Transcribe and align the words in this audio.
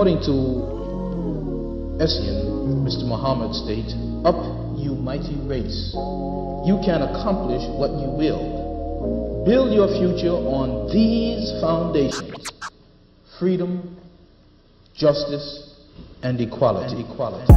According 0.00 0.24
to 0.24 0.36
Essien, 2.02 2.80
Mr. 2.88 3.04
Muhammad 3.04 3.54
states, 3.54 3.92
Up, 4.24 4.40
you 4.74 4.94
mighty 4.94 5.36
race. 5.44 5.92
You 6.64 6.80
can 6.82 7.02
accomplish 7.02 7.60
what 7.76 7.90
you 8.00 8.08
will. 8.08 9.44
Build 9.44 9.74
your 9.74 9.88
future 9.88 10.32
on 10.32 10.90
these 10.90 11.52
foundations 11.60 12.48
freedom, 13.38 13.98
justice, 14.96 15.76
and 16.22 16.40
equality. 16.40 16.94
And 16.96 17.04
equality. 17.04 17.52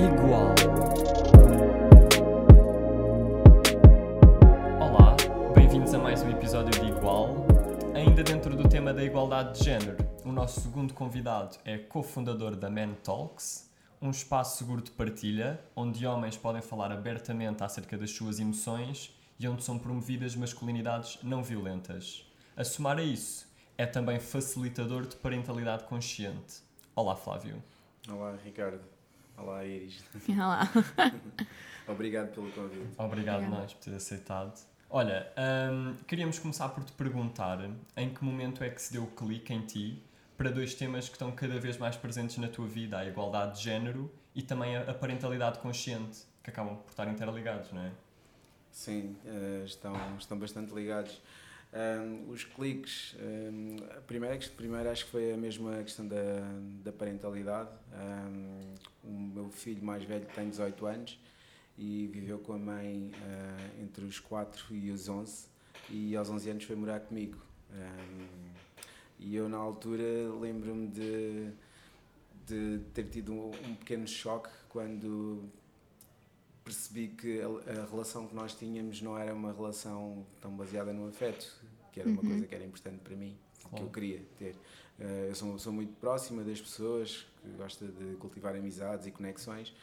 Igual. 0.00 1.09
Ainda 8.20 8.34
dentro 8.34 8.54
do 8.54 8.68
tema 8.68 8.92
da 8.92 9.02
igualdade 9.02 9.58
de 9.58 9.64
género, 9.64 9.96
o 10.26 10.30
nosso 10.30 10.60
segundo 10.60 10.92
convidado 10.92 11.56
é 11.64 11.78
cofundador 11.78 12.54
da 12.54 12.68
Men 12.68 12.92
Talks, 13.02 13.72
um 13.98 14.10
espaço 14.10 14.58
seguro 14.58 14.82
de 14.82 14.90
partilha, 14.90 15.58
onde 15.74 16.06
homens 16.06 16.36
podem 16.36 16.60
falar 16.60 16.92
abertamente 16.92 17.64
acerca 17.64 17.96
das 17.96 18.10
suas 18.10 18.38
emoções 18.38 19.18
e 19.38 19.48
onde 19.48 19.64
são 19.64 19.78
promovidas 19.78 20.36
masculinidades 20.36 21.18
não 21.22 21.42
violentas. 21.42 22.30
A 22.54 22.62
somar 22.62 22.98
a 22.98 23.02
isso, 23.02 23.48
é 23.78 23.86
também 23.86 24.20
facilitador 24.20 25.06
de 25.06 25.16
parentalidade 25.16 25.84
consciente. 25.84 26.60
Olá, 26.94 27.16
Flávio. 27.16 27.62
Olá, 28.06 28.36
Ricardo. 28.44 28.82
Olá, 29.34 29.64
Iris. 29.64 30.04
Olá. 30.28 30.70
Obrigado 31.88 32.34
pelo 32.34 32.50
convite. 32.52 32.86
Obrigado 32.98 33.36
Obrigada. 33.38 33.62
nós 33.62 33.72
por 33.72 33.82
ter 33.82 33.94
aceitado. 33.94 34.69
Olha, 34.92 35.32
hum, 35.72 35.94
queríamos 36.08 36.40
começar 36.40 36.68
por 36.70 36.82
te 36.82 36.90
perguntar 36.90 37.60
em 37.96 38.12
que 38.12 38.24
momento 38.24 38.64
é 38.64 38.68
que 38.68 38.82
se 38.82 38.92
deu 38.92 39.04
o 39.04 39.06
clique 39.06 39.52
em 39.54 39.60
ti 39.60 40.02
para 40.36 40.50
dois 40.50 40.74
temas 40.74 41.08
que 41.08 41.14
estão 41.14 41.30
cada 41.30 41.60
vez 41.60 41.78
mais 41.78 41.94
presentes 41.94 42.38
na 42.38 42.48
tua 42.48 42.66
vida, 42.66 42.98
a 42.98 43.06
igualdade 43.06 43.58
de 43.58 43.62
género 43.62 44.10
e 44.34 44.42
também 44.42 44.76
a 44.76 44.92
parentalidade 44.92 45.60
consciente, 45.60 46.22
que 46.42 46.50
acabam 46.50 46.76
por 46.76 46.90
estar 46.90 47.06
interligados, 47.06 47.70
não 47.70 47.82
é? 47.82 47.92
Sim, 48.72 49.14
eh, 49.24 49.62
estão, 49.64 49.94
estão 50.18 50.36
bastante 50.36 50.74
ligados. 50.74 51.22
Ahm, 51.72 52.28
os 52.28 52.42
cliques, 52.42 53.14
ahm, 53.20 53.76
a 53.96 54.00
primeira, 54.00 54.36
primeiro 54.56 54.90
acho 54.90 55.04
que 55.04 55.10
foi 55.12 55.32
a 55.32 55.36
mesma 55.36 55.84
questão 55.84 56.08
da, 56.08 56.16
da 56.82 56.90
parentalidade. 56.90 57.70
Ahm, 57.92 58.74
o 59.04 59.12
meu 59.12 59.50
filho 59.50 59.84
mais 59.84 60.02
velho 60.02 60.26
tem 60.34 60.50
18 60.50 60.84
anos 60.84 61.16
e 61.80 62.06
viveu 62.08 62.38
com 62.38 62.52
a 62.52 62.58
mãe 62.58 63.10
ah, 63.22 63.70
entre 63.82 64.04
os 64.04 64.18
4 64.20 64.74
e 64.76 64.90
os 64.90 65.08
11 65.08 65.46
e 65.88 66.14
aos 66.14 66.28
11 66.28 66.50
anos 66.50 66.64
foi 66.64 66.76
morar 66.76 67.00
comigo. 67.00 67.38
Ahm, 67.72 68.50
e 69.18 69.34
eu 69.34 69.48
na 69.48 69.56
altura 69.56 70.04
lembro-me 70.40 70.88
de, 70.88 71.50
de 72.46 72.80
ter 72.92 73.04
tido 73.08 73.32
um, 73.32 73.48
um 73.68 73.74
pequeno 73.76 74.06
choque 74.06 74.50
quando 74.68 75.48
percebi 76.64 77.08
que 77.08 77.40
a, 77.40 77.46
a 77.82 77.86
relação 77.90 78.26
que 78.26 78.34
nós 78.34 78.54
tínhamos 78.54 79.00
não 79.02 79.16
era 79.18 79.34
uma 79.34 79.52
relação 79.52 80.24
tão 80.40 80.52
baseada 80.56 80.92
no 80.92 81.08
afeto, 81.08 81.50
que 81.92 82.00
era 82.00 82.08
uma 82.08 82.20
Uhum. 82.22 82.28
coisa 82.28 82.46
que 82.46 82.54
era 82.54 82.64
importante 82.64 82.98
para 83.02 83.16
mim, 83.16 83.36
que 83.58 83.68
Claro. 83.68 83.84
eu 83.86 83.90
queria 83.90 84.22
ter. 84.38 84.54
Eh, 84.98 85.26
eu 85.30 85.34
sou 85.34 85.48
uma 85.48 85.54
pessoa 85.56 85.74
muito 85.74 85.92
próxima 85.98 86.42
das 86.44 86.60
pessoas, 86.60 87.26
que 87.42 87.48
gosta 87.56 87.86
de 87.86 88.16
cultivar 88.16 88.54
amizades 88.54 89.06
e 89.06 89.10
conexões, 89.10 89.74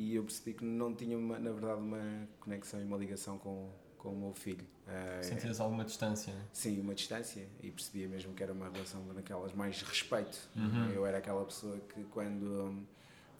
e 0.00 0.14
eu 0.14 0.22
percebi 0.22 0.54
que 0.54 0.64
não 0.64 0.94
tinha, 0.94 1.18
uma- 1.18 1.38
na 1.38 1.50
verdade, 1.50 1.80
uma 1.80 2.28
conexão 2.40 2.80
e 2.80 2.84
uma 2.84 2.96
ligação 2.96 3.36
com, 3.38 3.68
com 3.98 4.10
o 4.10 4.16
meu 4.18 4.32
filho. 4.32 4.64
Eh, 4.86 5.22
Sentias 5.22 5.58
alguma 5.60 5.84
distância? 5.84 6.32
Sim, 6.52 6.80
uma 6.80 6.94
distância 6.94 7.46
e 7.62 7.70
percebia 7.70 8.08
mesmo 8.08 8.32
que 8.32 8.42
era 8.42 8.52
uma 8.52 8.68
relação 8.70 9.04
daquelas 9.12 9.52
mais 9.52 9.82
respeito. 9.82 10.48
Uhum. 10.54 10.90
Eu 10.90 11.04
era 11.04 11.18
aquela 11.18 11.44
pessoa 11.44 11.76
que 11.92 12.04
quando 12.04 12.86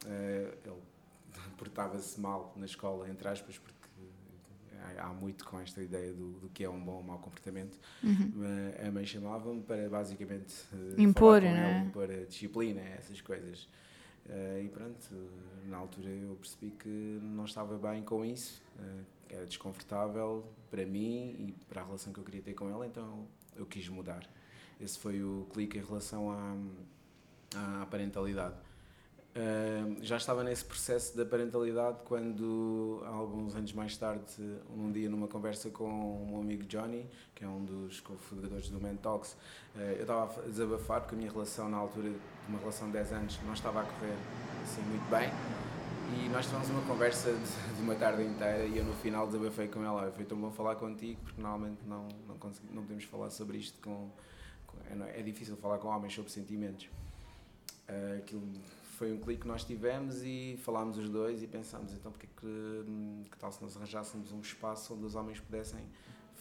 eh, 0.05 0.53
ele 0.65 0.81
portava-se 1.57 2.19
mal 2.19 2.53
na 2.57 2.65
escola, 2.65 3.09
entre 3.09 3.27
aspas, 3.27 3.57
porque 3.57 3.79
há- 4.97 5.13
muito 5.13 5.45
com 5.45 5.59
esta 5.59 5.81
ideia 5.81 6.13
do, 6.13 6.33
do 6.39 6.49
que 6.49 6.63
é 6.63 6.69
um 6.69 6.79
bom 6.83 6.95
ou 6.97 7.03
mau 7.03 7.19
comportamento, 7.19 7.77
eh, 8.03 8.87
a 8.87 8.91
mãe 8.91 9.05
chamava-me 9.05 9.61
para 9.61 9.89
basicamente 9.89 10.53
eh, 10.73 11.01
Impor, 11.01 11.41
falar 11.41 11.41
com 11.41 11.57
não 11.57 11.63
é? 11.63 11.77
ele, 11.79 11.87
impor 11.87 12.11
a 12.11 12.25
disciplina, 12.25 12.81
essas 12.81 13.21
coisas. 13.21 13.67
Eh, 14.29 14.63
e 14.65 14.69
pronto, 14.69 15.09
na 15.65 15.77
altura 15.77 16.09
eu 16.09 16.35
percebi 16.35 16.71
que 16.71 17.19
não 17.21 17.45
estava 17.45 17.77
bem 17.77 18.03
com 18.03 18.23
isso, 18.23 18.61
eh, 18.79 19.03
era 19.29 19.45
desconfortável 19.45 20.45
para 20.69 20.85
mim 20.85 21.35
e 21.39 21.55
para 21.67 21.81
a 21.81 21.85
relação 21.85 22.13
que 22.13 22.19
eu 22.19 22.23
queria 22.23 22.41
ter 22.41 22.53
com 22.53 22.69
ela, 22.69 22.85
então 22.85 23.27
eu 23.55 23.65
quis 23.65 23.87
mudar. 23.89 24.27
Esse 24.79 24.97
foi 24.99 25.21
o 25.23 25.47
clique 25.51 25.77
em 25.77 25.83
relação 25.83 26.31
à, 26.31 27.81
à 27.81 27.85
parentalidade. 27.87 28.55
Uh, 29.29 29.95
já 30.01 30.17
estava 30.17 30.43
nesse 30.43 30.65
processo 30.65 31.15
da 31.15 31.23
parentalidade 31.23 31.99
quando, 32.03 32.99
alguns 33.05 33.55
anos 33.55 33.71
mais 33.73 33.95
tarde, 33.95 34.25
um 34.75 34.91
dia 34.91 35.07
numa 35.07 35.27
conversa 35.27 35.69
com 35.69 35.87
um 35.87 36.41
amigo 36.41 36.63
Johnny, 36.63 37.07
que 37.35 37.43
é 37.43 37.47
um 37.47 37.63
dos 37.63 38.01
cofundadores 38.01 38.69
do 38.69 38.81
Mentox, 38.81 39.37
uh, 39.75 39.79
eu 39.79 40.01
estava 40.01 40.41
a 40.41 40.45
desabafar 40.45 41.01
porque 41.01 41.13
a 41.13 41.17
minha 41.17 41.31
relação 41.31 41.69
na 41.69 41.77
altura, 41.77 42.11
uma 42.49 42.59
relação 42.59 42.87
de 42.87 42.93
10 42.93 43.13
anos, 43.13 43.39
não 43.45 43.53
estava 43.53 43.81
a 43.81 43.83
correr 43.83 44.15
assim 44.63 44.81
muito 44.81 45.09
bem. 45.09 45.29
E 46.17 46.27
nós 46.29 46.45
tivemos 46.45 46.69
uma 46.69 46.81
conversa 46.81 47.31
de, 47.31 47.39
de 47.77 47.81
uma 47.81 47.95
tarde 47.95 48.23
inteira 48.23 48.65
e 48.65 48.77
eu 48.77 48.83
no 48.83 48.93
final 48.95 49.27
desabafei 49.27 49.67
com 49.67 49.83
ela. 49.83 50.01
"Olha, 50.01 50.11
Foi 50.11 50.25
tão 50.25 50.37
bom 50.37 50.51
falar 50.51 50.75
contigo 50.75 51.19
porque 51.23 51.39
normalmente 51.41 51.79
não, 51.85 52.07
não, 52.27 52.37
consegui, 52.37 52.67
não 52.73 52.81
podemos 52.81 53.03
falar 53.05 53.29
sobre 53.29 53.57
isto 53.59 53.79
com. 53.81 54.09
com- 54.67 54.77
é, 54.89 54.95
não- 54.95 55.05
é 55.05 55.21
difícil 55.21 55.55
falar 55.57 55.77
com 55.77 55.87
homens 55.87 56.13
sobre 56.13 56.31
sentimentos. 56.31 56.89
Uh, 57.87 58.17
aquilo 58.19 58.43
foi 58.97 59.11
um 59.13 59.19
clique 59.19 59.41
que 59.41 59.47
nós 59.47 59.63
tivemos 59.63 60.21
e 60.23 60.59
falámos 60.63 60.97
os 60.97 61.09
dois 61.09 61.41
e 61.41 61.47
pensámos 61.47 61.93
então 61.93 62.11
porque 62.11 62.27
que, 62.37 62.45
hum, 62.45 63.23
que 63.31 63.37
tal 63.37 63.51
se 63.51 63.61
nós 63.63 63.75
arranjássemos 63.77 64.31
um 64.31 64.41
espaço 64.41 64.93
onde 64.93 65.05
os 65.05 65.15
homens 65.15 65.39
pudessem 65.39 65.79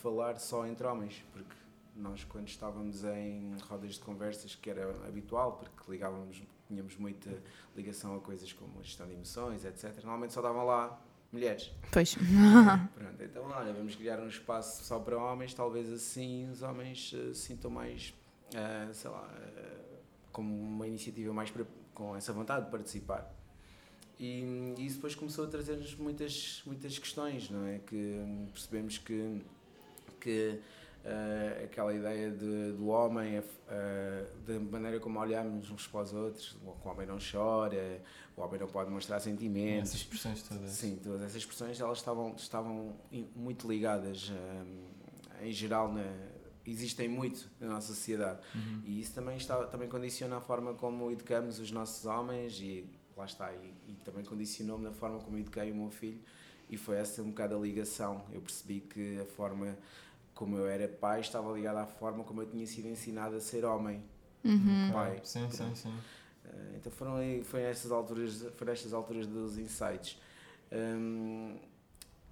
falar 0.03 0.39
só 0.39 0.67
entre 0.67 0.87
homens 0.87 1.25
porque 1.33 1.55
nós 1.99 2.25
quando 2.25 2.49
estávamos 2.49 3.05
em 3.05 3.55
rodas 3.69 3.95
de 3.95 4.01
conversas 4.01 4.55
que 4.55 4.71
era 4.71 4.89
habitual 5.07 5.53
porque 5.53 5.91
ligávamos 5.91 6.41
tínhamos 6.67 6.97
muita 6.97 7.31
ligação 7.77 8.15
a 8.17 8.21
coisas 8.21 8.53
como 8.53 8.79
a 8.81 8.83
gestão 8.83 9.07
de 9.07 9.15
emoções 9.15 9.65
etc 9.65 9.95
normalmente 9.97 10.33
só 10.33 10.41
davam 10.41 10.65
lá 10.65 11.01
mulheres 11.33 11.71
Pois. 11.93 12.15
Pronto, 12.95 13.23
então 13.23 13.45
olha, 13.51 13.73
vamos 13.73 13.95
criar 13.97 14.19
um 14.21 14.29
espaço 14.29 14.85
só 14.85 14.99
para 14.99 15.17
homens, 15.19 15.53
talvez 15.55 15.91
assim 15.93 16.49
os 16.51 16.63
homens 16.63 17.13
eh, 17.15 17.35
se 17.35 17.41
sintam 17.41 17.71
mais, 17.71 18.15
eh, 18.55 18.89
sei 18.93 19.11
lá, 19.11 19.29
eh, 19.57 19.99
como 20.33 20.55
uma 20.55 20.87
iniciativa 20.87 21.33
mais 21.35 21.51
para- 21.51 21.67
com 21.95 22.15
essa 22.17 22.33
vontade 22.33 22.67
de 22.67 22.71
participar. 22.71 23.35
E, 24.21 24.75
e 24.79 24.87
isso 24.87 24.97
depois 24.97 25.15
começou 25.15 25.45
a 25.45 25.49
trazer-nos 25.49 25.95
muitas, 25.97 26.63
muitas 26.67 26.99
questões, 26.99 27.51
não 27.51 27.67
é? 27.67 27.79
Que 27.81 27.97
hum, 27.97 28.49
percebemos 28.53 28.99
que, 28.99 29.41
que 30.21 30.61
eh, 31.05 31.63
aquela 31.65 31.95
ideia 31.95 32.31
de, 32.31 32.73
do 32.73 32.89
homem, 32.89 33.43
eh, 33.69 34.27
da 34.47 34.59
maneira 34.59 35.01
como 35.01 35.19
olhamos 35.19 35.71
uns 35.71 35.87
para 35.87 36.03
os 36.03 36.13
outros, 36.13 36.57
o 36.65 36.89
homem 36.89 37.07
não 37.07 37.19
chora, 37.19 38.03
o 38.37 38.41
homem 38.43 38.61
não 38.61 38.67
pode 38.67 38.91
mostrar 38.91 39.21
sentimentos, 39.21 39.91
Essas 39.91 40.01
expressões 40.01 40.43
todas. 40.43 40.71
Sim, 40.71 40.97
todas 41.03 41.23
essas 41.23 41.37
expressões 41.37 41.81
elas 41.81 41.99
estavam, 41.99 42.35
estavam 42.37 42.97
muito 43.35 43.69
ligadas, 43.69 44.31
hum, 44.31 44.89
em 45.41 45.53
geral, 45.53 45.93
na, 45.93 46.05
existem 46.67 47.09
muito 47.09 47.49
na 47.61 47.69
nossa 47.69 47.89
sociedade. 47.89 48.41
Uhum. 48.55 48.83
E 48.85 49.01
isso 49.01 49.15
também, 49.15 49.37
está, 49.37 49.65
também 49.67 49.89
condiciona 49.89 50.37
a 50.37 50.41
forma 50.41 50.75
como 50.75 51.11
educamos 51.11 51.59
os 51.59 51.71
nossos 51.71 52.05
homens 52.07 52.61
e 52.61 52.85
lá 53.17 53.25
está, 53.25 53.53
e, 53.53 53.75
e 53.89 53.95
também 54.05 54.25
condicionou-me 54.25 54.85
na 54.85 54.93
forma 54.93 55.19
como 55.21 55.39
eduquei 55.39 55.71
o 55.73 55.75
meu 55.75 55.91
filho 55.91 56.21
e 56.71 56.77
foi 56.77 56.97
essa 56.97 57.23
um 57.23 57.31
bocado 57.31 57.57
a 57.57 57.59
ligação. 57.59 58.25
Eu 58.33 58.41
percebi 58.41 58.81
que 58.81 59.21
a 59.21 59.25
forma 59.25 59.77
como 60.39 60.57
eu 60.57 60.69
era 60.69 60.87
pai 60.87 61.21
estava 61.21 61.53
ligada 61.53 61.81
à 61.81 61.87
forma 61.87 62.23
como 62.23 62.41
eu 62.43 62.47
tinha 62.47 62.65
sido 62.65 62.87
ensinado 62.87 63.35
a 63.35 63.41
ser 63.41 63.65
homem. 63.65 64.05
Uhum. 64.45 64.93
Pai. 64.93 65.21
Sim, 65.25 65.51
sim, 65.51 65.75
sim. 65.75 65.93
Eh, 66.45 66.77
Então 66.77 66.93
foram 66.93 67.17
foi 67.43 67.63
nestas 67.65 67.91
alturas, 67.91 68.47
foi 68.55 68.67
nestas 68.69 68.93
alturas 68.93 69.27
dos 69.27 69.59
insights. 69.59 70.17
Hum, 70.71 71.57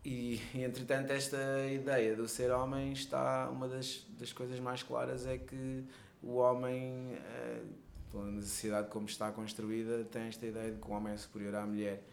e, 0.05 0.41
entretanto 0.55 1.11
esta 1.11 1.67
ideia 1.69 2.15
do 2.15 2.29
ser 2.29 2.53
homem 2.53 2.93
está 2.93 3.51
uma 3.51 3.67
das, 3.67 4.07
das 4.17 4.33
coisas 4.33 4.61
mais 4.61 4.85
claras 4.85 5.27
é 5.27 5.37
que 5.37 5.85
o 6.23 6.37
homem 6.37 7.13
eh, 7.15 7.65
pela 8.13 8.41
sociedade 8.41 8.89
como 8.89 9.07
está 9.07 9.33
construída 9.33 10.05
tem 10.05 10.29
esta 10.29 10.47
ideia 10.47 10.71
de 10.71 10.79
que 10.81 10.87
o 10.89 10.93
homem 10.93 11.13
é 11.13 11.17
superior 11.17 11.57
à 11.57 11.67
mulher 11.67 12.05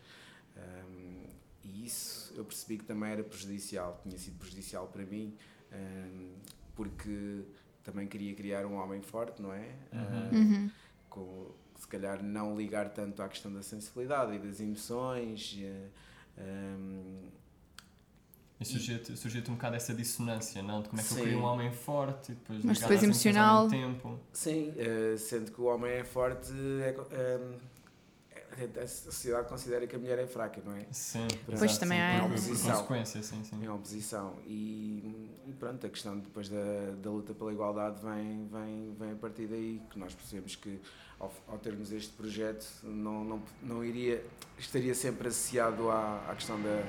Hum, 0.56 1.23
e 1.63 1.85
isso 1.85 2.31
eu 2.35 2.45
percebi 2.45 2.77
que 2.77 2.85
também 2.85 3.12
era 3.12 3.23
prejudicial 3.23 4.00
tinha 4.03 4.17
sido 4.19 4.38
prejudicial 4.38 4.88
para 4.88 5.03
mim 5.03 5.35
hum, 5.73 6.33
porque 6.75 7.43
também 7.83 8.07
queria 8.07 8.33
criar 8.33 8.65
um 8.65 8.75
homem 8.75 9.01
forte 9.01 9.41
não 9.41 9.53
é 9.53 9.69
Uhum. 9.91 10.39
Uhum. 10.39 10.71
com 11.09 11.51
se 11.77 11.87
calhar 11.87 12.23
não 12.23 12.55
ligar 12.55 12.89
tanto 12.89 13.21
à 13.21 13.27
questão 13.27 13.51
da 13.53 13.61
sensibilidade 13.61 14.33
e 14.35 14.39
das 14.39 14.59
emoções. 14.61 15.53
e, 15.57 15.65
eh, 16.37 17.29
E 18.59 18.65
surgiu-te 18.65 19.17
surgiu 19.17 19.41
um 19.49 19.55
bocado 19.55 19.75
essa 19.75 19.93
dissonância, 19.93 20.61
não? 20.61 20.81
De 20.81 20.87
como 20.89 21.01
é 21.01 21.03
que 21.03 21.09
Sim. 21.09 21.15
eu 21.19 21.23
queria 21.23 21.37
um 21.39 21.43
homem 21.43 21.71
forte 21.71 22.31
e 22.31 22.35
depois 22.35 22.63
Mas 22.63 22.79
depois 22.79 23.03
emocional. 23.03 23.67
tempo. 23.67 24.19
Sim, 24.31 24.73
eh, 24.77 25.17
sendo 25.17 25.51
que 25.51 25.59
o 25.59 25.65
homem 25.65 25.91
é 25.91 26.03
forte, 26.05 26.51
é, 26.81 26.89
ehm, 26.89 27.55
é- 27.55 27.59
a 28.81 28.88
sociedade 28.88 29.47
considera 29.47 29.85
que 29.88 29.95
a 29.95 30.00
mulher 30.00 30.19
é 30.19 30.27
fraca, 30.27 30.61
não 30.65 30.75
é? 30.75 30.85
Sim, 30.91 31.27
Pois 31.45 31.61
exato, 31.63 31.79
também 31.79 31.97
sim, 32.00 32.03
há- 32.03 32.11
por- 32.21 32.29
por 32.29 32.38
Oposição. 32.39 32.71
consequência, 32.75 33.23
sim, 33.23 33.44
sim. 33.44 33.63
Em 33.63 33.69
oposição. 33.69 34.35
E, 34.45 35.31
e 35.47 35.53
pronto, 35.59 35.85
a 35.85 35.89
questão 35.89 36.17
depois 36.19 36.50
da, 36.50 36.91
da 37.01 37.09
luta 37.09 37.33
pela 37.33 37.51
igualdade 37.51 38.00
vem, 38.03 38.47
vem, 38.51 38.95
vem 39.00 39.11
a 39.11 39.15
partir 39.15 39.47
daí, 39.47 39.81
que 39.89 39.97
nós 40.00 40.13
percebemos 40.13 40.55
que 40.55 40.79
ao, 41.19 41.33
ao 41.47 41.57
termos 41.57 41.91
este 41.91 42.11
projeto 42.13 42.65
não, 42.83 43.23
não, 43.23 43.44
não 43.61 43.83
iria, 43.83 44.23
estaria 44.59 44.94
sempre 44.94 45.27
associado 45.29 45.89
à, 45.89 46.25
à 46.29 46.35
questão 46.35 46.61
da, 46.61 46.83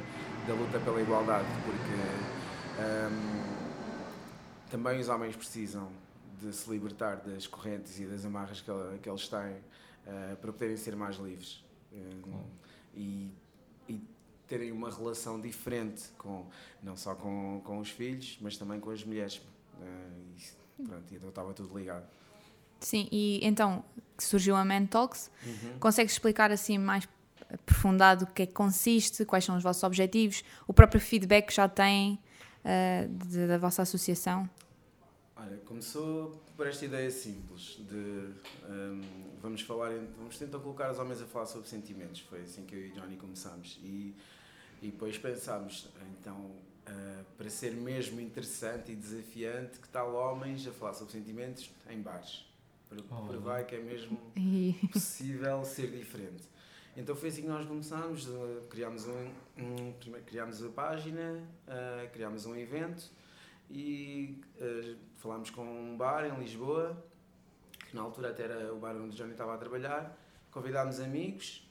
da 0.46 0.54
luta 0.54 0.78
pela 0.80 1.00
igualdade, 1.00 1.46
porque 1.64 2.80
hum, 3.10 3.64
também 4.70 5.00
os 5.00 5.08
homens 5.08 5.36
precisam 5.36 5.88
de 6.40 6.52
se 6.52 6.68
libertar 6.70 7.16
das 7.16 7.46
correntes 7.46 7.98
e 8.00 8.04
das 8.06 8.24
amarras 8.24 8.60
que, 8.60 8.70
que 9.02 9.08
eles 9.08 9.28
têm 9.28 9.56
eh, 10.06 10.36
para 10.40 10.52
poderem 10.52 10.76
ser 10.76 10.94
mais 10.96 11.16
livres. 11.16 11.62
Hum, 11.92 12.20
Claro. 12.22 12.44
e, 12.94 13.30
e 13.88 14.00
terem 14.48 14.72
uma 14.72 14.90
relação 14.90 15.40
diferente 15.40 16.02
com 16.18 16.46
não 16.82 16.96
só 16.96 17.14
com, 17.14 17.60
com 17.64 17.78
os 17.78 17.90
filhos, 17.90 18.36
mas 18.40 18.56
também 18.56 18.80
com 18.80 18.90
as 18.90 19.04
mulheres. 19.04 19.40
Eh, 19.80 20.08
isso, 20.36 20.56
pronto, 20.84 21.14
então 21.14 21.28
estava 21.28 21.52
tudo 21.54 21.76
ligado. 21.78 22.06
Sim, 22.80 23.08
e 23.10 23.40
então 23.42 23.84
surgiu 24.18 24.54
a 24.56 24.64
Man 24.64 24.86
Talks. 24.86 25.30
Uhum. 25.46 25.78
Consegues 25.78 26.12
explicar 26.12 26.50
assim 26.52 26.76
mais 26.78 27.08
aprofundado 27.52 28.24
o 28.24 28.26
que 28.26 28.42
é 28.42 28.46
que 28.46 28.52
consiste, 28.52 29.24
quais 29.24 29.44
são 29.44 29.56
os 29.56 29.62
vossos 29.62 29.82
objetivos, 29.84 30.42
o 30.66 30.72
próprio 30.74 31.00
feedback 31.00 31.46
que 31.46 31.54
já 31.54 31.68
têm 31.68 32.18
de- 33.26 33.46
da 33.46 33.58
vossa 33.58 33.82
associação? 33.82 34.48
Olha, 35.46 35.58
começou 35.66 36.42
por 36.56 36.66
esta 36.66 36.84
ideia 36.86 37.10
simples 37.10 37.76
de 37.86 37.94
hum, 38.66 39.00
vamos 39.42 39.60
falar, 39.60 39.90
vamos 40.16 40.38
tentar 40.38 40.58
colocar 40.58 40.90
os 40.90 40.98
homens 40.98 41.20
a 41.20 41.26
falar 41.26 41.44
sobre 41.46 41.68
sentimentos. 41.68 42.20
Foi 42.20 42.40
assim 42.42 42.64
que 42.64 42.74
eu 42.74 42.86
e 42.86 42.90
o 42.90 42.94
Johnny 42.94 43.16
começámos. 43.16 43.78
E, 43.82 44.14
e 44.80 44.90
depois 44.90 45.18
pensámos, 45.18 45.88
então, 46.18 46.50
ah, 46.86 47.22
para 47.36 47.50
ser 47.50 47.72
mesmo 47.74 48.20
interessante 48.20 48.92
e 48.92 48.96
desafiante, 48.96 49.78
que 49.80 49.88
tal 49.88 50.14
homens 50.14 50.66
a 50.66 50.72
falar 50.72 50.94
sobre 50.94 51.12
sentimentos 51.12 51.70
em 51.90 52.00
bares? 52.00 52.46
Para 52.88 52.98
Olha. 53.10 53.26
provar 53.28 53.64
que 53.66 53.74
é 53.74 53.80
mesmo 53.80 54.18
E 54.36 54.72
possível 54.92 55.62
ser 55.64 55.90
diferente. 55.90 56.48
Então 56.96 57.14
foi 57.16 57.28
assim 57.28 57.42
que 57.42 57.48
nós 57.48 57.66
começámos, 57.66 58.28
eh, 58.28 58.60
criámos, 58.70 59.04
um, 59.06 59.12
um- 59.58 59.92
primeiro 59.98 60.24
criámos 60.24 60.62
a 60.62 60.68
página, 60.68 61.42
eh, 61.66 62.08
criámos 62.12 62.46
um 62.46 62.54
evento 62.54 63.10
e 63.70 64.40
eh, 64.60 64.94
falámos 65.16 65.50
com 65.50 65.64
um 65.64 65.96
bar 65.96 66.24
em 66.24 66.38
Lisboa, 66.38 67.02
que 67.88 67.96
na 67.96 68.02
altura 68.02 68.30
até 68.30 68.44
era 68.44 68.72
o 68.72 68.78
bar 68.78 68.94
onde 68.96 69.14
o 69.14 69.16
Johnny 69.16 69.32
estava 69.32 69.54
a 69.54 69.58
trabalhar, 69.58 70.16
convidámos 70.50 71.00
amigos 71.00 71.68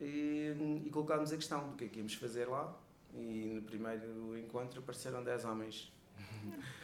e, 0.00 0.82
e 0.84 0.90
colocámos 0.90 1.32
a 1.32 1.36
questão 1.36 1.68
do 1.68 1.76
que 1.76 1.84
é 1.84 1.88
que 1.88 1.98
íamos 1.98 2.14
fazer 2.14 2.48
lá 2.48 2.74
e 3.14 3.52
no 3.54 3.62
primeiro 3.62 4.36
encontro 4.38 4.80
apareceram 4.80 5.22
10 5.22 5.44
homens. 5.44 5.92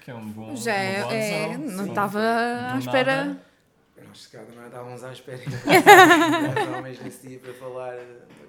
Que 0.02 0.10
é 0.10 0.14
um 0.14 0.31
bom. 0.31 0.55
já 0.55 0.75
é, 0.75 1.02
boa 1.02 1.14
é- 1.14 1.58
não 1.58 1.87
estava 1.87 2.20
à 2.75 2.78
espera. 2.78 3.25
nada. 3.25 3.49
Nós 4.06 4.22
se 4.22 4.31
calhar 4.31 4.49
não 4.55 4.66
estávamos 4.66 5.02
à 5.02 5.12
espera 5.12 5.38
de 5.38 5.50
10 5.50 6.69
homens 6.69 7.00
nesse 7.00 7.26
dia 7.26 7.38
para 7.40 7.52
falar. 7.55 7.96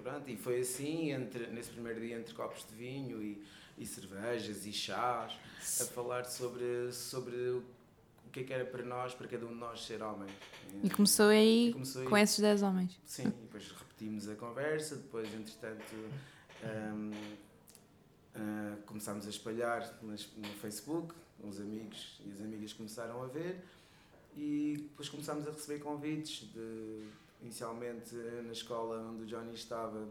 Pronto, 0.03 0.29
e 0.29 0.38
foi 0.38 0.59
assim, 0.59 1.11
entre, 1.11 1.47
nesse 1.47 1.71
primeiro 1.71 2.00
dia, 2.00 2.17
entre 2.17 2.33
copos 2.33 2.65
de 2.67 2.75
vinho 2.75 3.21
e, 3.21 3.44
e 3.77 3.85
cervejas 3.85 4.65
e 4.65 4.71
chás, 4.71 5.38
a 5.81 5.85
falar 5.85 6.25
sobre, 6.25 6.91
sobre 6.91 7.35
o 7.35 7.63
que 8.31 8.41
é 8.41 8.44
que 8.44 8.53
era 8.53 8.65
para 8.65 8.83
nós, 8.83 9.13
para 9.13 9.27
cada 9.27 9.45
um 9.45 9.50
de 9.50 9.56
nós 9.56 9.85
ser 9.85 10.01
homem. 10.01 10.29
E 10.83 10.89
começou 10.89 11.27
aí 11.27 11.69
E 11.69 11.73
começou 11.73 12.06
com 12.06 12.15
aí. 12.15 12.23
esses 12.23 12.39
10 12.39 12.61
homens. 12.63 13.00
Sim, 13.06 13.23
e 13.27 13.31
depois 13.31 13.71
repetimos 13.71 14.29
a 14.29 14.35
conversa, 14.35 14.95
depois, 14.95 15.33
entretanto, 15.33 15.95
hum, 16.63 17.11
ah, 18.35 18.75
começámos 18.85 19.25
a 19.25 19.29
espalhar 19.29 19.97
no 20.01 20.17
Facebook, 20.61 21.13
os 21.44 21.59
amigos 21.59 22.19
e 22.25 22.31
as 22.31 22.41
amigas 22.41 22.73
começaram 22.73 23.23
a 23.23 23.27
ver 23.27 23.63
e 24.35 24.75
depois 24.89 25.09
começámos 25.09 25.47
a 25.47 25.51
receber 25.51 25.79
convites 25.79 26.47
de, 26.53 27.07
inicialmente 27.41 28.13
na 28.45 28.51
escola 28.51 29.00
onde 29.09 29.23
o 29.23 29.25
Johnny 29.25 29.53
estava. 29.56 30.07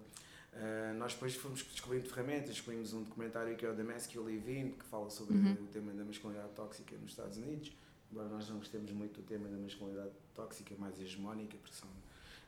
Ah, 0.55 0.93
nós 0.97 1.15
depois 1.15 1.35
fomos 1.37 1.62
descobrindo 1.62 2.09
ferramentas, 2.09 2.50
descobrimos 2.50 2.93
um 2.93 3.03
documentário 3.03 3.56
que 3.56 3.65
é 3.65 3.71
o 3.71 3.75
The 3.77 3.83
Masculine 3.83 4.61
In, 4.61 4.71
que 4.73 4.85
fala 4.87 5.09
sobre 5.11 5.35
Uhum. 5.37 5.53
o 5.53 5.67
tema 5.69 5.93
da 5.93 6.05
masculinidade 6.05 6.53
tóxica 6.55 6.97
nos 6.97 7.11
Estados 7.11 7.37
Unidos. 7.39 7.73
Embora 8.11 8.29
nós 8.29 8.49
não 8.49 8.56
gostemos 8.59 8.91
muito 8.93 9.21
do 9.21 9.27
tema 9.27 9.49
da 9.49 9.56
masculinidade 9.56 10.11
tóxica, 10.35 10.75
mais 10.79 10.99
hegemónica, 11.00 11.56
porque 11.62 11.75
são 11.77 11.89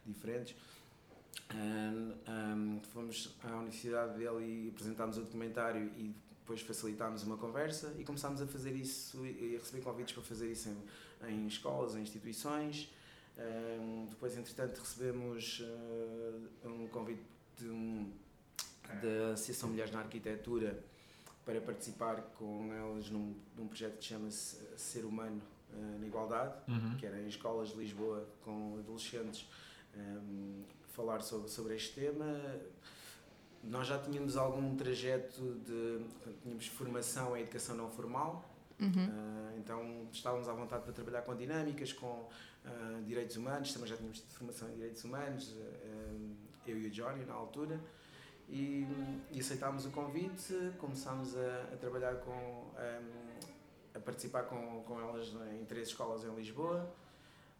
diferentes. 0.06 0.56
Ahm, 1.50 2.12
ahm, 2.26 2.80
fomos 2.92 3.36
à 3.44 3.56
universidade 3.56 4.18
dele 4.18 4.44
e 4.66 4.68
apresentámos 4.70 5.18
o 5.18 5.20
documentário 5.22 5.90
e 5.96 6.14
depois 6.40 6.60
facilitámos 6.62 7.22
uma 7.24 7.36
conversa 7.36 7.94
e 7.98 8.04
começámos 8.04 8.40
a 8.40 8.46
fazer 8.46 8.74
isso 8.74 9.24
e 9.26 9.54
a 9.56 9.58
receber 9.58 9.82
convites 9.82 10.12
para 10.14 10.22
fazer 10.22 10.50
isso 10.50 10.68
em, 11.22 11.30
em 11.32 11.46
escolas, 11.46 11.94
em 11.94 12.00
instituições. 12.02 12.90
Ahm, 13.38 14.06
depois, 14.08 14.36
entretanto, 14.36 14.78
recebemos 14.78 15.62
ah, 15.64 16.68
um 16.68 16.88
convite 16.88 17.20
de 17.60 17.68
um- 17.70 18.10
da 19.02 19.32
Associação 19.34 19.68
Mulheres 19.68 19.92
na 19.92 20.00
Arquitetura 20.00 20.82
para 21.44 21.60
participar 21.60 22.16
com 22.38 22.72
elas 22.72 23.08
num, 23.10 23.34
num 23.56 23.66
projeto 23.68 23.98
que 23.98 24.04
chama-se 24.04 24.56
Ser 24.76 25.04
Humano 25.04 25.40
ah, 25.72 25.96
na 26.00 26.06
Igualdade 26.06 26.54
Uhum. 26.68 26.96
que 26.96 27.06
era 27.06 27.20
em 27.20 27.28
escolas 27.28 27.68
de 27.70 27.76
Lisboa 27.76 28.26
com 28.44 28.76
adolescentes, 28.78 29.46
um, 29.96 30.62
falar 30.88 31.20
sobre, 31.22 31.48
sobre 31.48 31.76
este 31.76 31.94
tema. 32.00 32.26
Nós 33.62 33.86
já 33.86 33.98
tínhamos 33.98 34.36
algum 34.36 34.74
trajeto 34.76 35.40
de. 35.66 36.00
Tínhamos 36.42 36.66
formação 36.66 37.36
em 37.36 37.42
educação 37.42 37.76
não 37.76 37.90
formal, 37.90 38.44
Uhum. 38.80 38.88
uh, 38.88 39.58
então 39.58 40.08
estávamos 40.10 40.48
à 40.48 40.52
vontade 40.54 40.82
para 40.84 40.92
trabalhar 40.92 41.22
com 41.22 41.36
dinâmicas, 41.36 41.92
com 41.92 42.06
uh, 42.64 43.02
direitos 43.06 43.36
humanos, 43.36 43.72
também 43.72 43.86
já 43.88 43.96
tínhamos 43.96 44.20
formação 44.30 44.68
em 44.70 44.74
direitos 44.74 45.04
humanos, 45.04 45.52
uh, 45.52 46.29
eu 46.70 46.78
e 46.78 46.86
o 46.86 46.90
Johnny 46.90 47.24
na 47.24 47.34
altura. 47.34 47.80
E, 48.48 48.86
e 49.32 49.40
aceitámos 49.40 49.86
o 49.86 49.90
convite, 49.90 50.54
começámos 50.78 51.36
a, 51.36 51.62
a 51.72 51.76
trabalhar 51.76 52.16
com. 52.16 52.70
a 53.94 54.00
participar 54.00 54.44
com, 54.44 54.82
com 54.82 55.00
elas 55.00 55.32
em 55.60 55.64
três 55.64 55.88
escolas 55.88 56.24
em 56.24 56.34
Lisboa. 56.34 56.92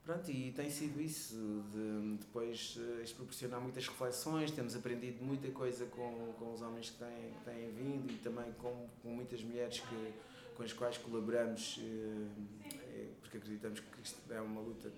Pronto, 0.05 0.31
e 0.31 0.51
tem 0.53 0.71
sido 0.71 1.01
isso, 1.01 1.37
de 1.73 2.17
depois 2.19 2.79
eh, 2.81 3.15
proporcionar 3.15 3.61
muitas 3.61 3.87
reflexões, 3.87 4.51
temos 4.51 4.75
aprendido 4.75 5.23
muita 5.23 5.49
coisa 5.51 5.85
com, 5.87 6.33
com 6.39 6.55
os 6.55 6.63
homens 6.63 6.91
que 6.91 6.99
têm, 6.99 7.33
que 7.33 7.45
têm 7.45 7.71
vindo 7.71 8.11
e 8.11 8.17
também 8.17 8.51
com, 8.55 8.89
com 9.03 9.09
muitas 9.11 9.43
mulheres 9.43 9.79
que, 9.81 10.15
com 10.57 10.63
as 10.63 10.73
quais 10.73 10.97
colaboramos, 10.99 11.79
eh, 11.83 12.27
eh, 12.73 13.09
porque 13.21 13.37
acreditamos 13.37 13.81
que 13.81 13.87
isto 14.03 14.33
é 14.33 14.41
uma 14.41 14.63
luta 14.63 14.91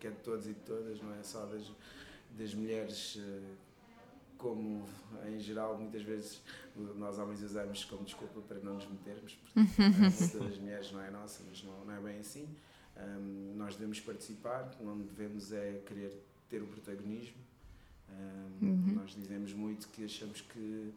que 0.00 0.08
é 0.08 0.10
de 0.10 0.16
todos 0.16 0.46
e 0.46 0.52
de 0.52 0.60
todas, 0.60 1.00
não 1.00 1.14
é 1.14 1.22
só 1.22 1.46
das, 1.46 1.70
das 2.38 2.54
mulheres, 2.54 3.18
eh, 3.20 3.54
como 4.38 4.86
em 5.26 5.38
geral 5.38 5.78
muitas 5.78 6.02
vezes 6.02 6.42
nós 6.96 7.18
homens 7.18 7.42
usamos 7.42 7.84
como 7.84 8.04
desculpa 8.04 8.40
para 8.42 8.58
não 8.58 8.74
nos 8.74 8.86
metermos, 8.86 9.38
porque 9.54 10.36
a 10.36 10.48
das 10.48 10.58
mulheres 10.58 10.92
não 10.92 11.00
é 11.00 11.10
nossa, 11.10 11.42
mas 11.48 11.62
não, 11.62 11.84
não 11.84 11.94
é 11.94 12.00
bem 12.00 12.18
assim. 12.18 12.48
Um, 12.96 13.54
nós 13.56 13.74
devemos 13.74 14.00
participar, 14.00 14.70
não 14.80 14.98
devemos 14.98 15.52
é 15.52 15.82
querer 15.86 16.12
ter 16.48 16.62
o 16.62 16.66
protagonismo. 16.66 17.36
Um, 18.10 18.44
Uhum. 18.66 18.94
Nós 18.94 19.10
dizemos 19.14 19.52
muito 19.52 19.88
que 19.88 20.04
achamos 20.04 20.40
que 20.40 20.58
uh, 20.58 20.94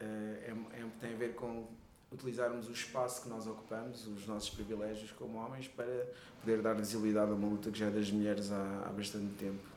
é, 0.00 0.50
é- 0.50 0.90
tem 1.00 1.14
a 1.14 1.16
ver 1.16 1.34
com 1.34 1.68
utilizarmos 2.12 2.68
o 2.68 2.72
espaço 2.72 3.22
que 3.22 3.28
nós 3.28 3.46
ocupamos, 3.46 4.06
os 4.06 4.26
nossos 4.26 4.50
privilégios 4.50 5.10
como 5.12 5.38
homens, 5.38 5.68
para 5.68 6.06
poder 6.40 6.60
dar 6.60 6.74
visibilidade 6.74 7.30
a 7.30 7.34
uma 7.34 7.48
luta 7.48 7.70
que 7.70 7.78
já 7.78 7.86
é 7.86 7.90
das 7.90 8.10
mulheres 8.10 8.52
há, 8.52 8.84
há 8.86 8.92
bastante 8.92 9.32
tempo. 9.34 9.72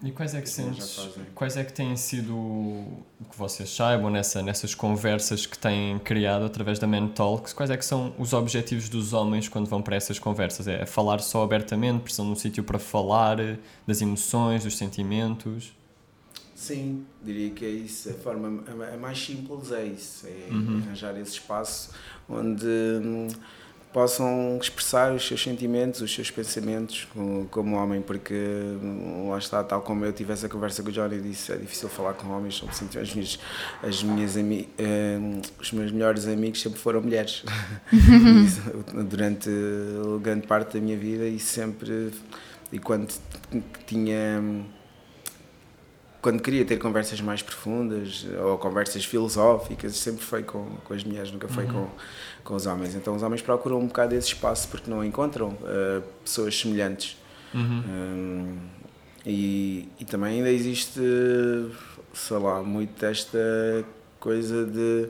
E 0.00 0.12
quais 0.12 0.32
é 0.32 0.40
que 0.40 0.46
já 0.46 0.52
sentes, 0.52 1.08
quais 1.34 1.56
é 1.56 1.64
que 1.64 1.72
têm 1.72 1.96
sido, 1.96 2.36
o 2.36 3.24
que 3.28 3.36
vocês 3.36 3.68
saibam 3.68 4.08
nessa, 4.08 4.40
nessas 4.40 4.72
conversas 4.72 5.44
que 5.44 5.58
têm 5.58 5.98
criado 5.98 6.44
através 6.44 6.78
da 6.78 6.86
Man 6.86 7.08
Talks, 7.08 7.52
quais 7.52 7.68
é 7.68 7.76
que 7.76 7.84
são 7.84 8.14
os 8.16 8.32
objetivos 8.32 8.88
dos 8.88 9.12
homens 9.12 9.48
quando 9.48 9.66
vão 9.66 9.82
para 9.82 9.96
essas 9.96 10.16
conversas? 10.16 10.68
É 10.68 10.86
falar 10.86 11.18
só 11.18 11.42
abertamente, 11.42 12.02
precisam 12.02 12.26
de 12.26 12.32
um 12.32 12.36
sítio 12.36 12.62
para 12.62 12.78
falar 12.78 13.38
das 13.88 14.00
emoções, 14.00 14.62
dos 14.62 14.76
sentimentos? 14.76 15.76
Sim, 16.58 17.04
diria 17.22 17.50
que 17.50 17.64
é 17.64 17.68
isso. 17.70 18.10
A 18.10 18.14
forma 18.14 18.64
a- 18.66 18.94
a 18.94 18.96
mais 18.96 19.24
simples 19.24 19.70
é 19.70 19.84
isso, 19.84 20.26
é 20.26 20.52
Uhum. 20.52 20.82
arranjar 20.84 21.16
esse 21.16 21.34
espaço 21.34 21.90
onde 22.28 22.66
hum, 22.66 23.28
possam 23.92 24.58
expressar 24.60 25.14
os 25.14 25.24
seus 25.24 25.40
sentimentos, 25.40 26.00
os 26.00 26.12
seus 26.12 26.32
pensamentos 26.32 27.06
como, 27.52 27.76
homem, 27.76 28.02
porque 28.02 28.34
hum, 28.34 29.28
lá 29.30 29.38
está, 29.38 29.62
tal 29.62 29.82
como 29.82 30.04
eu 30.04 30.12
tive 30.12 30.32
essa 30.32 30.48
conversa 30.48 30.82
com 30.82 30.88
o 30.88 30.92
Johnny, 30.92 31.20
disse 31.20 31.52
é 31.52 31.56
difícil 31.56 31.88
falar 31.88 32.14
com 32.14 32.28
homens, 32.28 32.56
são 32.58 32.68
as 33.00 33.14
minhas, 33.14 33.38
as 33.80 34.02
minhas 34.02 34.36
ami, 34.36 34.68
hum, 34.80 35.40
os 35.60 35.70
meus 35.70 35.92
melhores 35.92 36.26
amigos 36.26 36.60
sempre 36.60 36.80
foram 36.80 37.00
mulheres 37.00 37.44
durante 39.08 39.48
grande 40.20 40.44
parte 40.46 40.74
da 40.76 40.80
minha 40.84 40.96
vida 40.98 41.24
e 41.24 41.38
sempre 41.38 42.10
e 42.72 42.80
quando 42.80 43.14
tinha 43.86 44.42
quando 46.20 46.42
queria 46.42 46.64
ter 46.64 46.78
conversas 46.78 47.20
mais 47.20 47.42
profundas 47.42 48.26
ou 48.42 48.58
conversas 48.58 49.04
filosóficas, 49.04 49.96
sempre 49.96 50.24
foi 50.24 50.42
com, 50.42 50.64
com 50.84 50.94
as 50.94 51.04
mulheres, 51.04 51.30
nunca 51.30 51.48
foi 51.48 51.64
uhum. 51.64 51.72
com, 51.72 51.88
com 52.44 52.54
os 52.54 52.66
homens. 52.66 52.94
Então 52.94 53.14
os 53.14 53.22
homens 53.22 53.40
procuram 53.40 53.78
um 53.78 53.86
bocado 53.86 54.14
esse 54.14 54.28
espaço 54.28 54.68
porque 54.68 54.90
não 54.90 55.04
encontram 55.04 55.48
uh, 55.48 56.02
pessoas 56.24 56.58
semelhantes. 56.58 57.16
Uhum. 57.54 57.82
Um, 57.88 58.58
e, 59.24 59.88
e 60.00 60.04
também 60.04 60.38
ainda 60.38 60.50
existe, 60.50 61.00
sei 62.12 62.38
lá, 62.38 62.62
muito 62.62 63.04
esta 63.04 63.38
coisa 64.18 64.64
de. 64.64 65.08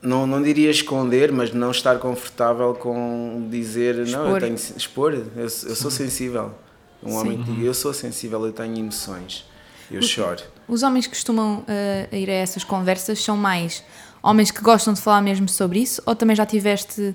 Não, 0.00 0.26
não 0.26 0.42
diria 0.42 0.70
esconder, 0.70 1.30
mas 1.30 1.52
não 1.52 1.70
estar 1.70 1.98
confortável 1.98 2.72
com 2.74 3.46
dizer 3.50 3.98
expor. 3.98 4.24
não, 4.24 4.34
eu 4.34 4.40
tenho 4.40 4.54
expor, 4.54 5.12
eu, 5.12 5.26
eu 5.36 5.48
sou 5.48 5.90
sensível. 5.90 6.54
Um 7.02 7.10
Sim. 7.10 7.16
homem 7.16 7.38
que 7.42 7.50
diga 7.50 7.62
eu 7.66 7.74
sou 7.74 7.92
sensível, 7.92 8.44
eu 8.46 8.52
tenho 8.52 8.78
emoções, 8.78 9.46
eu 9.90 10.02
choro. 10.02 10.42
Os 10.68 10.82
homens 10.82 11.06
que 11.06 11.14
costumam 11.14 11.58
uh, 11.60 12.14
ir 12.14 12.30
a 12.30 12.34
essas 12.34 12.64
conversas 12.64 13.22
são 13.22 13.36
mais 13.36 13.82
homens 14.22 14.50
que 14.50 14.60
gostam 14.60 14.92
de 14.92 15.00
falar 15.00 15.22
mesmo 15.22 15.48
sobre 15.48 15.80
isso 15.80 16.02
ou 16.06 16.14
também 16.14 16.36
já 16.36 16.44
tiveste 16.44 17.14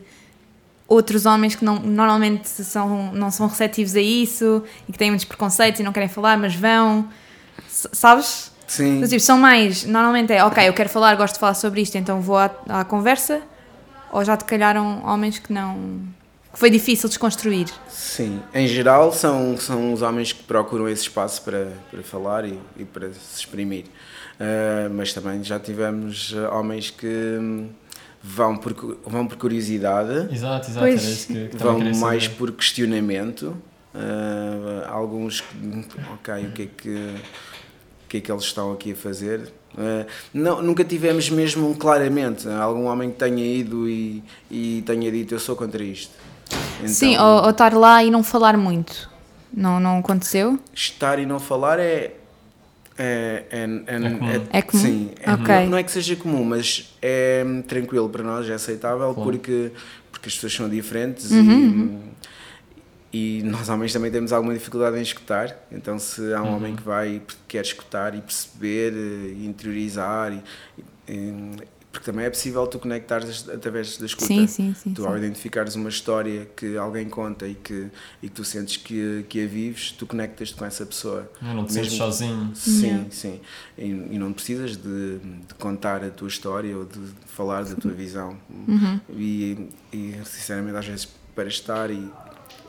outros 0.88 1.26
homens 1.26 1.56
que 1.56 1.66
não, 1.66 1.80
normalmente 1.80 2.48
são, 2.48 3.12
não 3.14 3.32
são 3.32 3.48
receptivos 3.48 3.96
a 3.96 4.02
isso 4.02 4.64
e 4.88 4.92
que 4.92 4.98
têm 4.98 5.10
muitos 5.10 5.26
preconceitos 5.26 5.80
e 5.80 5.84
não 5.84 5.92
querem 5.92 6.10
falar, 6.10 6.38
mas 6.38 6.56
vão, 6.56 7.10
sabes? 7.68 8.52
Sim. 8.68 8.98
Então, 8.98 9.10
tipo, 9.10 9.22
são 9.22 9.38
mais, 9.38 9.84
normalmente 9.84 10.34
é, 10.34 10.44
ok, 10.44 10.68
eu 10.68 10.74
quero 10.74 10.90
falar, 10.90 11.16
gosto 11.16 11.36
de 11.36 11.40
falar 11.40 11.54
sobre 11.54 11.82
isto, 11.82 11.98
então 11.98 12.22
vou 12.22 12.38
à, 12.38 12.52
à 12.70 12.84
conversa, 12.84 13.42
ou 14.12 14.24
já 14.24 14.38
te 14.38 14.46
calharam 14.46 15.04
homens 15.06 15.40
que 15.40 15.52
não, 15.52 16.00
que 16.56 16.60
foi 16.60 16.70
difícil 16.70 17.10
desconstruir? 17.10 17.68
Sim, 17.90 18.42
em 18.54 18.66
geral 18.66 19.12
são, 19.12 19.58
são 19.58 19.92
os 19.92 20.02
homens 20.02 20.32
que 20.32 20.42
procuram 20.44 20.88
esse 20.88 21.02
espaço 21.02 21.42
para, 21.42 21.68
para 21.92 22.02
falar 22.02 22.46
e, 22.46 22.58
e 22.78 22.86
para 22.86 23.12
se 23.12 23.40
exprimir. 23.40 23.84
Uh, 24.40 24.90
mas 24.94 25.12
também 25.12 25.44
já 25.44 25.60
tivemos 25.60 26.34
homens 26.54 26.90
que 26.90 27.08
hum, 27.08 27.70
vão 28.24 28.56
por, 28.56 28.98
vão 29.06 29.28
por 29.28 29.38
curiosidade, 29.38 30.34
exato, 30.34 30.70
exato, 30.70 30.80
pois. 30.80 31.26
Que, 31.26 31.48
que 31.50 31.58
vão 31.58 31.80
mais 31.96 32.28
por 32.30 32.52
questionamento. 32.54 33.56
Uh, 33.94 34.90
alguns, 34.90 35.44
ok, 36.14 36.48
o 36.48 36.52
que 36.52 36.62
é 36.64 36.66
que, 36.66 36.90
o 36.90 38.08
que 38.08 38.18
é 38.18 38.22
que 38.22 38.32
eles 38.32 38.44
estão 38.44 38.72
aqui 38.72 38.94
a 38.94 38.96
fazer? 38.96 39.42
Uh, 39.74 40.06
não, 40.34 40.62
nunca 40.62 40.86
tivemos 40.86 41.30
mesmo 41.30 41.76
claramente 41.76 42.48
algum 42.48 42.86
homem 42.86 43.12
que 43.12 43.18
tenha 43.18 43.46
ido 43.46 43.90
e, 43.90 44.24
e 44.50 44.84
tenha 44.86 45.12
dito 45.12 45.34
eu 45.34 45.40
sou 45.40 45.54
contra 45.54 45.84
isto. 45.84 46.14
Então, 46.78 46.88
Sim, 46.88 47.18
ou, 47.18 47.44
ou, 47.44 47.50
estar 47.50 47.74
lá 47.74 48.04
e 48.04 48.12
não 48.12 48.24
falar 48.24 48.58
muito. 48.58 49.10
Não, 49.54 49.80
não 49.80 50.00
aconteceu? 50.00 50.60
Estar 50.74 51.20
e 51.20 51.26
não 51.26 51.40
falar 51.40 51.80
é. 51.80 52.14
É, 52.98 53.44
é, 53.50 53.64
é, 53.88 53.96
é 53.96 54.10
comum. 54.10 54.30
É, 54.30 54.58
é 54.58 54.62
comum? 54.62 54.84
Sim, 54.84 55.12
é, 55.20 55.34
okay. 55.34 55.64
não, 55.64 55.72
não, 55.72 55.78
é 55.78 55.84
que 55.84 55.92
seja 55.92 56.16
comum, 56.16 56.46
mas 56.46 56.96
é 57.02 57.44
tranquilo 57.68 58.08
para 58.08 58.24
nós, 58.24 58.50
é 58.50 58.54
aceitável 58.54 59.14
claro. 59.14 59.30
porque, 59.30 59.72
porque 60.10 60.30
as 60.30 60.36
pessoas 60.36 60.54
são 60.54 60.70
diferentes 60.70 61.30
uhum, 61.30 61.44
e, 61.44 61.54
uhum. 61.54 62.02
e 63.12 63.44
nós 63.44 63.68
homens 63.68 63.92
também 63.92 64.10
temos 64.10 64.32
alguma 64.32 64.54
dificuldade 64.54 64.98
em 64.98 65.02
escutar. 65.02 65.58
Então, 65.70 66.00
se 66.00 66.34
há 66.34 66.42
um 66.42 66.46
uhum. 66.46 66.56
homem 66.56 66.76
que 66.76 66.84
vai 66.84 67.22
quer 67.50 67.64
escutar 67.64 68.16
e 68.16 68.22
perceber, 68.22 68.94
e 68.94 69.46
interiorizar 69.46 70.32
e, 70.32 70.42
e, 71.10 71.58
porque 71.96 72.12
também 72.12 72.26
é 72.26 72.30
possível 72.30 72.68
tu 72.68 72.78
conectares 72.78 73.48
através 73.48 73.98
da 73.98 74.06
escuta. 74.06 74.28
Sim, 74.28 74.46
sim, 74.48 74.74
sim. 74.74 74.94
Tu 74.94 75.02
sim. 75.02 75.08
ao 75.08 75.18
identificares 75.18 75.76
uma 75.76 75.88
história 75.88 76.46
que 76.54 76.76
alguém 76.76 77.08
conta 77.08 77.48
e 77.48 77.56
que, 77.56 77.90
e 78.22 78.28
que 78.28 78.36
tu 78.36 78.44
sentes 78.44 78.76
que, 78.76 79.26
que 79.30 79.42
a 79.42 79.48
vives, 79.48 79.94
tu 79.94 80.06
conectas-te 80.06 80.56
com 80.56 80.66
essa 80.66 80.86
pessoa. 80.86 81.32
Não, 81.42 81.54
não 81.54 81.66
te 81.66 81.74
Mesmo, 81.74 81.84
sentes 81.84 81.98
sozinho. 81.98 82.52
Sim, 82.54 82.86
yeah. 82.86 83.06
sim. 83.12 83.40
E, 83.78 83.84
e, 83.86 84.20
não 84.20 84.34
precisas 84.34 84.76
de, 84.76 85.20
de, 85.20 85.54
contar 85.58 86.04
a 86.04 86.10
tua 86.10 86.28
história 86.28 86.78
ou 86.78 86.84
de 86.84 87.00
falar 87.28 87.64
da 87.64 87.76
tua 87.76 87.94
visão. 87.94 88.38
Uhum. 88.50 89.00
E, 89.12 89.70
e, 89.94 90.20
sinceramente, 90.26 90.76
às 90.76 90.86
vezes, 90.86 91.08
para 91.34 91.48
estar 91.48 91.90
e, 91.90 92.12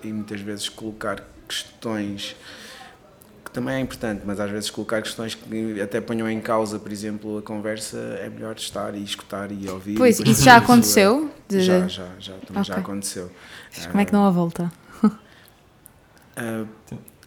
e 0.04 0.12
muitas 0.12 0.40
vezes 0.40 0.68
colocar 0.68 1.28
questões 1.48 2.36
também 3.56 3.76
é 3.76 3.80
importante, 3.80 4.20
mas 4.26 4.38
às 4.38 4.50
vezes 4.50 4.68
colocar 4.68 5.00
questões 5.00 5.34
que 5.34 5.80
até 5.80 5.98
ponham 5.98 6.30
em 6.30 6.38
causa, 6.42 6.78
por 6.78 6.92
exemplo, 6.92 7.38
a 7.38 7.42
conversa, 7.42 7.96
é 8.20 8.28
melhor 8.28 8.54
estar 8.54 8.94
e 8.94 9.02
escutar 9.02 9.50
e 9.50 9.66
ouvir. 9.66 9.96
Pois, 9.96 10.20
isso 10.20 10.44
já 10.44 10.56
aconteceu? 10.58 11.30
De... 11.48 11.62
Já, 11.62 11.88
já, 11.88 12.06
já, 12.18 12.34
okay. 12.34 12.64
já 12.64 12.76
aconteceu. 12.76 13.30
como 13.90 13.98
é 13.98 14.04
que 14.04 14.12
não 14.12 14.26
há 14.26 14.30
volta? 14.30 14.70
Uh, 15.02 16.68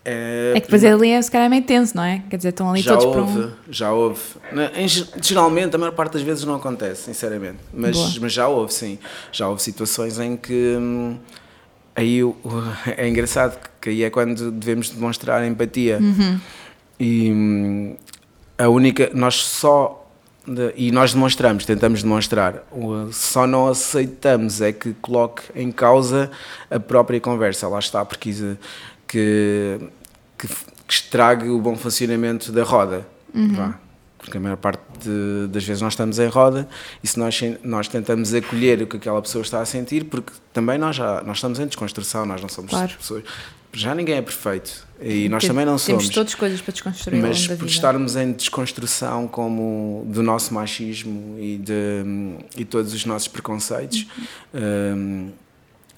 é, 0.06 0.54
é 0.56 0.60
que 0.60 0.68
depois 0.68 0.86
ali 0.86 1.10
é 1.10 1.20
se 1.20 1.32
calhar 1.32 1.50
meio 1.50 1.64
tenso, 1.64 1.98
não 1.98 2.04
é? 2.04 2.22
Quer 2.30 2.38
dizer, 2.38 2.50
estão 2.50 2.70
ali 2.70 2.82
já 2.82 2.96
todos 2.96 3.06
houve, 3.18 3.34
para 3.34 3.48
um... 3.48 3.52
Já 3.72 3.92
houve. 3.92 4.22
Geralmente, 5.20 5.76
a 5.76 5.80
maior 5.80 5.94
parte 5.94 6.14
das 6.14 6.22
vezes 6.22 6.44
não 6.44 6.54
acontece, 6.54 7.06
sinceramente. 7.06 7.58
Mas, 7.74 8.20
mas 8.20 8.32
já 8.32 8.48
houve, 8.48 8.72
sim. 8.72 9.00
Já 9.32 9.48
houve 9.48 9.64
situações 9.64 10.20
em 10.20 10.38
que... 10.38 10.78
Hum, 10.80 11.18
aí 12.00 12.20
é 12.98 13.08
engraçado 13.08 13.60
que 13.80 13.90
aí 13.90 14.04
é 14.04 14.10
quando 14.10 14.52
devemos 14.52 14.90
demonstrar 14.90 15.46
empatia. 15.46 16.00
Uhum. 16.00 16.40
E 17.00 17.96
a 18.58 18.70
única. 18.70 19.10
Nós 19.14 19.36
só. 19.36 19.96
E 20.76 20.92
nós 20.92 21.14
demonstramos, 21.14 21.64
tentamos 21.64 22.02
demonstrar, 22.02 22.64
só 23.12 23.46
não 23.46 23.68
aceitamos 23.68 24.62
é 24.62 24.72
que 24.72 24.94
coloque 24.94 25.44
em 25.54 25.72
causa 25.72 26.32
a 26.72 26.80
própria 26.80 27.20
conversa, 27.20 27.68
lá 27.68 27.78
está, 27.78 28.04
porque 28.04 28.32
que, 28.32 28.58
que, 29.08 30.48
que 30.48 30.54
estrague 30.88 31.50
o 31.50 31.60
bom 31.60 31.76
funcionamento 31.76 32.52
da 32.52 32.64
roda. 32.64 33.06
Uhum 33.32 33.74
porque 34.20 34.38
a 34.38 34.40
maior 34.40 34.58
parte 34.58 34.82
de, 35.02 35.48
das 35.48 35.64
vezes 35.64 35.82
nós 35.82 35.94
estamos 35.94 36.20
em 36.20 36.28
roda 36.28 36.68
e 37.04 37.08
se 37.08 37.18
nós, 37.18 37.40
nós 37.64 37.88
tentamos 37.88 38.34
acolher 38.34 38.82
o 38.82 38.88
que 38.88 38.98
aquela 38.98 39.22
pessoa 39.22 39.42
está 39.42 39.62
a 39.62 39.66
sentir, 39.66 40.06
porque 40.06 40.32
também 40.54 40.78
nós 40.78 40.96
já 40.96 41.24
nós 41.24 41.38
estamos 41.38 41.60
em 41.60 41.66
desconstrução, 41.66 42.26
nós 42.26 42.42
não 42.42 42.50
somos 42.50 42.70
claro. 42.70 42.96
pessoas. 42.98 43.24
Já 43.72 43.94
ninguém 43.94 44.16
é 44.16 44.22
perfeito 44.22 44.88
e 45.02 45.30
nós 45.30 45.46
também 45.46 45.66
não 45.66 45.78
somos. 45.78 46.04
Temos 46.04 46.16
todas 46.16 46.36
coisas 46.36 46.60
para 46.60 46.72
desconstruir. 46.72 47.22
Mas 47.22 47.48
por 47.48 47.68
estarmos 47.68 48.16
em 48.16 48.32
desconstrução 48.32 49.28
como 49.28 50.04
do 50.08 50.22
nosso 50.22 50.54
machismo 50.54 51.38
e 51.40 51.58
de 51.58 52.04
e 52.58 52.66
todos 52.66 52.94
os 52.94 53.06
nossos 53.06 53.28
preconceitos. 53.28 54.08
Uhum. 54.54 54.62
Um, 54.62 55.32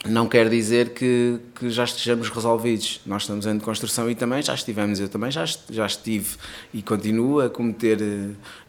não 0.06 0.28
quer 0.28 0.50
dizer 0.50 0.90
que, 0.90 1.40
que, 1.54 1.70
já 1.70 1.84
estejamos 1.84 2.30
resolvidos. 2.30 3.02
Nós 3.06 3.22
estamos 3.22 3.46
em 3.46 3.60
construção 3.60 4.10
e 4.10 4.16
também 4.16 4.42
já 4.42 4.56
estivemos. 4.56 5.00
Eu 5.00 5.08
também 5.08 5.30
já, 5.30 5.46
já 5.70 5.86
estive 5.86 6.38
e 6.74 6.82
continuo 6.82 7.40
a 7.40 7.50
cometer 7.50 8.00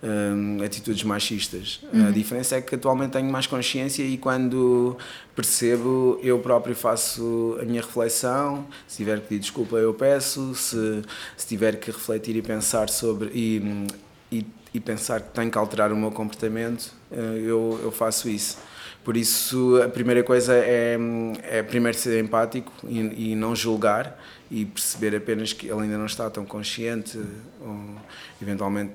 um, 0.02 0.62
atitudes 0.62 1.02
machistas. 1.04 1.80
Uhum. 1.90 2.08
A 2.08 2.10
diferença 2.10 2.56
é 2.56 2.60
que 2.60 2.74
atualmente 2.74 3.12
tenho 3.12 3.30
mais 3.30 3.46
consciência 3.46 4.02
e 4.02 4.18
quando 4.18 4.96
percebo, 5.34 6.20
eu 6.22 6.38
próprio 6.38 6.74
faço 6.74 7.56
a 7.60 7.64
minha 7.64 7.80
reflexão. 7.80 8.66
Se 8.86 8.98
tiver 8.98 9.20
que 9.20 9.28
pedir 9.28 9.40
desculpa, 9.40 9.76
eu 9.76 9.94
peço. 9.94 10.54
Se, 10.54 11.02
se 11.36 11.46
tiver 11.46 11.76
que 11.76 11.90
refletir 11.90 12.36
e 12.36 12.42
pensar 12.42 12.90
sobre. 12.90 13.30
E, 13.32 13.86
e, 14.30 14.46
e 14.74 14.80
pensar 14.80 15.20
que 15.20 15.30
tenho 15.30 15.50
que 15.50 15.58
alterar 15.58 15.92
o 15.92 15.96
meu 15.96 16.10
comportamento, 16.10 16.92
eh, 17.10 17.42
eu, 17.44 17.78
eu 17.82 17.90
faço 17.90 18.28
isso. 18.28 18.56
Por 19.04 19.16
isso, 19.16 19.80
a 19.82 19.88
primeira 19.88 20.22
coisa 20.22 20.54
é, 20.54 20.96
é 21.42 21.62
primeiro 21.62 21.98
ser 21.98 22.22
empático 22.22 22.72
e, 22.84 23.32
e, 23.32 23.34
não 23.34 23.54
julgar 23.54 24.16
e 24.48 24.64
perceber 24.64 25.16
apenas 25.16 25.52
que 25.52 25.66
ele 25.66 25.82
ainda 25.82 25.98
não 25.98 26.06
está 26.06 26.30
tão 26.30 26.44
consciente, 26.44 27.18
ou, 27.60 27.96
eventualmente, 28.40 28.92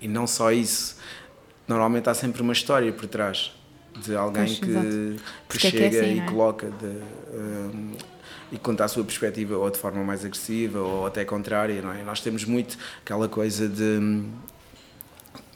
e 0.00 0.06
não 0.06 0.26
só 0.26 0.52
isso. 0.52 0.96
Normalmente 1.66 2.08
há 2.08 2.14
sempre 2.14 2.40
uma 2.40 2.52
história 2.52 2.92
por 2.92 3.06
trás 3.06 3.52
de 3.96 4.14
alguém 4.14 4.44
pois, 4.44 4.58
que, 4.58 5.16
que 5.48 5.58
chega 5.58 5.96
é 5.96 6.00
assim, 6.00 6.14
e 6.14 6.20
é? 6.20 6.26
coloca 6.26 6.70
de, 6.70 7.36
um, 7.36 7.92
e 8.52 8.58
conta 8.58 8.84
a 8.84 8.88
sua 8.88 9.02
perspectiva 9.02 9.56
ou 9.56 9.68
de 9.70 9.78
forma 9.78 10.02
mais 10.04 10.24
agressiva 10.24 10.78
ou 10.78 11.06
até 11.06 11.24
contrária, 11.24 11.82
não 11.82 11.92
é? 11.92 12.02
Nós 12.02 12.20
temos 12.20 12.44
muito 12.44 12.78
aquela 13.04 13.28
coisa 13.28 13.68
de 13.68 14.22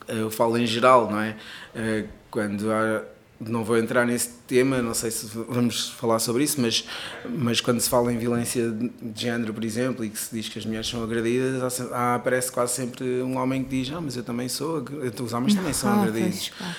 eu 0.07 0.29
falo 0.29 0.57
em 0.57 0.67
geral, 0.67 1.09
não 1.09 1.19
é? 1.19 1.35
Eh, 1.73 2.05
quando 2.29 2.71
há 2.71 3.03
não 3.39 3.63
vou 3.63 3.77
entrar 3.77 4.05
nesse 4.05 4.29
tema, 4.47 4.81
não 4.81 4.93
sei 4.93 5.11
se 5.11 5.27
vamos 5.49 5.89
falar 5.89 6.19
sobre 6.19 6.43
isso, 6.43 6.59
mas, 6.61 6.85
mas 7.29 7.59
quando 7.61 7.79
se 7.81 7.89
fala 7.89 8.11
em 8.13 8.17
violência 8.17 8.71
de 8.71 9.21
género, 9.21 9.53
por 9.53 9.63
exemplo, 9.65 10.05
e 10.05 10.09
que 10.09 10.17
se 10.17 10.33
diz 10.33 10.47
que 10.49 10.57
as 10.59 10.65
mulheres 10.65 10.87
são 10.87 11.03
agredidas, 11.03 11.81
há, 11.91 12.15
aparece 12.15 12.51
quase 12.51 12.73
sempre 12.73 13.03
um 13.21 13.37
homem 13.37 13.63
que 13.63 13.69
diz: 13.81 13.93
Ah, 13.93 13.99
mas 14.01 14.15
eu 14.15 14.23
também 14.23 14.47
sou, 14.47 14.83
os 15.23 15.33
homens 15.33 15.53
também 15.55 15.73
são 15.73 15.89
ah, 15.91 16.01
agredidos. 16.03 16.51
Pois, 16.57 16.69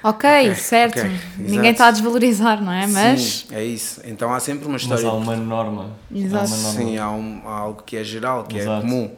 Ok, 0.00 0.54
certo. 0.54 1.00
ok, 1.00 1.10
Ninguém 1.38 1.72
está 1.72 1.88
a 1.88 1.90
desvalorizar, 1.90 2.62
não 2.62 2.72
é? 2.72 2.86
Mas. 2.86 3.20
Sim, 3.20 3.46
é 3.54 3.64
isso. 3.64 4.00
Então 4.04 4.32
há 4.32 4.38
sempre 4.38 4.64
uma 4.66 4.74
Mas 4.74 4.82
história. 4.82 5.08
há 5.08 5.12
uma 5.12 5.34
norma. 5.36 5.90
Exato. 6.14 6.44
Há 6.44 6.46
uma 6.46 6.56
norma. 6.58 6.80
Sim, 6.80 6.98
há, 6.98 7.10
um- 7.10 7.42
há 7.44 7.50
algo 7.58 7.82
que 7.82 7.96
é 7.96 8.04
geral, 8.04 8.44
que 8.44 8.58
Exato. 8.58 8.78
é 8.78 8.80
comum. 8.88 9.10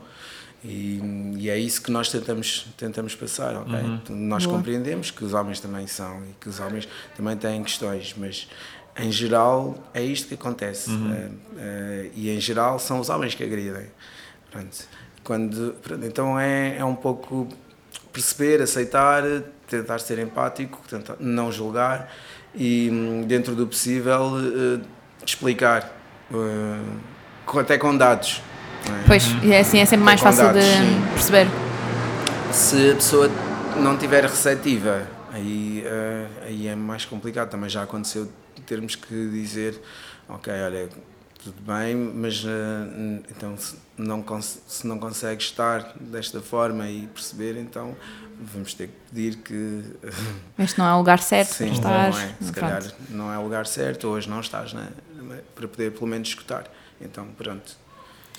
E, 0.62 1.00
e 1.38 1.48
é 1.48 1.58
isso 1.58 1.80
que 1.82 1.90
nós 1.90 2.10
tentamos, 2.10 2.66
tentamos 2.76 3.14
passar, 3.14 3.56
ok? 3.56 3.74
Uhum. 3.74 4.00
Nós 4.10 4.44
Boa. 4.44 4.58
compreendemos 4.58 5.10
que 5.10 5.24
os 5.24 5.32
homens 5.32 5.58
também 5.58 5.86
são 5.86 6.22
e 6.24 6.34
que 6.38 6.48
os 6.48 6.60
homens 6.60 6.86
também 7.16 7.36
têm 7.36 7.62
questões, 7.62 8.14
mas 8.16 8.46
em 8.98 9.10
geral 9.10 9.74
é 9.94 10.02
isto 10.02 10.28
que 10.28 10.34
acontece. 10.34 10.90
Uhum. 10.90 11.12
Eh, 11.14 11.30
eh, 11.56 12.10
e 12.14 12.30
em 12.30 12.38
geral 12.40 12.78
são 12.78 13.00
os 13.00 13.08
homens 13.08 13.34
que 13.34 13.42
agridem. 13.42 13.86
Pronto. 14.50 14.76
Quando, 15.24 15.74
pronto, 15.82 16.04
então 16.04 16.38
é, 16.38 16.76
é 16.76 16.84
um 16.84 16.94
pouco 16.94 17.48
perceber, 18.12 18.60
aceitar, 18.60 19.22
tentar 19.66 19.98
ser 20.00 20.18
empático, 20.18 20.78
tentar 20.88 21.16
não 21.20 21.50
julgar 21.50 22.12
e, 22.54 22.90
dentro 23.26 23.54
do 23.54 23.66
possível, 23.66 24.32
eh, 24.38 24.80
explicar, 25.24 25.96
com- 27.46 27.58
até 27.58 27.78
com 27.78 27.96
dados. 27.96 28.42
Não? 28.88 29.04
Pois, 29.06 29.24
e 29.42 29.52
é 29.52 29.60
assim, 29.60 29.78
é 29.78 29.84
sempre 29.84 30.04
mais 30.04 30.20
fácil 30.20 30.48
de 30.48 30.54
dados, 30.54 30.64
sim. 30.64 31.02
perceber. 31.14 31.46
Se 32.52 32.90
a 32.90 32.94
pessoa 32.94 33.30
não 33.76 33.94
estiver 33.94 34.24
receptiva, 34.24 35.06
aí, 35.32 35.82
eh, 35.86 36.26
aí 36.46 36.68
é 36.68 36.74
mais 36.74 37.04
complicado. 37.04 37.50
Também 37.50 37.68
já 37.70 37.82
aconteceu 37.82 38.30
termos 38.66 38.94
que 38.94 39.28
dizer, 39.30 39.80
ok, 40.28 40.52
olha, 40.52 40.88
tudo 41.42 41.56
bem, 41.62 41.94
mas 41.94 42.44
eh, 42.46 43.20
então 43.30 43.56
se 43.56 43.76
não, 43.96 44.24
se 44.42 44.86
não 44.86 44.98
consegue 44.98 45.42
estar 45.42 45.94
desta 46.00 46.40
forma 46.40 46.88
e 46.88 47.06
perceber, 47.06 47.56
então 47.56 47.96
vamos 48.40 48.74
ter 48.74 48.88
que 48.88 48.94
pedir 49.10 49.36
que 49.36 49.82
Este 50.58 50.78
não 50.78 50.86
é 50.86 50.94
o 50.94 50.98
lugar 50.98 51.18
certo 51.18 51.52
sim, 51.54 51.74
para 51.80 51.90
não 51.90 52.08
estar. 52.10 52.22
é, 52.22 52.26
se 52.28 52.52
Pronto. 52.52 52.54
calhar 52.54 52.82
não 53.10 53.32
é 53.32 53.38
o 53.38 53.42
lugar 53.42 53.66
certo, 53.66 54.08
hoje 54.08 54.28
não 54.28 54.40
estás 54.40 54.72
né, 54.72 54.88
para 55.54 55.68
poder 55.68 55.92
pelo 55.92 56.06
menos 56.06 56.28
escutar. 56.28 56.64
Então 57.00 57.26
pronto. 57.36 57.76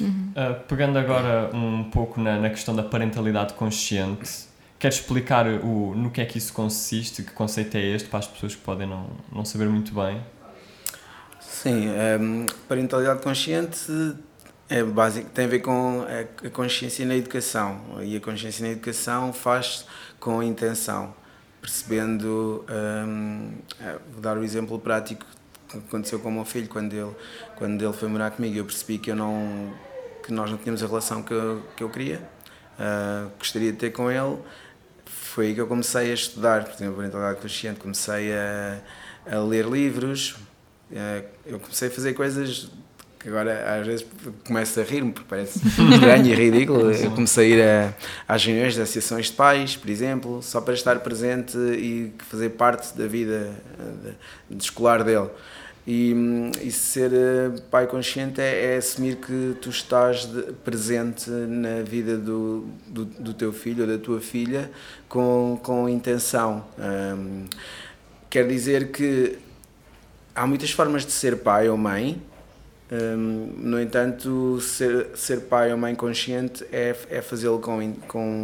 Uh, 0.06 0.60
pegando 0.68 0.98
agora 0.98 1.50
um 1.54 1.84
pouco 1.86 2.20
na, 2.20 2.40
na 2.40 2.50
questão 2.50 2.76
da 2.76 2.84
parentalidade 2.84 3.54
consciente, 3.54 4.50
queres 4.80 4.98
explicar 4.98 5.48
o, 5.48 5.94
no 5.96 6.10
que 6.10 6.22
é 6.22 6.26
que 6.26 6.38
isso 6.38 6.52
consiste? 6.54 7.24
Que 7.24 7.32
conceito 7.32 7.76
é 7.78 7.82
este 7.82 8.10
para 8.10 8.20
as 8.20 8.28
pessoas 8.28 8.56
que 8.56 8.62
podem 8.62 8.88
não, 8.88 9.10
não 9.32 9.46
saber 9.46 9.70
muito 9.70 9.94
bem? 9.94 10.22
Sim, 11.40 11.90
hum, 12.20 12.46
parentalidade 12.68 13.22
consciente 13.22 14.16
é 14.68 14.84
básico, 14.84 15.30
tem 15.30 15.46
a 15.46 15.48
ver 15.48 15.60
com 15.60 16.04
a, 16.08 16.50
consciência 16.50 17.06
na 17.06 17.16
educação 17.16 17.80
e 18.02 18.16
a 18.16 18.20
consciência 18.20 18.66
na 18.66 18.72
educação 18.72 19.32
faz 19.32 19.86
com 20.20 20.40
a 20.40 20.46
intenção, 20.46 21.14
percebendo, 21.62 22.66
hum, 23.06 23.52
eh, 23.80 23.98
vou 24.12 24.22
dar 24.22 24.38
o 24.38 24.44
exemplo 24.44 24.80
prático 24.80 25.26
que 25.68 25.78
aconteceu 25.78 26.20
com 26.20 26.30
o 26.30 26.32
meu 26.32 26.46
filho 26.46 26.68
quando 26.68 26.94
ele, 26.94 27.12
quando 27.56 27.84
ele 27.84 27.94
foi 27.94 28.10
morar 28.10 28.32
comigo, 28.32 28.58
eu 28.58 28.66
percebi 28.66 28.98
que 28.98 29.12
eu 29.12 29.16
não 29.16 29.72
que 30.24 30.32
nós 30.32 30.50
não 30.50 30.58
tínhamos 30.58 30.84
a 30.84 30.88
relação 30.88 31.24
que 31.24 31.34
eu, 31.34 31.64
que 31.76 31.84
eu 31.84 31.90
queria, 31.90 32.22
ah, 32.80 33.28
gostaria 33.38 33.72
de 33.72 33.78
ter 33.78 33.92
com 33.92 34.10
ele, 34.10 34.38
foi 35.06 35.48
aí 35.48 35.54
que 35.54 35.62
eu 35.62 35.68
comecei 35.68 36.12
a 36.12 36.14
estudar, 36.14 36.66
por 36.66 36.74
exemplo, 36.74 36.96
parentalidade 36.98 37.40
consciente, 37.40 37.80
comecei 37.80 38.34
a, 38.34 38.82
a 39.32 39.40
ler 39.40 39.66
livros, 39.66 40.36
eh, 40.92 41.24
eu 41.46 41.60
comecei 41.60 41.88
a 41.88 41.92
fazer 41.92 42.14
coisas 42.14 42.70
que 43.18 43.30
agora 43.30 43.80
às 43.80 43.86
vezes 43.86 44.06
começo 44.46 44.80
a 44.80 44.84
rir-me 44.84 45.12
porque 45.12 45.28
parece 45.30 45.60
estranho 45.66 46.26
e 46.26 46.34
ridículo. 46.34 46.92
Eu 46.92 47.12
comecei 47.12 47.54
a 47.54 47.56
ir 47.56 47.62
a, 47.62 47.94
às 48.28 48.44
reuniões 48.44 48.74
de 48.74 48.82
associações 48.82 49.28
de 49.28 49.34
pais, 49.34 49.78
por 49.78 49.90
exemplo, 49.90 50.42
só 50.42 50.60
para 50.60 50.74
estar 50.74 51.00
presente 51.00 51.58
e 51.58 52.12
fazer 52.30 52.50
parte 52.50 52.98
da 52.98 53.08
vida 53.08 53.54
eh, 53.80 54.16
de, 54.50 54.58
de 54.58 54.64
escolar 54.64 55.04
dele. 55.04 55.30
E, 55.86 56.14
hum, 56.14 56.52
e 56.62 56.72
ser 56.72 57.12
eh, 57.14 57.50
pai 57.72 57.88
consciente 57.88 58.40
é, 58.40 58.76
é 58.76 58.78
assumir 58.78 59.16
que 59.16 59.56
tu 59.60 59.70
estás 59.70 60.26
de- 60.26 60.54
presente 60.64 61.30
na 61.30 61.82
vida 61.82 62.18
do, 62.18 62.68
do, 62.88 63.06
do 63.06 63.34
teu 63.34 63.52
filho 63.52 63.84
ou 63.84 63.90
da 63.90 63.98
tua 63.98 64.22
filha 64.22 64.70
com, 65.10 65.60
com 65.64 65.90
intenção. 65.90 66.64
Hum, 66.78 67.46
quer 68.30 68.48
dizer 68.48 68.92
que 68.92 69.38
há 70.36 70.46
muitas 70.48 70.72
formas 70.72 71.06
de 71.06 71.12
ser 71.12 71.38
pai 71.38 71.68
ou 71.70 71.78
mãe, 71.78 72.22
hum, 72.92 73.54
no 73.58 73.82
entanto, 73.82 74.60
ser, 74.62 75.10
ser 75.16 75.42
pai 75.42 75.72
ou 75.72 75.78
mãe 75.78 75.96
consciente 75.96 76.64
é, 76.72 76.96
é 77.10 77.22
fazê-lo 77.22 77.60
com, 77.60 77.94
com, 78.08 78.44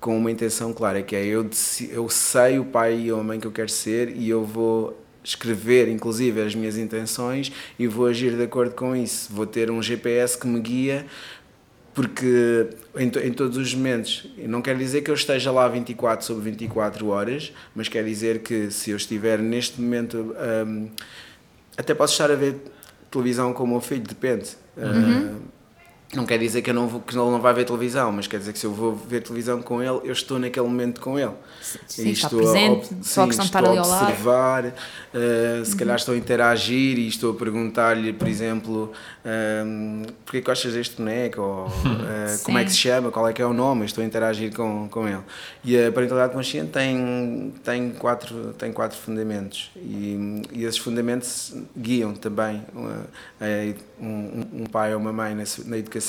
com 0.00 0.16
uma 0.16 0.30
intenção 0.30 0.72
clara, 0.72 1.02
que 1.02 1.16
é 1.16 1.24
eu, 1.24 1.48
eu 1.90 2.08
sei 2.08 2.58
o 2.58 2.64
pai 2.64 3.10
ou 3.10 3.20
a 3.20 3.24
mãe 3.24 3.40
que 3.40 3.46
eu 3.46 3.52
quero 3.52 3.68
ser 3.68 4.10
e 4.16 4.28
eu 4.28 4.44
vou 4.44 5.01
escrever, 5.24 5.88
inclusive, 5.88 6.40
as 6.42 6.54
minhas 6.54 6.76
intenções 6.76 7.52
e 7.78 7.86
vou 7.86 8.06
agir 8.06 8.36
de 8.36 8.42
acordo 8.42 8.74
com 8.74 8.94
isso. 8.96 9.32
Vou 9.32 9.46
ter 9.46 9.70
um 9.70 9.82
GPS 9.82 10.36
que 10.38 10.46
me 10.46 10.60
guia 10.60 11.06
porque 11.94 12.68
em, 12.96 13.10
to- 13.10 13.18
em 13.18 13.32
todos 13.32 13.56
os 13.58 13.74
momentos, 13.74 14.26
não 14.38 14.62
quer 14.62 14.76
dizer 14.78 15.02
que 15.02 15.10
eu 15.10 15.14
esteja 15.14 15.52
lá 15.52 15.68
24 15.68 16.24
sobre 16.24 16.50
24 16.50 17.06
horas, 17.08 17.52
mas 17.74 17.86
quer 17.88 18.02
dizer 18.04 18.38
que 18.40 18.70
se 18.70 18.90
eu 18.90 18.96
estiver 18.96 19.38
neste 19.38 19.78
momento, 19.80 20.34
hum, 20.66 20.88
até 21.76 21.94
posso 21.94 22.14
estar 22.14 22.30
a 22.30 22.34
ver 22.34 22.56
televisão 23.10 23.52
com 23.52 23.64
o 23.64 23.68
meu 23.68 23.80
filho, 23.80 24.02
depende. 24.02 24.50
Uhum. 24.76 25.36
Uh, 25.36 25.40
não 26.16 26.26
quer 26.26 26.38
dizer 26.38 26.60
que, 26.60 26.70
eu 26.70 26.74
não 26.74 26.86
vou, 26.86 27.00
que 27.00 27.14
ele 27.14 27.30
não 27.30 27.40
vai 27.40 27.54
ver 27.54 27.64
televisão, 27.64 28.12
mas 28.12 28.26
quer 28.26 28.38
dizer 28.38 28.52
que 28.52 28.58
se 28.58 28.66
eu 28.66 28.72
vou 28.72 28.94
ver 28.94 29.22
televisão 29.22 29.62
com 29.62 29.82
ele, 29.82 30.00
eu 30.04 30.12
estou 30.12 30.38
naquele 30.38 30.66
momento 30.66 31.00
com 31.00 31.18
ele. 31.18 31.32
Sim, 31.88 32.08
E 32.08 32.12
está 32.12 32.26
estou 32.26 32.40
a 32.40 32.52
presente, 32.52 32.88
só 33.02 33.22
a 33.22 33.24
sim, 33.24 33.28
questão 33.28 33.28
de 33.28 33.30
estou 33.30 33.44
estar 33.44 33.58
ali 33.64 33.78
ao 33.78 33.88
lado. 33.88 34.02
Uhum. 34.02 34.08
observar, 34.10 34.64
uh, 34.66 35.64
se 35.64 35.76
calhar 35.76 35.96
estou 35.96 36.14
a 36.14 36.18
interagir 36.18 36.98
e 36.98 37.08
estou 37.08 37.32
a 37.32 37.34
perguntar-lhe, 37.34 38.12
por 38.12 38.28
exemplo, 38.28 38.92
um, 39.64 40.02
porquê 40.24 40.40
que 40.40 40.46
gostas 40.46 40.74
deste 40.74 40.96
boneco? 40.96 41.40
Ou, 41.40 41.66
uh, 41.88 42.42
como 42.42 42.58
é 42.58 42.64
que 42.64 42.70
se 42.72 42.78
chama? 42.78 43.10
Qual 43.10 43.26
é 43.26 43.32
que 43.32 43.40
é 43.40 43.46
o 43.46 43.54
nome? 43.54 43.82
Eu 43.82 43.86
estou 43.86 44.04
a 44.04 44.06
interagir 44.06 44.54
com, 44.54 44.88
com 44.90 45.08
ele. 45.08 45.22
E 45.64 45.82
a 45.82 45.90
parentalidade 45.90 46.34
consciente 46.34 46.72
tem, 46.72 47.54
tem, 47.64 47.90
quatro, 47.90 48.52
tem 48.58 48.70
quatro 48.70 48.98
fundamentos 48.98 49.70
e, 49.76 50.42
e 50.52 50.64
esses 50.64 50.78
fundamentos 50.78 51.54
guiam 51.74 52.12
também 52.12 52.62
uh, 52.74 53.74
um, 53.98 54.62
um 54.62 54.66
pai 54.66 54.92
ou 54.92 55.00
uma 55.00 55.12
mãe 55.12 55.34
na, 55.34 55.44
na 55.64 55.78
educação. 55.78 56.01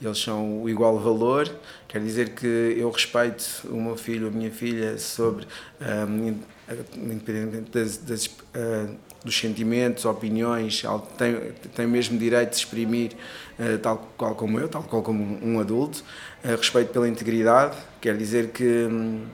Eles 0.00 0.18
são 0.18 0.62
o 0.62 0.68
igual 0.68 0.98
valor, 0.98 1.48
quer 1.88 2.00
dizer 2.00 2.30
que 2.30 2.46
eu 2.46 2.90
respeito 2.90 3.44
o 3.70 3.80
meu 3.80 3.96
filho, 3.96 4.28
a 4.28 4.30
minha 4.30 4.50
filha, 4.50 4.98
sobre, 4.98 5.46
um, 5.80 6.28
in- 6.28 6.40
independentemente 6.96 7.70
das, 7.70 7.96
das, 7.98 8.26
uh, 8.26 8.94
dos 9.24 9.38
sentimentos, 9.38 10.04
opiniões, 10.04 10.82
tem, 11.16 11.52
tem 11.74 11.86
mesmo 11.86 12.18
direito 12.18 12.50
de 12.50 12.56
exprimir, 12.56 13.12
uh, 13.58 13.78
tal 13.78 14.08
qual 14.16 14.34
como 14.34 14.58
eu, 14.58 14.68
tal 14.68 14.82
qual 14.82 15.02
como 15.02 15.38
um 15.44 15.60
adulto. 15.60 16.02
Uh, 16.44 16.56
respeito 16.56 16.92
pela 16.92 17.08
integridade, 17.08 17.76
quer 18.00 18.16
dizer 18.16 18.48
que 18.48 18.64
hum, 18.64 19.24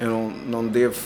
eu 0.00 0.08
não, 0.08 0.30
não 0.30 0.66
devo 0.66 1.00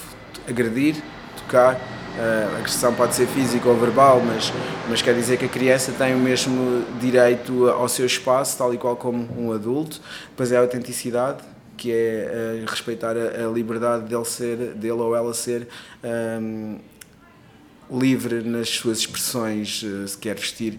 agredir, 0.48 0.96
tocar. 1.42 1.74
Uh, 2.12 2.56
a 2.56 2.58
agressão 2.58 2.92
pode 2.94 3.14
ser 3.14 3.26
física 3.26 3.66
ou 3.66 3.74
verbal, 3.74 4.20
mas, 4.20 4.52
mas 4.86 5.00
quer 5.00 5.14
dizer 5.14 5.38
que 5.38 5.46
a 5.46 5.48
criança 5.48 5.92
tem 5.92 6.14
o 6.14 6.18
mesmo 6.18 6.84
direito 7.00 7.70
ao 7.70 7.88
seu 7.88 8.04
espaço, 8.04 8.58
tal 8.58 8.74
e 8.74 8.76
qual 8.76 8.96
como 8.96 9.26
um 9.38 9.50
adulto. 9.50 9.98
Depois 10.28 10.52
é 10.52 10.58
a 10.58 10.60
autenticidade, 10.60 11.42
que 11.76 11.90
é 11.90 12.60
uh, 12.62 12.70
respeitar 12.70 13.16
a, 13.16 13.46
a 13.46 13.50
liberdade 13.50 14.04
dele, 14.04 14.24
ser, 14.26 14.56
dele 14.74 14.92
ou 14.92 15.16
ela 15.16 15.32
ser 15.32 15.66
um, 16.40 16.78
livre 17.90 18.42
nas 18.42 18.68
suas 18.68 18.98
expressões, 18.98 19.82
uh, 19.82 20.06
se 20.06 20.18
quer 20.18 20.36
vestir 20.36 20.78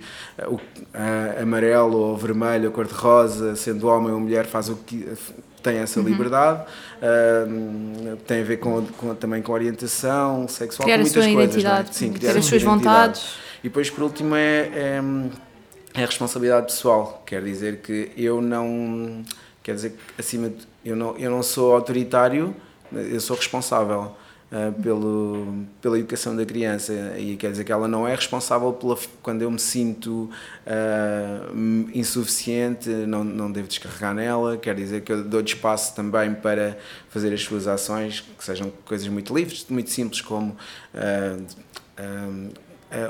amarelo 1.41 1.97
ou 1.97 2.15
vermelho, 2.15 2.67
ou 2.67 2.71
cor-de-rosa, 2.71 3.55
sendo 3.55 3.87
homem 3.87 4.11
ou 4.11 4.19
mulher, 4.19 4.45
faz 4.45 4.69
o 4.69 4.75
que 4.75 5.07
tem 5.63 5.77
essa 5.77 5.99
liberdade, 6.01 6.63
uh, 7.01 8.17
tem 8.27 8.41
a 8.41 8.43
ver 8.43 8.57
com, 8.57 8.85
com- 8.85 9.15
também 9.15 9.41
com 9.41 9.51
orientação 9.53 10.47
sexual, 10.47 10.85
Criar 10.85 10.97
com 10.97 11.03
muitas 11.03 11.25
coisas, 11.33 11.63
é? 11.63 11.85
Sim, 11.91 12.13
criar 12.13 12.31
a 12.31 12.37
as 12.37 12.45
sua 12.45 12.49
suas 12.59 12.63
vontades. 12.63 13.35
E 13.63 13.69
depois, 13.69 13.89
por 13.89 14.03
último, 14.03 14.35
é, 14.35 14.69
é, 14.73 15.01
é 15.93 16.03
a 16.03 16.05
responsabilidade 16.05 16.65
pessoal. 16.67 17.23
Quer 17.25 17.41
dizer 17.41 17.77
que 17.77 18.11
eu 18.17 18.41
não. 18.41 19.23
Quer 19.63 19.75
dizer 19.75 19.91
que, 19.91 19.97
acima 20.21 20.49
de. 20.49 20.57
Eu 20.83 20.95
não, 20.97 21.17
eu 21.17 21.31
não 21.31 21.41
sou 21.41 21.73
autoritário, 21.73 22.53
eu 22.91 23.19
sou 23.21 23.37
responsável. 23.37 24.11
Ah, 24.55 24.71
pelo, 24.83 25.65
pela 25.81 25.97
educação 25.97 26.35
da 26.35 26.45
criança. 26.45 26.93
E 27.17 27.35
quer 27.35 27.49
dizer 27.49 27.63
que 27.63 27.71
ela 27.71 27.87
não 27.87 28.07
é 28.07 28.13
responsável 28.13 28.71
pela, 28.71 28.95
quando 29.23 29.41
eu 29.41 29.49
me 29.49 29.57
sinto 29.57 30.29
ah, 30.67 31.49
insuficiente, 31.91 32.87
não, 32.87 33.23
não 33.23 33.51
devo 33.51 33.67
descarregar 33.67 34.13
nela, 34.13 34.55
quer 34.55 34.75
dizer 34.75 35.01
que 35.01 35.11
eu 35.11 35.23
dou-lhe 35.23 35.47
espaço 35.47 35.95
também 35.95 36.35
para 36.35 36.77
fazer 37.09 37.33
as 37.33 37.41
suas 37.41 37.67
ações, 37.67 38.21
que 38.21 38.43
sejam 38.43 38.71
coisas 38.85 39.07
muito 39.07 39.35
livres, 39.35 39.65
muito 39.69 39.89
simples, 39.89 40.21
como 40.21 40.55
eh, 40.93 41.37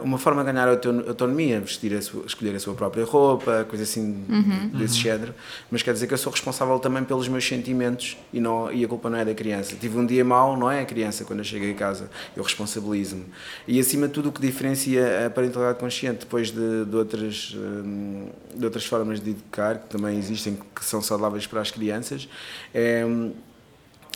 uma 0.02 0.18
forma 0.18 0.44
de 0.44 0.52
ganhar 0.52 0.68
auton- 0.68 1.04
autonomia, 1.08 1.60
vestir 1.60 1.94
a 1.96 2.02
sua, 2.02 2.26
escolher 2.26 2.56
a 2.56 2.60
sua 2.60 2.74
própria 2.74 3.04
roupa, 3.06 3.66
coisa 3.68 3.84
assim 3.84 4.26
desse 4.74 4.96
género. 4.96 5.34
Mas 5.70 5.82
quer 5.84 5.94
dizer 5.94 6.08
que 6.08 6.14
eu 6.14 6.18
sou 6.18 6.32
responsável 6.32 6.80
também 6.80 7.04
pelos 7.04 7.28
meus 7.28 7.46
sentimentos 7.46 8.18
e, 8.32 8.40
não, 8.40 8.72
e 8.72 8.84
a 8.86 8.88
culpa 8.88 9.10
não 9.10 9.18
é 9.18 9.26
da 9.26 9.34
criança. 9.34 9.76
Tive 9.76 9.98
um 9.98 10.06
dia 10.06 10.24
mau, 10.24 10.56
não 10.56 10.72
é 10.72 10.82
a 10.82 10.86
criança 10.86 11.26
quando 11.26 11.40
eu 11.40 11.46
cheguei 11.46 11.72
a 11.72 11.76
casa. 11.76 12.10
Eu 12.36 12.44
responsabilizo-me. 12.44 13.26
E 13.68 13.80
acima 13.80 14.08
de 14.08 14.14
tudo, 14.14 14.30
o 14.30 14.32
que 14.32 14.42
diferencia 14.42 15.26
a 15.26 15.30
parentalidade 15.30 15.80
consciente 15.80 16.20
depois 16.20 16.52
de, 16.52 16.86
de, 16.86 16.96
outras, 16.96 17.56
hum, 17.56 18.28
de 18.56 18.66
outras 18.66 18.86
formas 18.86 19.20
de 19.20 19.32
educar, 19.32 19.80
que 19.80 19.90
também 19.90 20.18
existem, 20.18 20.58
que 20.76 20.86
são 20.86 21.02
saudáveis 21.02 21.46
para 21.48 21.62
as 21.62 21.72
crianças, 21.72 22.28
é, 22.74 23.06
hum, 23.06 23.32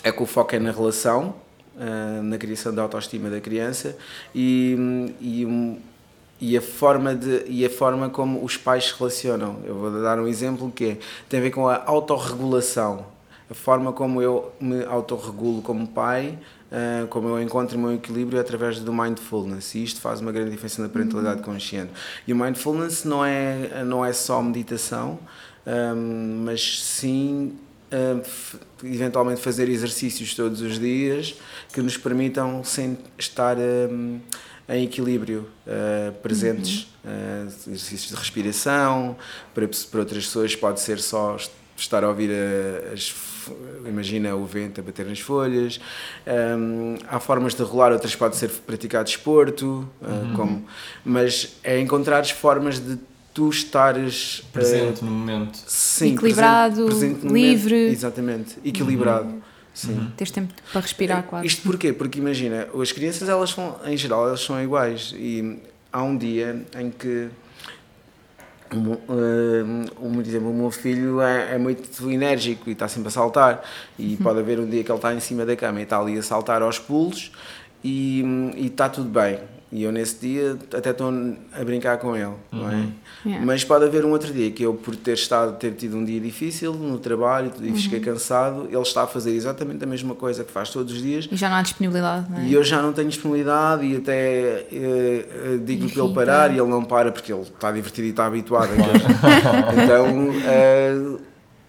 é 0.03 0.11
que 0.11 0.23
o 0.23 0.25
foco 0.25 0.55
é 0.55 0.59
na 0.59 0.71
relação, 0.71 1.35
ah, 1.79 2.21
na 2.23 2.39
criação 2.39 2.73
da 2.73 2.81
autoestima 2.81 3.29
da 3.29 3.39
criança 3.39 3.95
e, 4.33 5.13
e, 5.21 5.77
e 6.41 6.57
a 6.57 6.61
forma 6.61 7.13
de 7.13 7.43
e 7.47 7.63
a 7.63 7.69
forma 7.69 8.09
como 8.09 8.43
os 8.43 8.57
pais 8.57 8.85
se 8.85 8.97
relacionam. 8.97 9.57
Eu 9.63 9.75
vou 9.75 10.01
dar 10.01 10.19
um 10.19 10.27
exemplo 10.27 10.71
que 10.71 10.85
é, 10.85 10.97
tem 11.29 11.39
a 11.39 11.43
ver 11.43 11.51
com 11.51 11.67
a 11.67 11.83
autorregulação. 11.85 13.05
A 13.49 13.53
forma 13.53 13.93
como 13.93 14.21
eu 14.21 14.51
me 14.59 14.83
autorregulo 14.85 15.61
como 15.61 15.87
pai, 15.87 16.39
ah, 16.71 17.05
como 17.11 17.29
eu 17.29 17.39
encontro 17.39 17.77
o 17.77 17.79
meu 17.79 17.93
equilíbrio 17.93 18.39
através 18.39 18.79
do 18.79 18.91
mindfulness. 18.91 19.75
E 19.75 19.83
isto 19.83 20.01
faz 20.01 20.19
uma 20.19 20.31
grande 20.31 20.49
diferença 20.49 20.81
na 20.81 20.89
parentalidade 20.89 21.43
consciente. 21.43 21.91
E 22.27 22.33
o 22.33 22.35
mindfulness 22.35 23.03
não 23.03 23.23
é, 23.23 23.83
não 23.85 24.03
é 24.03 24.13
só 24.13 24.41
meditação, 24.41 25.19
ah, 25.63 25.93
mas 25.93 26.81
sim 26.81 27.53
eventualmente 28.83 29.41
fazer 29.41 29.69
exercícios 29.69 30.33
todos 30.35 30.61
os 30.61 30.79
dias 30.79 31.35
que 31.73 31.81
nos 31.81 31.97
permitam 31.97 32.63
sem 32.63 32.97
estar 33.17 33.57
um, 33.57 34.19
em 34.69 34.83
equilíbrio, 34.83 35.47
uh, 35.65 36.11
presentes, 36.21 36.87
Uh, 37.07 37.47
exercícios 37.71 38.09
de 38.09 38.15
respiração, 38.15 39.15
para, 39.55 39.65
para 39.89 39.99
outras 40.01 40.25
pessoas 40.25 40.53
pode 40.57 40.81
ser 40.81 40.99
só 40.99 41.37
est- 41.37 41.51
estar 41.77 42.03
a 42.03 42.09
ouvir 42.09 42.29
a- 42.29 42.91
as, 42.91 43.15
imagina 43.87 44.35
o 44.35 44.45
vento 44.45 44.81
a 44.81 44.83
bater 44.83 45.05
nas 45.05 45.21
folhas, 45.21 45.79
Um, 46.27 46.97
há 47.07 47.17
formas 47.17 47.53
de 47.55 47.63
rolar, 47.63 47.93
outras 47.93 48.13
pode 48.13 48.35
ser 48.35 48.49
praticar 48.49 49.05
desporto, 49.05 49.87
uh, 50.01 50.35
como, 50.35 50.67
mas 51.05 51.55
é 51.63 51.79
encontrar 51.79 52.25
formas 52.25 52.77
de 52.77 52.97
tu 53.37 53.47
estares 53.49 54.39
uh, 54.39 54.45
Presente 54.51 55.05
no 55.05 55.11
momento. 55.11 55.59
Sim, 55.67 56.15
Equilibrado, 56.15 56.85
presente 56.87 57.23
no 57.23 57.31
livre. 57.31 57.75
momento. 57.75 57.91
Exatamente, 57.93 58.57
equilibrado. 58.65 59.43
Sim. 59.75 60.11
Tens 60.17 60.31
tempo 60.31 60.51
para 60.71 60.81
respirar 60.81 61.21
quase. 61.21 61.45
Isto 61.45 61.61
porquê? 61.61 61.93
Porque 61.93 62.17
imagina, 62.17 62.67
as 62.81 62.91
crianças, 62.91 63.29
elas 63.29 63.51
são, 63.51 63.79
em 63.85 63.95
geral, 63.95 64.27
elas 64.27 64.41
são 64.41 64.59
iguais. 64.59 65.13
E 65.15 65.59
há 65.93 66.01
um 66.01 66.17
dia 66.17 66.65
em 66.79 66.89
que, 66.89 67.29
um, 68.73 68.93
um, 69.07 69.85
um, 70.01 70.13
por 70.15 70.25
exemplo, 70.25 70.49
o 70.49 70.53
meu 70.55 70.71
filho 70.71 71.21
é, 71.21 71.53
é 71.53 71.57
muito 71.59 72.09
enérgico 72.09 72.67
e 72.67 72.73
está 72.73 72.87
sempre 72.87 73.09
a 73.09 73.11
saltar. 73.11 73.61
E 73.99 74.17
pode 74.17 74.39
haver 74.39 74.59
um 74.59 74.67
dia 74.67 74.83
que 74.83 74.91
ele 74.91 74.97
está 74.97 75.13
em 75.13 75.19
cima 75.19 75.45
da 75.45 75.55
cama 75.55 75.79
e 75.79 75.83
está 75.83 75.99
ali 75.99 76.17
a 76.17 76.23
saltar 76.23 76.63
aos 76.63 76.79
pulos 76.79 77.31
e, 77.83 78.23
e 78.55 78.65
está 78.65 78.89
tudo 78.89 79.09
bem. 79.09 79.37
E 79.69 79.83
eu 79.83 79.91
nesse 79.91 80.15
dia 80.25 80.57
até 80.73 80.91
estou 80.91 81.11
a 81.51 81.63
brincar 81.65 81.97
com 81.97 82.15
ele, 82.15 82.31
não 82.53 82.71
é? 82.71 82.85
Yeah. 83.25 83.45
Mas 83.45 83.65
pode 83.65 83.83
haver 83.83 84.05
um 84.05 84.11
outro 84.11 84.31
dia 84.31 84.49
que 84.49 84.63
eu, 84.63 84.73
por 84.73 84.95
ter 84.95 85.15
estado, 85.15 85.57
ter 85.57 85.73
tido 85.73 85.97
um 85.97 86.05
dia 86.05 86.21
difícil 86.21 86.73
no 86.73 86.97
trabalho 86.97 87.51
e 87.61 87.73
fiquei 87.73 87.99
cansado, 87.99 88.67
ele 88.71 88.79
está 88.81 89.03
a 89.03 89.07
fazer 89.07 89.31
exatamente 89.31 89.83
a 89.83 89.87
mesma 89.87 90.15
coisa 90.15 90.45
que 90.45 90.51
faz 90.53 90.69
todos 90.69 90.93
os 90.93 91.01
dias 91.01 91.27
E 91.29 91.35
já 91.35 91.49
não 91.49 91.57
há 91.57 91.61
disponibilidade, 91.61 92.31
não 92.31 92.39
é? 92.39 92.45
e 92.45 92.53
eu 92.53 92.63
já 92.63 92.81
não 92.81 92.93
tenho 92.93 93.09
disponibilidade 93.09 93.85
e 93.85 93.97
até 93.97 94.13
eh, 94.13 94.65
eh, 94.71 95.59
digo-lhe 95.65 95.91
para 95.91 96.03
ele 96.05 96.13
parar 96.13 96.49
e 96.55 96.57
ele 96.59 96.69
não 96.69 96.83
para 96.85 97.11
porque 97.11 97.33
ele 97.33 97.41
está 97.41 97.69
divertido 97.69 98.07
e 98.07 98.11
está 98.11 98.25
habituado. 98.25 98.69
então, 99.83 100.31
eh, 100.45 101.17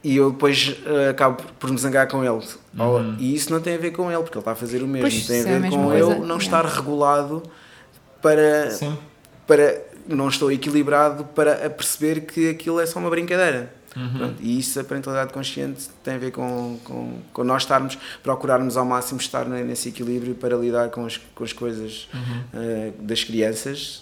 e 0.05 0.17
eu 0.17 0.31
depois 0.31 0.77
eh, 0.87 1.09
acabo 1.11 1.43
por- 1.59 1.71
me 1.71 1.79
zangar 1.79 2.07
com 2.09 2.23
ele. 2.25 2.45
Ou- 2.79 3.15
E 3.19 3.35
isso 3.35 3.53
não 3.53 3.61
tem 3.61 3.75
a 3.75 3.79
ver 3.79 3.91
com 3.91 4.11
ele, 4.11 4.23
porque 4.23 4.37
ele 4.39 4.43
está 4.43 4.53
a 4.53 4.55
fazer 4.55 4.83
o 4.83 4.87
mesmo. 4.87 5.01
Pois, 5.09 5.27
tem 5.27 5.37
a 5.37 5.41
isso 5.41 5.49
é 5.49 5.57
a 5.57 5.59
ver 5.59 5.71
com 5.71 5.85
coisa, 5.85 5.99
eu 5.99 6.09
não 6.21 6.37
yeah. 6.39 6.45
estar 6.45 6.65
regulado 6.65 7.43
para, 8.23 8.71
Sim. 8.71 8.97
para. 9.47 9.87
Não 10.07 10.29
estou 10.29 10.51
equilibrado 10.51 11.25
para 11.25 11.69
perceber 11.69 12.23
que 12.23 12.49
aquilo 12.49 12.81
é 12.81 12.87
só 12.87 12.99
uma 12.99 13.11
brincadeira. 13.11 13.75
Pronto, 13.93 14.37
e 14.41 14.59
isso, 14.59 14.79
a 14.79 14.85
parentalidade 14.85 15.33
consciente, 15.33 15.89
tem 16.05 16.15
a 16.15 16.19
ver 16.19 16.31
com, 16.31 16.79
com, 16.85 17.19
com 17.33 17.43
nós 17.45 17.63
estarmos, 17.63 17.99
procurarmos 18.23 18.77
ao 18.77 18.85
máximo 18.85 19.21
estar 19.21 19.45
ne- 19.45 19.65
nesse 19.65 19.89
equilíbrio 19.89 20.35
para 20.37 20.57
lidar 20.57 20.89
com 20.91 21.05
as, 21.05 21.17
com 21.35 21.43
as 21.43 21.53
coisas 21.53 22.09
eh, 22.55 22.93
das 23.01 23.25
crianças, 23.25 24.01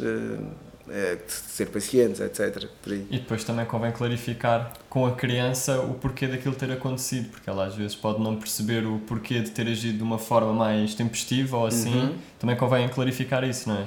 eh, 0.89 1.17
de 1.27 1.33
ser 1.33 1.67
pacientes, 1.67 2.21
etc. 2.21 2.69
E 3.11 3.19
depois 3.19 3.43
também 3.43 3.65
convém 3.65 3.91
clarificar 3.91 4.73
com 4.89 5.07
a 5.07 5.13
criança 5.13 5.81
o 5.81 5.95
porquê 5.95 6.27
daquilo 6.27 6.55
ter 6.55 6.71
acontecido, 6.71 7.31
porque 7.31 7.49
ela 7.49 7.67
às 7.67 7.75
vezes 7.75 7.97
pode 7.97 8.21
não 8.23 8.37
perceber 8.37 8.87
o 8.87 8.99
porquê 9.01 9.41
de 9.41 9.51
ter 9.51 9.67
agido 9.67 9.97
de 9.99 10.03
uma 10.03 10.19
forma 10.19 10.53
mais 10.53 10.95
tempestiva 10.95 11.57
ou 11.57 11.67
assim. 11.67 11.95
Uhum. 11.97 12.15
Também 12.39 12.55
convém 12.57 12.89
clarificar 12.89 13.43
isso, 13.45 13.69
não 13.69 13.79
é? 13.79 13.87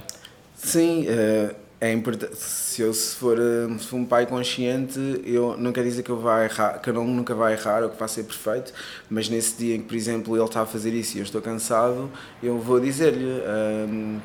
Sim, 0.62 1.06
eh, 1.08 1.56
é 1.80 1.92
importante. 1.94 2.36
Se 2.36 2.82
eu 2.82 2.94
se 2.94 3.16
for, 3.16 3.38
eh, 3.40 3.68
se 3.80 3.88
for 3.88 3.96
um 3.98 4.06
pai 4.06 4.26
consciente, 4.26 5.00
eu 5.26 5.56
não 5.58 5.72
quer 5.72 5.84
dizer 5.84 6.04
que 6.04 6.10
eu 6.12 6.20
vá 6.20 6.44
errar, 6.44 6.80
que 6.80 6.90
eu 6.90 6.94
não, 6.94 7.06
nunca 7.08 7.34
vá 7.34 7.52
errar 7.52 7.84
ou 7.84 7.90
que 7.90 7.98
vá 7.98 8.08
ser 8.08 8.24
perfeito, 8.24 8.74
mas 9.10 9.30
nesse 9.30 9.56
dia 9.58 9.76
em 9.76 9.80
que, 9.82 9.88
por 9.88 9.96
exemplo, 9.96 10.36
ele 10.36 10.44
está 10.44 10.62
a 10.62 10.66
fazer 10.66 10.94
isso 10.94 11.16
e 11.18 11.20
eu 11.22 11.24
estou 11.24 11.42
cansado, 11.42 12.10
eu 12.44 12.60
vou 12.60 12.80
dizer-lhe. 12.80 13.42
ehm, 13.46 14.18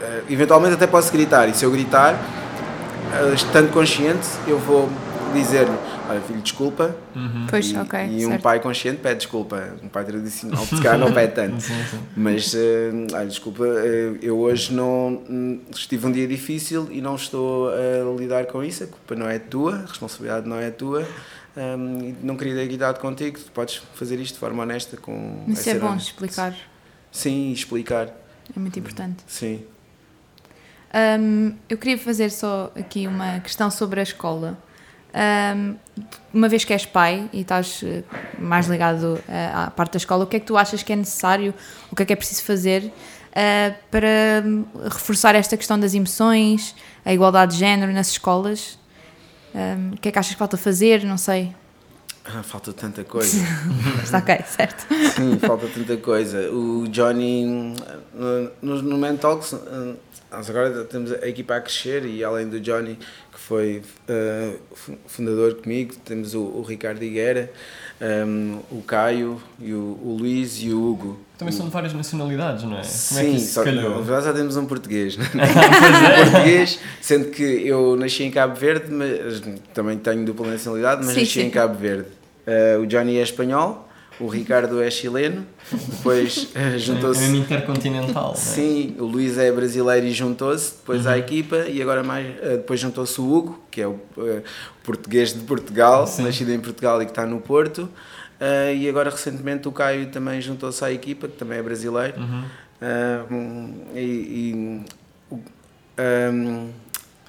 eh, 0.00 0.22
eventualmente 0.30 0.74
até 0.74 0.86
posso 0.86 1.12
gritar, 1.12 1.48
e 1.48 1.54
se 1.54 1.64
eu 1.64 1.70
gritar, 1.70 2.14
estando 3.34 3.72
consciente, 3.72 4.26
eu 4.46 4.58
vou 4.58 4.88
dizer-lhe: 5.34 5.72
Olha, 6.08 6.20
filho, 6.20 6.40
desculpa. 6.40 6.96
Pois, 7.50 7.70
e, 7.70 7.76
ok. 7.76 7.98
e 8.08 8.26
um 8.26 8.30
certo. 8.30 8.42
pai 8.42 8.60
consciente 8.60 8.98
pede 9.00 9.16
desculpa. 9.16 9.74
Um 9.82 9.88
pai 9.88 10.04
tradicional, 10.04 10.64
se 10.64 10.76
calhar, 10.80 10.98
não 10.98 11.12
pede 11.12 11.34
tanto. 11.34 11.60
Sim, 11.60 11.74
sim. 11.90 12.00
Mas, 12.16 12.54
eh, 12.54 12.90
olha, 13.12 13.26
desculpa, 13.26 13.64
eh, 13.66 14.18
eu 14.22 14.38
hoje 14.38 14.72
não 14.72 15.22
hum, 15.28 15.60
estive 15.70 16.06
um 16.06 16.12
dia 16.12 16.26
difícil 16.28 16.88
e 16.90 17.00
não 17.00 17.16
estou 17.16 17.70
a 17.70 18.16
lidar 18.18 18.46
com 18.46 18.62
isso. 18.62 18.84
A 18.84 18.86
culpa 18.86 19.14
não 19.16 19.28
é 19.28 19.38
tua, 19.38 19.74
a 19.76 19.86
responsabilidade 19.86 20.48
não 20.48 20.56
é 20.56 20.70
tua. 20.70 21.06
e 21.56 22.14
não 22.22 22.36
queria 22.36 22.54
ter 22.54 22.68
cuidado 22.68 23.00
contigo. 23.00 23.38
Tu 23.38 23.50
podes 23.50 23.82
fazer 23.94 24.20
isto 24.20 24.34
de 24.34 24.40
forma 24.40 24.62
honesta. 24.62 24.96
Com, 24.96 25.42
Mas 25.46 25.60
é 25.60 25.72
ser 25.72 25.80
bom 25.80 25.88
honesto. 25.88 26.08
explicar, 26.08 26.54
Sim, 27.10 27.50
explicar. 27.52 28.08
é 28.54 28.60
muito 28.60 28.78
importante. 28.78 29.24
Sim. 29.26 29.64
Hum, 31.18 31.54
eu 31.68 31.76
queria 31.76 31.98
fazer 31.98 32.30
só 32.30 32.72
aqui 32.76 33.06
uma 33.06 33.40
questão 33.40 33.70
sobre 33.70 34.00
a 34.00 34.02
escola. 34.02 34.56
Hum, 35.16 35.76
uma 36.34 36.46
vez 36.46 36.62
que 36.62 36.74
és 36.74 36.84
pai 36.84 37.30
e 37.32 37.40
estás 37.40 37.80
eh, 37.82 38.04
mais 38.38 38.66
ligado 38.66 39.18
eh, 39.26 39.50
à 39.54 39.70
parte 39.70 39.92
da 39.92 39.96
escola, 39.96 40.24
o 40.24 40.26
que 40.26 40.36
é 40.36 40.40
que 40.40 40.44
tu 40.44 40.58
achas 40.58 40.82
que 40.82 40.92
é 40.92 40.96
necessário, 40.96 41.54
o 41.90 41.96
que 41.96 42.02
é 42.02 42.06
que 42.06 42.12
é 42.12 42.16
preciso 42.16 42.42
fazer 42.42 42.92
eh, 43.32 43.72
para 43.90 44.44
hum, 44.44 44.66
reforçar 44.84 45.34
esta 45.34 45.56
questão 45.56 45.80
das 45.80 45.94
emoções, 45.94 46.74
a 47.02 47.14
igualdade 47.14 47.54
de 47.54 47.60
género 47.60 47.92
nas 47.94 48.08
escolas? 48.08 48.78
Hum, 49.54 49.92
o 49.94 49.96
que 49.96 50.10
é 50.10 50.12
que 50.12 50.18
achas 50.18 50.34
que 50.34 50.38
falta 50.38 50.58
fazer? 50.58 51.02
Não 51.02 51.16
sei. 51.16 51.54
Ah, 52.22 52.42
falta 52.42 52.74
tanta 52.74 53.02
coisa. 53.02 53.38
Está 54.04 54.18
ok, 54.18 54.44
certo. 54.46 54.86
Sim, 55.14 55.38
falta 55.38 55.66
tanta 55.68 55.96
coisa. 55.96 56.50
O 56.50 56.86
Johnny, 56.88 57.74
no, 58.12 58.50
no, 58.60 58.82
no 58.82 58.98
Man 58.98 59.16
Talks, 59.16 59.54
eh, 59.54 59.94
nós 60.30 60.48
agora 60.50 60.84
temos 60.84 61.12
a 61.12 61.26
equipa 61.28 61.56
a 61.56 61.60
crescer 61.60 62.04
e 62.04 62.22
além 62.24 62.48
do 62.48 62.58
Johnny, 62.60 62.96
que 63.32 63.38
foi 63.38 63.82
fu- 64.74 64.96
fundador 65.06 65.54
comigo, 65.54 65.94
temos 66.04 66.34
o, 66.34 66.40
o 66.40 66.62
Ricardo 66.62 67.02
Higuera, 67.02 67.50
um, 68.26 68.58
o 68.70 68.82
Caio, 68.82 69.40
e 69.60 69.72
o, 69.72 69.98
o 70.02 70.16
Luís 70.20 70.58
e 70.62 70.70
o 70.70 70.82
Hugo. 70.90 71.20
Também 71.38 71.52
são 71.52 71.66
de 71.66 71.72
várias 71.72 71.92
nacionalidades, 71.92 72.64
não 72.64 72.72
é? 72.78 72.82
Como 72.82 72.84
Sim, 72.84 73.18
é 73.18 73.22
que 73.24 73.36
isso 73.36 73.52
só, 73.54 73.64
calhou? 73.64 74.04
nós 74.04 74.24
já 74.24 74.32
temos 74.32 74.56
um 74.56 74.66
português. 74.66 75.16
né? 75.16 75.24
é. 75.34 76.24
português, 76.30 76.78
sendo 77.00 77.30
que 77.30 77.42
eu 77.42 77.96
nasci 77.96 78.24
em 78.24 78.30
Cabo 78.30 78.54
Verde, 78.54 78.90
mas 78.90 79.42
também 79.74 79.98
tenho 79.98 80.24
dupla 80.24 80.46
nacionalidade, 80.48 81.04
mas 81.04 81.14
Sim, 81.14 81.20
nasci 81.20 81.32
sim. 81.32 81.42
em 81.42 81.50
Cabo 81.50 81.74
Verde. 81.78 82.06
Eh, 82.46 82.78
o 82.80 82.86
Johnny 82.86 83.18
é 83.18 83.22
espanhol, 83.22 83.85
o 84.18 84.26
Ricardo 84.28 84.82
é 84.82 84.90
chileno, 84.90 85.46
depois 85.70 86.48
eh, 86.56 86.72
É 86.72 86.76
um 86.76 86.78
juntou-se. 86.78 87.24
intercontinental, 87.36 88.32
é? 88.32 88.36
Sim, 88.36 88.96
o 88.98 89.04
Luís 89.04 89.36
é 89.38 89.50
brasileiro 89.52 90.06
e 90.06 90.12
juntou-se 90.12 90.72
depois 90.76 91.04
Uhum. 91.04 91.12
à 91.12 91.18
equipa 91.18 91.56
e 91.68 91.82
agora 91.82 92.02
mais 92.02 92.26
eh, 92.40 92.56
depois 92.56 92.80
juntou-se 92.80 93.20
o 93.20 93.24
Hugo, 93.32 93.60
que 93.70 93.80
é 93.82 93.86
o 93.86 93.98
eh, 94.18 94.42
português 94.82 95.32
de 95.34 95.40
Portugal, 95.40 96.06
Sim. 96.06 96.22
nascido 96.24 96.50
em 96.52 96.58
Portugal 96.60 97.00
e 97.02 97.04
que 97.04 97.10
está 97.12 97.26
no 97.26 97.40
Porto. 97.40 97.88
E 98.78 98.86
agora 98.88 99.08
recentemente 99.08 99.66
o 99.66 99.72
Caio 99.72 100.06
também 100.08 100.40
juntou-se 100.42 100.84
à 100.84 100.92
equipa, 100.92 101.26
que 101.26 101.36
também 101.36 101.58
é 101.58 101.62
brasileiro. 101.62 102.18
Uhum. 102.20 102.44
E, 103.94 103.98
e, 104.00 104.84
hum, 105.98 106.70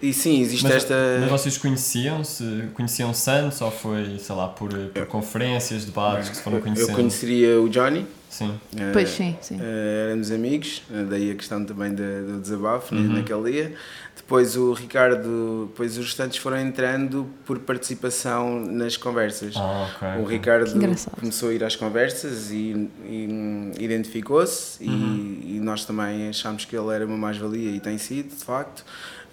e 0.01 0.13
sim, 0.13 0.41
existe 0.41 0.63
Mas, 0.63 0.75
esta. 0.75 0.95
mas 1.19 1.29
vocês 1.29 1.57
conheciam-se? 1.57 2.69
Conheciam-se 2.73 3.29
antes 3.29 3.59
ou 3.61 3.71
foi, 3.71 4.17
sei 4.19 4.35
lá, 4.35 4.47
por, 4.47 4.69
por 4.71 5.05
conferências, 5.07 5.85
debates 5.85 6.29
que 6.29 6.37
se 6.37 6.43
foram 6.43 6.57
eu 6.57 6.63
conhecendo? 6.63 6.95
conheceria 6.95 7.59
o 7.59 7.67
Johnny, 7.69 8.05
Sim. 8.29 8.59
Eh, 8.75 8.91
Pois 8.91 9.09
sim, 9.09 9.37
sim. 9.39 9.57
eh, 9.59 10.07
éramos 10.07 10.29
amigos, 10.31 10.83
eh, 10.91 11.03
daí 11.09 11.31
a 11.31 11.35
questão 11.35 11.63
também 11.63 11.95
de- 11.95 12.21
do 12.23 12.39
desabafo 12.41 12.93
né, 12.93 13.01
Uhum. 13.01 13.13
naquele 13.13 13.51
dia. 13.51 13.73
Depois 14.17 14.57
o 14.57 14.73
Ricardo, 14.73 15.67
depois 15.71 15.97
os 15.97 16.05
restantes 16.05 16.37
foram 16.37 16.59
entrando 16.59 17.25
por 17.45 17.57
participação 17.59 18.59
nas 18.59 18.97
conversas. 18.97 19.53
Ah, 19.55 19.87
ok. 19.95 20.21
O 20.21 20.25
Ricardo 20.25 20.73
começou 21.17 21.49
a 21.49 21.53
ir 21.53 21.63
às 21.63 21.77
conversas 21.77 22.51
e, 22.51 22.89
e, 23.05 23.71
identificou-se 23.79 24.83
Uhum. 24.83 25.39
e, 25.43 25.55
e 25.55 25.59
nós 25.61 25.85
também 25.85 26.27
achámos 26.27 26.65
que 26.65 26.75
ele 26.75 26.93
era 26.93 27.05
uma 27.05 27.17
mais-valia 27.17 27.71
e 27.71 27.79
tem 27.79 27.97
sido, 27.97 28.35
de 28.35 28.43
facto. 28.43 28.83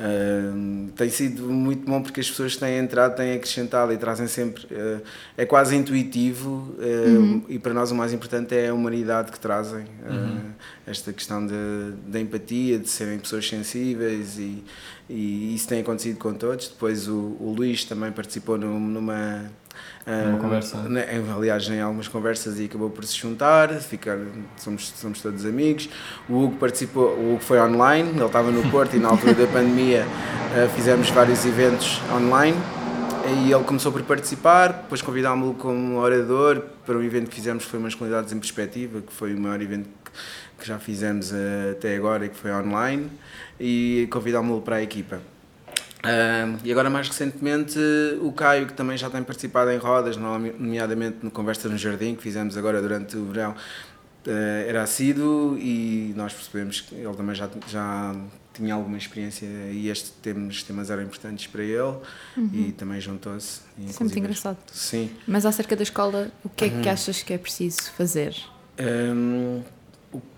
Hum, 0.00 0.88
tem 0.96 1.08
sido 1.08 1.44
muito 1.48 1.86
bom 1.86 2.02
porque 2.02 2.18
as 2.20 2.28
pessoas 2.28 2.56
têm 2.56 2.78
entrado 2.78 3.14
têm 3.14 3.34
acrescentado 3.34 3.92
e 3.92 3.96
trazem 3.96 4.26
sempre. 4.26 4.66
eh, 4.70 4.98
é 5.36 5.46
quase 5.46 5.76
intuitivo 5.76 6.74
eh, 6.80 7.52
e 7.54 7.58
para 7.60 7.72
nós 7.72 7.92
o 7.92 7.94
mais 7.94 8.12
importante 8.12 8.54
é 8.56 8.68
a 8.68 8.74
humanidade 8.74 9.30
que 9.30 9.38
trazem. 9.38 9.84
eh, 10.04 10.50
esta 10.86 11.12
questão 11.12 11.46
da 11.46 12.20
empatia, 12.20 12.78
de 12.78 12.88
serem 12.90 13.18
pessoas 13.18 13.48
sensíveis 13.48 14.36
e, 14.38 14.62
e 15.08 15.54
isso 15.54 15.68
tem 15.68 15.80
acontecido 15.80 16.18
com 16.18 16.34
todos. 16.34 16.68
Depois 16.68 17.06
o, 17.08 17.36
o 17.40 17.54
Luís 17.56 17.84
também 17.84 18.10
participou 18.12 18.58
num- 18.58 18.80
numa. 18.80 19.44
Numa 20.06 20.36
ah, 20.36 20.40
conversa. 20.40 20.76
né, 20.82 21.06
aliás, 21.34 21.66
em 21.68 21.80
algumas 21.80 22.08
conversas 22.08 22.58
e 22.58 22.66
acabou 22.66 22.90
por 22.90 23.04
se 23.04 23.16
juntar, 23.16 23.70
ficar, 23.80 24.18
somos, 24.56 24.92
somos 24.96 25.22
todos 25.22 25.46
amigos. 25.46 25.88
O 26.28 26.44
Hugo 26.44 26.56
participou, 26.56 27.08
o 27.16 27.34
Hugo 27.34 27.42
foi 27.42 27.58
online, 27.58 28.10
ele 28.10 28.24
estava 28.24 28.50
no 28.50 28.70
Porto 28.70 28.96
e 28.96 28.98
na 28.98 29.08
altura 29.08 29.32
da 29.34 29.46
pandemia 29.46 30.04
ah, 30.04 30.68
fizemos 30.74 31.08
vários 31.08 31.44
eventos 31.46 32.00
online. 32.12 32.56
E 33.26 33.50
ele 33.50 33.64
começou 33.64 33.90
por 33.90 34.02
participar, 34.02 34.82
depois 34.82 35.00
convidámos-lo 35.00 35.54
como 35.54 35.96
orador 35.96 36.60
para 36.84 36.98
um 36.98 37.02
evento 37.02 37.30
que 37.30 37.36
fizemos 37.36 37.64
que 37.64 37.70
foi 37.70 37.80
Masculinidades 37.80 38.30
em 38.34 38.38
Perspectiva, 38.38 39.00
que 39.00 39.12
foi 39.14 39.34
o 39.34 39.40
maior 39.40 39.62
evento 39.62 39.88
que, 40.58 40.66
já 40.66 40.78
fizemos 40.78 41.32
ah, 41.32 41.70
até 41.72 41.96
agora 41.96 42.26
e 42.26 42.28
que 42.28 42.36
foi 42.36 42.52
online, 42.52 43.10
e 43.58 44.06
convidámos-lo 44.10 44.60
para 44.60 44.76
a 44.76 44.82
equipa. 44.82 45.20
Ah, 46.04 46.56
e 46.62 46.70
agora, 46.70 46.90
mais 46.90 47.08
recentemente, 47.08 47.78
o 48.20 48.30
Caio, 48.32 48.66
que 48.66 48.72
também 48.74 48.96
já 48.96 49.08
tem 49.10 49.22
participado 49.22 49.70
em 49.70 49.78
rodas, 49.78 50.16
nome- 50.16 50.54
nomeadamente 50.58 51.18
no 51.22 51.30
Conversa 51.30 51.68
no 51.68 51.78
Jardim, 51.78 52.14
que 52.14 52.22
fizemos 52.22 52.56
agora 52.56 52.80
durante 52.82 53.16
o 53.16 53.24
verão, 53.26 53.54
ah, 54.26 54.30
era 54.66 54.82
assíduo 54.82 55.56
e 55.58 56.12
nós 56.16 56.32
percebemos 56.32 56.80
que 56.82 56.94
ele 56.94 57.14
também 57.14 57.34
já, 57.34 57.48
já 57.68 58.14
tinha 58.52 58.74
alguma 58.74 58.96
experiência 58.96 59.46
e 59.72 59.88
estes 59.88 60.10
temas, 60.22 60.62
temas 60.62 60.88
eram 60.90 61.02
importantes 61.02 61.46
para 61.48 61.62
ele 61.64 61.96
e 62.52 62.70
também 62.72 63.00
juntou-se. 63.00 63.60
Isso 63.78 64.00
é 64.00 64.04
muito 64.04 64.18
engraçado. 64.18 64.58
Sim. 64.72 65.10
Mas 65.26 65.44
acerca 65.44 65.74
da 65.74 65.82
escola, 65.82 66.30
o 66.44 66.48
que 66.48 66.66
é 66.66 66.68
Uhum. 66.68 66.82
que 66.82 66.88
achas 66.88 67.22
que 67.22 67.32
é 67.32 67.38
preciso 67.38 67.90
fazer? 67.96 68.34
O 68.78 69.62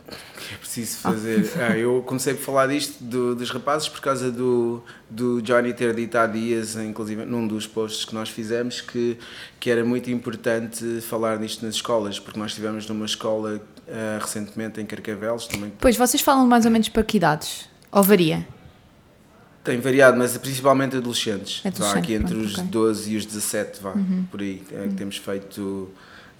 que 0.06 0.54
é 0.54 0.56
preciso 0.58 0.98
fazer? 0.98 1.50
Ah, 1.60 1.76
eu 1.76 2.02
comecei 2.06 2.34
por 2.34 2.42
falar 2.44 2.66
disto 2.68 3.02
do- 3.02 3.34
dos 3.34 3.50
rapazes 3.50 3.88
por 3.88 4.00
causa 4.00 4.30
do, 4.30 4.82
do 5.10 5.40
Johnny 5.42 5.72
ter 5.74 5.94
dito 5.94 6.16
há 6.16 6.26
dias, 6.26 6.76
inclusive 6.76 7.24
num 7.24 7.46
dos 7.46 7.66
posts 7.66 8.04
que 8.04 8.14
nós 8.14 8.28
fizemos, 8.28 8.80
que, 8.80 9.18
que 9.58 9.70
era 9.70 9.84
muito 9.84 10.10
importante 10.10 11.00
falar 11.00 11.38
disto 11.38 11.64
nas 11.64 11.74
escolas, 11.76 12.18
porque 12.18 12.38
nós 12.38 12.52
estivemos 12.52 12.88
numa 12.88 13.06
escola 13.06 13.60
ah, 13.88 14.18
recentemente 14.20 14.80
em 14.80 14.86
Carcavelos, 14.86 15.46
também 15.46 15.72
Pois, 15.78 15.96
vocês 15.96 16.22
falam 16.22 16.46
mais 16.46 16.64
ou 16.64 16.70
menos 16.70 16.88
para 16.88 17.02
que 17.02 17.16
idades? 17.16 17.68
Ou 17.90 18.02
varia? 18.02 18.46
tem 19.64 19.80
variado, 19.80 20.16
mas 20.16 20.36
principalmente 20.38 20.96
adolescentes. 20.96 21.60
Vá, 21.64 21.70
Adolescente, 21.70 21.98
aqui 22.04 22.12
entre 22.14 22.34
pronto, 22.36 22.44
os 22.46 22.52
ok. 22.52 22.62
Uhum. 22.62 22.70
12 22.70 23.12
e 23.12 23.16
os 23.16 23.26
17, 23.26 23.82
vá, 23.82 23.94
por 24.30 24.40
aí. 24.40 24.62
É, 24.70 24.86
que 24.86 24.94
temos 24.94 25.16
feito, 25.16 25.90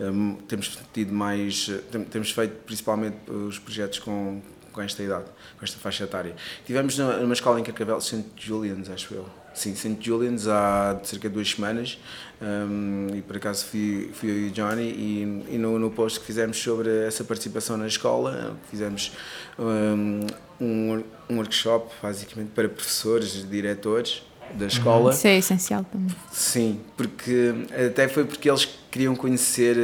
hum, 0.01 0.37
temos 0.49 0.79
tido 0.93 1.13
mais, 1.13 1.69
eh, 1.71 1.81
tem- 1.91 2.05
temos 2.05 2.31
feito 2.31 2.55
principalmente 2.65 3.17
os 3.31 3.59
projetos 3.59 3.99
com, 3.99 4.41
com 4.73 4.83
esta 4.83 5.03
idade, 5.03 5.25
com 5.59 5.65
esta 5.65 5.79
faixa 5.79 6.05
etária. 6.05 6.35
Tivemos 6.67 6.99
numa, 6.99 7.33
escola 7.33 7.59
em 7.61 7.63
Carcavel, 7.65 8.01
St. 8.01 8.25
Julian's, 8.37 8.91
acho 8.91 9.15
eu. 9.15 9.27
Sim, 9.55 9.75
St. 9.75 9.97
Julian's 10.01 10.47
há 10.47 11.01
cerca 11.03 11.31
de 11.31 11.35
duas 11.35 11.51
semanas 11.51 11.99
hum, 12.43 13.07
e 13.15 13.23
por 13.23 13.37
acaso 13.39 13.65
fui, 13.65 14.11
fui 14.13 14.31
eu 14.31 14.39
e 14.39 14.47
o 14.49 14.51
Johnny 14.51 14.83
e, 14.83 15.55
e 15.55 15.59
no, 15.59 15.79
no 15.79 15.91
post 15.91 16.21
que 16.21 16.27
fizemos 16.27 16.59
sobre 16.59 16.91
essa 17.07 17.25
participação 17.25 17.79
na 17.79 17.87
escola, 17.87 18.55
fizemos 18.71 19.13
hum, 19.59 20.27
um, 20.61 21.03
um 21.31 21.37
workshop 21.39 21.91
basicamente 22.03 22.51
para 22.51 22.69
professores 22.69 23.49
diretores 23.49 24.23
da 24.55 24.67
escola. 24.67 25.13
Isso 25.13 25.27
é 25.27 25.39
essencial 25.39 25.85
também. 25.85 26.15
Sim, 26.31 26.81
porque 26.95 27.55
até 27.89 28.09
foi 28.09 28.25
porque 28.27 28.49
eles 28.51 28.69
queriam 28.97 29.15
conhecer 29.15 29.77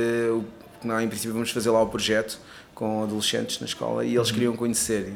não, 0.83 0.98
em 0.98 1.07
princípio 1.07 1.35
vamos 1.35 1.51
fazer 1.51 1.68
lá 1.70 1.83
o 1.83 1.87
projeto 1.87 2.40
com 2.75 3.03
adolescentes 3.03 3.61
na 3.61 3.66
escola 3.66 4.05
e 4.05 4.16
eles 4.16 4.31
queriam 4.31 4.57
conhecer. 4.57 5.12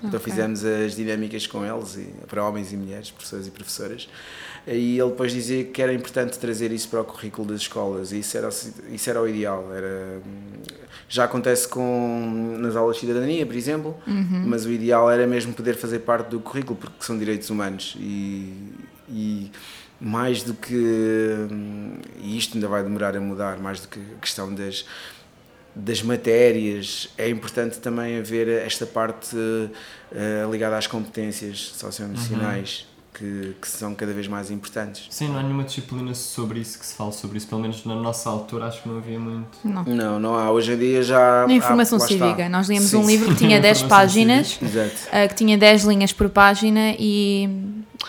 Então 0.00 0.20
Ok. 0.20 0.30
fizemos 0.30 0.64
as 0.64 0.94
dinâmicas 0.94 1.46
com 1.46 1.64
eles, 1.64 1.96
e, 1.96 2.06
para 2.28 2.44
homens 2.44 2.72
e 2.72 2.76
mulheres, 2.76 3.10
professores 3.10 3.46
e 3.48 3.50
professoras. 3.50 4.08
E 4.66 4.98
ele 4.98 5.08
depois 5.08 5.32
dizia 5.32 5.64
que 5.64 5.80
era 5.82 5.92
importante 5.92 6.38
trazer 6.38 6.70
isso 6.70 6.88
para 6.88 7.00
o 7.00 7.04
currículo 7.04 7.48
das 7.48 7.62
escolas 7.62 8.12
e 8.12 8.18
isso 8.20 8.36
era, 8.36 8.48
isso 8.92 9.10
era 9.10 9.20
o 9.20 9.26
ideal. 9.26 9.72
Era, 9.74 10.20
já 11.08 11.24
acontece 11.24 11.66
com, 11.66 12.56
nas 12.60 12.76
aulas 12.76 12.96
de 12.96 13.00
cidadania, 13.00 13.44
por 13.46 13.56
exemplo, 13.56 13.96
mas 14.46 14.66
o 14.66 14.70
ideal 14.70 15.10
era 15.10 15.26
mesmo 15.26 15.52
poder 15.54 15.74
fazer 15.74 16.00
parte 16.00 16.28
do 16.28 16.38
currículo 16.38 16.76
porque 16.78 16.96
são 17.02 17.18
direitos 17.18 17.48
humanos 17.50 17.96
e, 17.98 18.52
e 19.08 19.50
mais 20.00 20.42
do 20.42 20.54
que 20.54 21.48
e 22.20 22.38
isto 22.38 22.54
ainda 22.56 22.68
vai 22.68 22.82
demorar 22.82 23.16
a 23.16 23.20
mudar 23.20 23.58
mais 23.58 23.80
do 23.80 23.88
que 23.88 23.98
a 23.98 24.20
questão 24.20 24.54
das 24.54 24.84
das 25.74 26.02
matérias 26.02 27.08
é 27.16 27.28
importante 27.28 27.78
também 27.78 28.18
haver 28.18 28.48
esta 28.48 28.84
parte 28.86 29.36
eh, 30.12 30.46
ligada 30.50 30.76
às 30.76 30.86
competências 30.86 31.72
socioemocionais 31.76 32.86
que, 33.14 33.54
que 33.60 33.68
são 33.68 33.94
cada 33.94 34.12
vez 34.12 34.28
mais 34.28 34.50
importantes 34.50 35.06
Sim, 35.10 35.28
não 35.28 35.38
há 35.38 35.42
nenhuma 35.42 35.64
disciplina 35.64 36.14
sobre 36.14 36.60
isso 36.60 36.78
que 36.78 36.86
se 36.86 36.94
fale 36.94 37.12
sobre 37.12 37.38
isso. 37.38 37.48
Pelo 37.48 37.60
menos 37.60 37.84
na 37.84 37.96
nossa 37.96 38.30
altura 38.30 38.66
acho 38.66 38.82
que 38.82 38.88
não 38.88 38.98
havia 38.98 39.18
muito. 39.18 39.58
Não. 39.64 39.82
não 39.84 40.20
não 40.20 40.34
há 40.36 40.50
hoje 40.50 40.72
em 40.72 40.78
dia 40.78 41.02
já 41.02 41.44
Na 41.46 41.52
informação 41.52 41.98
há, 41.98 42.00
lá 42.00 42.06
está. 42.06 42.26
cívica. 42.26 42.48
Nós 42.48 42.68
líamos 42.68 42.94
um 42.94 43.04
livro 43.04 43.28
que 43.30 43.36
tinha 43.36 43.58
10 43.60 43.78
Informação 43.78 43.88
páginas, 43.88 44.58
exato 44.62 44.94
ah, 45.10 45.26
que 45.26 45.34
tinha 45.34 45.58
10 45.58 45.84
linhas 45.84 46.12
por 46.12 46.28
página 46.28 46.94
e 46.98 47.48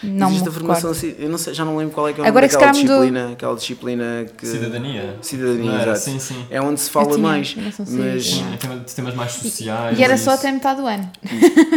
não 0.04 0.30
existe 0.30 0.47
a 0.47 0.52
formação 0.52 0.91
eu 1.17 1.30
não 1.30 1.38
sei, 1.38 1.54
já 1.54 1.65
não 1.65 1.75
lembro 1.78 1.93
qual 1.93 2.08
é 2.08 2.13
que 2.13 2.21
é 2.21 2.23
o 2.23 2.28
Agora 2.28 2.47
daquela 2.47 2.71
disciplina 2.71 3.32
aquela 3.32 3.56
disciplina 3.56 4.25
que 4.38 4.45
Cidadania. 4.45 5.17
cidadania 5.21 5.71
Não 5.71 5.82
exato 5.82 5.99
Sim, 5.99 6.19
sim. 6.19 6.45
é 6.49 6.62
onde 6.62 6.80
se 6.80 6.89
fala 6.89 7.08
tinha 7.08 7.17
mais 7.19 7.56
mas. 7.56 8.25
Sim, 8.25 8.45
de 8.86 8.95
temas 8.95 9.15
mais 9.15 9.32
sociais. 9.34 9.97
E 9.97 10.04
era 10.04 10.17
só 10.17 10.32
até 10.32 10.52
metade 10.52 10.82
do 10.82 10.88
ano. 10.88 11.10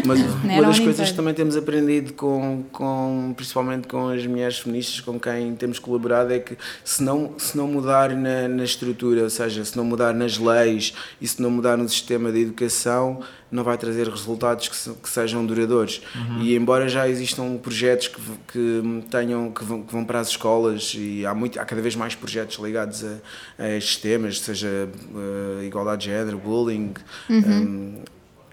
Mas 0.04 0.20
uma 0.44 0.62
das 0.62 0.78
coisas 0.78 0.78
inteiro. 0.78 1.10
que 1.10 1.14
também 1.16 1.34
temos 1.34 1.56
aprendido 1.56 2.12
com, 2.12 2.64
com 2.70 3.32
principalmente 3.36 3.88
com 3.88 4.08
as 4.08 4.26
mulheres 4.26 4.58
feministas 4.58 5.00
com 5.00 5.18
quem 5.18 5.54
temos 5.54 5.78
colaborado 5.78 6.32
é 6.32 6.38
que 6.38 6.56
se 6.84 7.02
não, 7.02 7.32
se 7.38 7.56
não 7.56 7.66
mudar 7.66 8.10
na, 8.10 8.48
na 8.48 8.64
estrutura, 8.64 9.22
ou 9.22 9.30
seja, 9.30 9.64
se 9.64 9.76
não 9.76 9.84
mudar 9.84 10.14
nas 10.14 10.38
leis 10.38 10.94
e 11.20 11.26
se 11.26 11.40
não 11.40 11.50
mudar 11.50 11.76
no 11.76 11.88
sistema 11.88 12.30
de 12.30 12.40
educação, 12.40 13.20
não 13.52 13.62
vai 13.62 13.76
trazer 13.78 14.08
resultados 14.08 14.66
que, 14.66 14.74
se- 14.74 14.90
que 14.94 15.08
sejam 15.08 15.44
duradouros. 15.46 16.00
E 16.40 16.56
embora 16.56 16.88
já 16.88 17.06
existam 17.08 17.58
projetos 17.58 18.08
que, 18.08 18.20
que 18.50 19.04
tenham 19.10 19.50
que 19.52 19.62
vão, 19.64 19.82
que 19.82 19.92
vão 19.92 20.04
para 20.04 20.20
as 20.20 20.28
escolas 20.28 20.94
e 20.96 21.24
há, 21.26 21.34
muito, 21.34 21.60
há 21.60 21.64
cada 21.64 21.82
vez 21.82 21.94
mais 21.94 22.14
projetos 22.14 22.58
ligados 22.58 23.04
a, 23.04 23.18
a 23.64 23.68
estes 23.76 23.96
temas, 23.98 24.40
seja 24.40 24.68
eh, 24.88 25.64
igualdade 25.66 26.04
de 26.06 26.10
género, 26.10 26.38
bullying, 26.38 26.94
hum, 27.30 27.94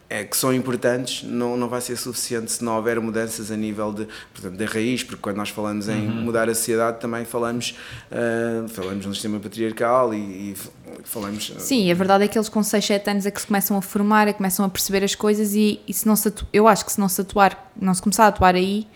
é, 0.10 0.24
que 0.24 0.36
são 0.36 0.52
importantes, 0.54 1.22
não, 1.24 1.56
não 1.56 1.69
vai 1.69 1.80
ser 1.82 1.95
suficiente 1.95 2.52
se 2.52 2.63
não 2.63 2.76
houver 2.78 3.00
mudanças 3.00 3.52
a 3.52 3.56
nível 3.56 3.93
de, 3.93 4.08
portanto, 4.34 4.56
da 4.58 4.65
raiz, 4.65 5.04
porque 5.04 5.22
quando 5.22 5.38
nós 5.38 5.50
falamos 5.50 5.88
em 5.88 6.02
mudar 6.08 6.50
a 6.50 6.56
sociedade 6.56 7.00
também 7.00 7.26
falamos, 7.26 7.76
ah, 8.12 8.65
falamos 8.69 9.06
no 9.06 9.13
sistema 9.13 9.39
patriarcal 9.39 10.12
e, 10.13 10.17
e 10.17 10.56
falamos... 11.04 11.54
ah, 11.56 11.60
Sim, 11.60 11.91
a 11.91 11.93
verdade 11.93 12.24
é 12.24 12.28
que 12.28 12.38
eles 12.39 12.50
com 12.50 12.63
6, 12.63 12.84
7 12.84 13.10
anos 13.12 13.26
é 13.28 13.32
que 13.32 13.39
se 13.39 13.45
começam 13.45 13.78
a 13.78 13.82
formar, 13.84 14.28
é 14.28 14.32
que 14.34 14.38
começam 14.38 14.65
a 14.65 14.69
perceber 14.69 15.04
as 15.04 15.13
coisas 15.13 15.54
e, 15.54 15.80
e 15.88 15.93
se 15.93 16.08
não 16.08 16.15
se 16.15 16.28
atu- 16.30 16.48
eu 16.52 16.67
acho 16.67 16.84
que 16.86 16.91
se 16.91 17.00
não 17.00 17.08
se 17.08 17.22
atuar, 17.22 17.72
não 17.80 17.93
se 17.93 18.02
começar 18.02 18.26
a 18.26 18.28
atuar 18.30 18.56
aí, 18.56 18.88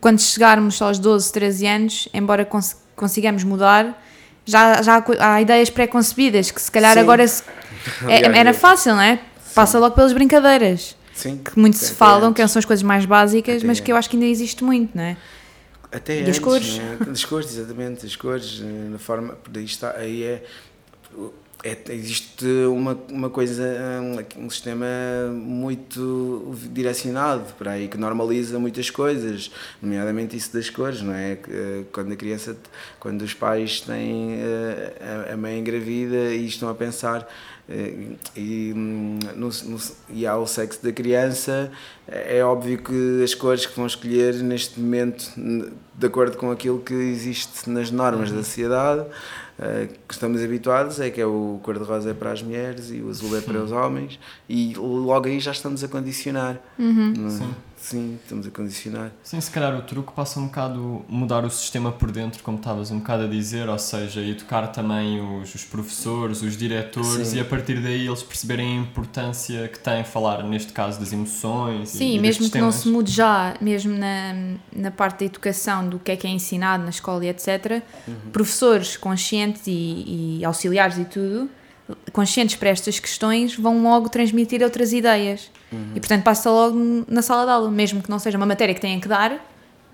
quando 0.00 0.20
chegarmos 0.20 0.80
aos 0.82 0.98
12, 0.98 1.32
13 1.32 1.66
anos, 1.66 2.08
embora 2.12 2.44
cons- 2.44 2.76
consigamos 2.96 3.44
mudar, 3.44 4.02
já, 4.44 4.82
já 4.82 4.96
há, 5.20 5.34
há 5.34 5.40
ideias 5.42 5.70
pré-concebidas 5.70 6.50
que 6.50 6.60
se 6.60 6.70
calhar 6.72 6.94
Sim. 6.94 7.00
agora 7.00 7.26
se- 7.28 7.42
é- 8.08 8.36
era 8.36 8.52
fácil, 8.52 8.94
não 8.94 9.00
é? 9.02 9.20
Passa 9.54 9.78
logo 9.78 9.94
pelas 9.94 10.12
brincadeiras, 10.12 10.96
Sim, 11.14 11.38
que 11.44 11.58
muito 11.58 11.76
se 11.76 11.94
falam, 11.94 12.30
antes. 12.30 12.42
que 12.44 12.48
são 12.48 12.58
as 12.60 12.64
coisas 12.64 12.82
mais 12.82 13.04
básicas, 13.06 13.58
Até 13.58 13.66
mas 13.66 13.80
que 13.80 13.92
eu 13.92 13.96
acho 13.96 14.10
que 14.10 14.16
ainda 14.16 14.26
existe 14.26 14.64
muito, 14.64 14.96
não 14.96 15.04
é? 15.04 15.16
Até 15.92 16.16
E 16.16 16.20
antes, 16.22 16.30
as 16.32 16.38
cores? 16.40 16.78
né? 16.78 16.98
As 17.10 17.24
cores, 17.24 17.56
exatamente, 17.56 18.04
as 18.04 18.16
cores, 18.16 18.60
eh, 18.62 18.88
na 18.90 18.98
forma, 18.98 19.38
daí 19.48 19.64
está, 19.64 19.92
aí 19.96 20.24
é, 20.24 20.42
é 21.62 21.78
existe 21.94 22.44
uma, 22.66 22.98
uma 23.08 23.30
coisa, 23.30 23.62
um, 24.36 24.50
sistema 24.50 24.84
muito 25.32 26.52
direcionado 26.72 27.44
para 27.56 27.70
aí, 27.72 27.86
que 27.86 27.96
normaliza 27.96 28.58
muitas 28.58 28.90
coisas, 28.90 29.52
nomeadamente 29.80 30.36
isso 30.36 30.52
das 30.52 30.68
cores, 30.68 31.00
não 31.00 31.14
é? 31.14 31.38
Eh, 31.48 31.84
Quando 31.92 32.12
a 32.12 32.16
criança, 32.16 32.56
quando 32.98 33.22
os 33.22 33.32
pais 33.32 33.80
têm 33.80 34.40
eh, 34.40 35.26
a- 35.30 35.34
a 35.34 35.36
mãe 35.36 35.60
engravida 35.60 36.34
e 36.34 36.44
estão 36.46 36.68
a 36.68 36.74
pensar 36.74 37.26
E, 37.66 38.72
hum, 38.76 39.18
no, 39.34 39.48
no, 39.48 39.80
e 40.10 40.26
ao 40.26 40.46
sexo 40.46 40.82
da 40.82 40.92
criança, 40.92 41.70
é 42.06 42.44
óbvio 42.44 42.78
que 42.78 43.22
as 43.22 43.34
cores 43.34 43.64
que 43.64 43.74
vão 43.74 43.86
escolher 43.86 44.34
neste 44.34 44.78
momento, 44.78 45.32
de 45.94 46.06
acordo 46.06 46.36
com 46.36 46.50
aquilo 46.50 46.80
que 46.80 46.92
existe 46.92 47.70
nas 47.70 47.90
normas 47.90 48.30
da 48.30 48.42
sociedade, 48.42 49.06
eh, 49.58 49.88
que 50.06 50.12
estamos 50.12 50.42
habituados, 50.42 51.00
é 51.00 51.10
que 51.10 51.20
é 51.20 51.26
o 51.26 51.60
cor-de-rosa 51.62 52.10
é 52.10 52.14
para 52.14 52.32
as 52.32 52.42
mulheres 52.42 52.90
e 52.90 53.00
o 53.00 53.08
azul 53.08 53.36
é 53.36 53.40
para 53.40 53.62
os 53.62 53.72
homens, 53.72 54.18
e 54.48 54.74
logo 54.74 55.26
aí 55.26 55.40
já 55.40 55.52
estamos 55.52 55.82
a 55.82 55.88
condicionar. 55.88 56.60
não 57.16 57.28
é? 57.28 57.30
Sim. 57.30 57.54
Sim, 57.84 58.18
estamos 58.22 58.46
a 58.46 58.50
condicionar. 58.50 59.12
Sim, 59.22 59.38
se 59.42 59.50
calhar 59.50 59.76
o 59.76 59.82
truque 59.82 60.10
passa 60.14 60.40
um 60.40 60.46
bocado 60.46 61.04
mudar 61.06 61.44
o 61.44 61.50
sistema 61.50 61.92
por 61.92 62.10
dentro, 62.10 62.42
como 62.42 62.56
estavas 62.56 62.90
um 62.90 62.98
bocado 62.98 63.24
a 63.24 63.26
dizer, 63.26 63.68
ou 63.68 63.78
seja, 63.78 64.22
educar 64.22 64.68
também 64.68 65.20
os, 65.20 65.54
os 65.54 65.64
professores, 65.66 66.40
os 66.40 66.56
diretores 66.56 67.28
Sim. 67.28 67.36
e 67.36 67.40
a 67.40 67.44
partir 67.44 67.82
daí 67.82 68.06
eles 68.06 68.22
perceberem 68.22 68.78
a 68.78 68.80
importância 68.80 69.68
que 69.68 69.78
tem 69.78 70.02
falar, 70.02 70.42
neste 70.44 70.72
caso, 70.72 70.98
das 70.98 71.12
emoções. 71.12 71.94
e- 71.94 71.98
Sim, 71.98 72.04
e 72.14 72.18
mesmo 72.18 72.22
destes 72.22 72.48
que 72.52 72.58
não 72.58 72.70
temas. 72.70 72.74
se 72.82 72.88
mude 72.88 73.12
já, 73.12 73.54
mesmo 73.60 73.94
na, 73.94 74.54
na 74.74 74.90
parte 74.90 75.18
da 75.20 75.26
educação, 75.26 75.86
do 75.86 75.98
que 75.98 76.10
é 76.10 76.16
que 76.16 76.26
é 76.26 76.30
ensinado 76.30 76.84
na 76.84 76.90
escola 76.90 77.22
e 77.22 77.28
etc., 77.28 77.82
Uhum. 78.08 78.14
professores 78.32 78.96
conscientes 78.96 79.62
e, 79.66 80.38
e 80.40 80.44
auxiliares 80.44 80.96
e 80.96 81.04
tudo, 81.04 81.50
conscientes 82.12 82.56
para 82.56 82.70
estas 82.70 82.98
questões, 82.98 83.56
vão 83.56 83.82
logo 83.82 84.08
transmitir 84.08 84.62
outras 84.62 84.92
ideias. 84.92 85.50
Uhum. 85.72 85.92
E 85.94 86.00
portanto 86.00 86.22
passa 86.22 86.50
logo 86.50 87.04
na 87.08 87.22
sala 87.22 87.44
de 87.44 87.50
aula, 87.50 87.70
mesmo 87.70 88.02
que 88.02 88.10
não 88.10 88.18
seja 88.18 88.36
uma 88.36 88.46
matéria 88.46 88.74
que 88.74 88.80
tenha 88.80 89.00
que 89.00 89.08
dar, 89.08 89.40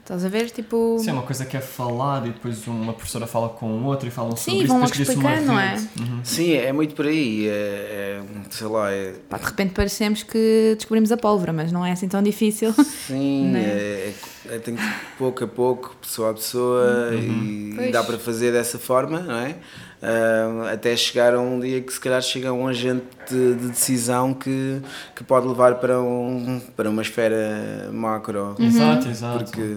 estás 0.01 0.25
a 0.25 0.29
ver? 0.29 0.51
Tipo. 0.51 0.99
Sim, 0.99 1.11
é 1.11 1.13
uma 1.13 1.23
coisa 1.23 1.45
que 1.45 1.57
é 1.57 1.61
falada 1.61 2.27
e 2.27 2.33
depois 2.33 2.67
uma 2.67 2.93
professora 2.93 3.27
fala 3.27 3.49
com 3.49 3.85
outra 3.85 4.09
e 4.09 4.11
falam 4.11 4.37
Sim, 4.37 4.51
sobre 4.51 4.59
isso, 4.59 4.67
vão 4.69 4.81
depois 4.81 4.99
logo 4.99 5.11
explicando, 5.11 5.47
não 5.47 5.61
é? 5.61 5.75
Uhum. 5.99 6.21
Sim, 6.25 6.53
é 6.55 6.73
muito 6.73 6.95
por 6.95 7.07
aí. 7.07 7.49
É, 7.49 7.51
é, 7.51 8.23
sei 8.51 8.67
lá, 8.67 8.91
é, 8.91 9.15
Pá, 9.29 9.39
de 9.39 9.45
repente 9.45 9.73
parecemos 9.73 10.23
que 10.23 10.75
descobrimos 10.77 11.11
a 11.13 11.17
pólvora, 11.17 11.53
mas 11.53 11.71
não 11.73 11.87
é 11.87 11.93
assim 11.93 12.09
tão 12.09 12.23
difícil. 12.23 12.73
Sim, 12.73 13.51
Né? 13.51 13.61
é, 13.63 14.13
é, 14.51 14.59
tem 14.59 14.75
que 14.75 14.83
pouco 15.17 15.45
a 15.45 15.49
pouco, 15.49 15.97
pessoa 16.01 16.31
a 16.31 16.35
pessoa, 16.35 17.11
e, 17.15 17.73
Pois. 17.75 17.89
e 17.89 17.93
dá 17.93 18.03
para 18.03 18.19
fazer 18.19 18.53
dessa 18.53 18.79
forma, 18.79 19.21
não 19.21 19.37
é? 19.37 19.57
Ah, 20.03 20.71
até 20.73 20.97
chegar 20.97 21.35
a 21.35 21.41
um 21.41 21.61
dia 21.61 21.81
que 21.83 21.93
se 21.93 22.01
calhar 22.01 22.23
chega 22.23 22.53
um 22.53 22.67
agente 22.67 23.05
de, 23.29 23.55
de 23.55 23.69
decisão 23.69 24.33
que, 24.33 24.81
que 25.15 25.23
pode 25.23 25.47
levar 25.47 25.75
para, 25.75 26.01
um, 26.01 26.61
para 26.77 26.89
uma 26.89 27.03
esfera 27.03 27.91
macro. 27.93 28.57
Exato, 28.59 29.09
exato. 29.09 29.45
Porque, 29.45 29.77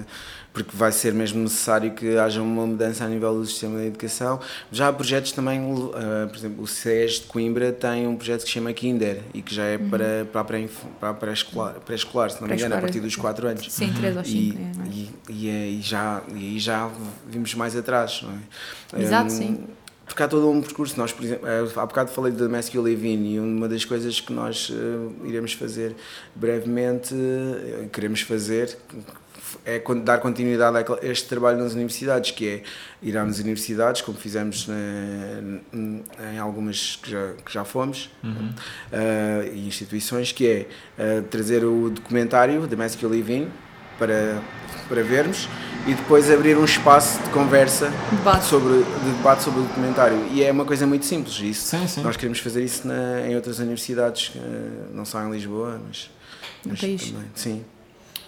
porque 0.53 0.71
vai 0.77 0.91
ser 0.93 1.13
mesmo 1.13 1.41
necessário 1.41 1.91
que 1.91 2.17
haja 2.17 2.41
uma 2.41 2.65
mudança 2.65 3.03
a 3.03 3.07
nível 3.09 3.33
do 3.33 3.45
sistema 3.45 3.79
de 3.79 3.87
educação. 3.87 4.39
Já 4.71 4.87
há 4.87 4.93
projetos 4.93 5.33
também, 5.33 5.59
ah, 5.93 6.27
por 6.29 6.37
exemplo, 6.37 6.63
o 6.63 6.67
CES 6.67 7.15
de 7.19 7.25
Coimbra 7.25 7.73
tem 7.73 8.07
um 8.07 8.15
projeto 8.15 8.41
que 8.43 8.47
se 8.47 8.51
chama 8.53 8.71
Kinder 8.71 9.23
e 9.33 9.41
que 9.41 9.53
já 9.53 9.63
é 9.65 9.77
para, 9.77 10.25
para 10.31 10.39
a 10.41 10.43
pré-inf- 10.45 10.85
para 11.01 11.13
pré-escolar, 11.13 11.73
pré-escolar, 11.85 12.29
se 12.29 12.39
não 12.41 12.47
me 12.47 12.55
engano, 12.55 12.75
a 12.75 12.77
partir 12.79 12.99
dos 13.01 13.15
4 13.17 13.45
anos. 13.47 13.65
Sim, 13.69 13.91
3 13.91 14.15
ou 14.15 14.21
E, 14.21 14.25
5. 14.25 14.57
é, 14.57 14.61
é? 14.61 14.89
e, 14.89 15.09
e, 15.29 15.49
é- 15.49 15.67
e 15.69 15.81
já, 15.81 16.21
e 16.29 16.35
aí 16.37 16.59
já 16.59 16.89
vimos 17.27 17.53
mais 17.55 17.75
atrás, 17.75 18.21
não 18.23 18.31
é? 18.31 19.01
Exato, 19.01 19.25
Hum, 19.25 19.29
sim. 19.37 19.59
Porque 20.05 20.21
há 20.21 20.27
todo 20.27 20.49
um 20.49 20.61
percurso. 20.61 20.97
Nós, 20.97 21.11
por 21.11 21.23
exemplo, 21.23 21.47
eh, 21.47 21.65
há 21.75 21.85
bocado 21.85 22.11
falei 22.11 22.31
da 22.31 22.47
Matthew 22.49 22.81
Levine 22.81 23.35
e 23.35 23.39
uma 23.39 23.67
das 23.67 23.85
coisas 23.85 24.19
que 24.19 24.33
nós 24.33 24.71
eh, 24.71 25.27
iremos 25.27 25.53
fazer 25.53 25.95
brevemente, 26.35 27.15
eh, 27.15 27.87
queremos 27.91 28.21
fazer, 28.21 28.77
é 29.65 29.81
dar 30.03 30.19
continuidade 30.19 30.77
a 30.77 31.05
este 31.05 31.27
trabalho 31.29 31.57
nas 31.59 31.73
universidades, 31.73 32.31
que 32.31 32.47
é 32.47 32.63
ir 33.01 33.17
às 33.17 33.39
universidades, 33.39 34.01
como 34.01 34.17
fizemos 34.17 34.67
eh, 34.69 36.33
em 36.33 36.37
algumas 36.39 36.97
que 36.97 37.11
já, 37.11 37.33
que 37.45 37.53
já 37.53 37.63
fomos, 37.63 38.09
eh, 38.91 39.51
e 39.53 39.67
instituições, 39.67 40.31
que 40.31 40.47
é 40.47 41.21
trazer 41.29 41.63
o 41.63 41.89
documentário 41.89 42.67
da 42.67 42.75
Matthew 42.75 43.09
Levine 43.09 43.49
para, 43.97 44.41
para 44.87 45.03
vermos 45.03 45.47
e 45.87 45.93
depois 45.93 46.31
abrir 46.31 46.57
um 46.57 46.63
espaço 46.63 47.21
de 47.21 47.29
conversa 47.29 47.91
Debate. 48.11 48.45
sobre, 48.45 48.83
de 48.83 49.11
debate 49.17 49.43
sobre 49.43 49.59
o 49.59 49.63
documentário. 49.63 50.27
E 50.31 50.43
é 50.43 50.51
uma 50.51 50.63
coisa 50.65 50.87
muito 50.87 51.05
simples. 51.05 51.37
Isso, 51.39 51.67
Sim, 51.77 51.87
sim. 51.87 52.01
Nós 52.01 52.15
queremos 52.15 52.39
fazer 52.39 52.63
isso 52.63 52.87
na- 52.87 53.27
em 53.27 53.35
outras 53.35 53.59
universidades, 53.59 54.31
eh, 54.35 54.39
não 54.93 55.03
só 55.03 55.21
em 55.23 55.29
Lisboa, 55.31 55.79
mas, 55.85 56.09
mas 56.65 56.79
também. 56.79 56.97
Sim. 57.35 57.65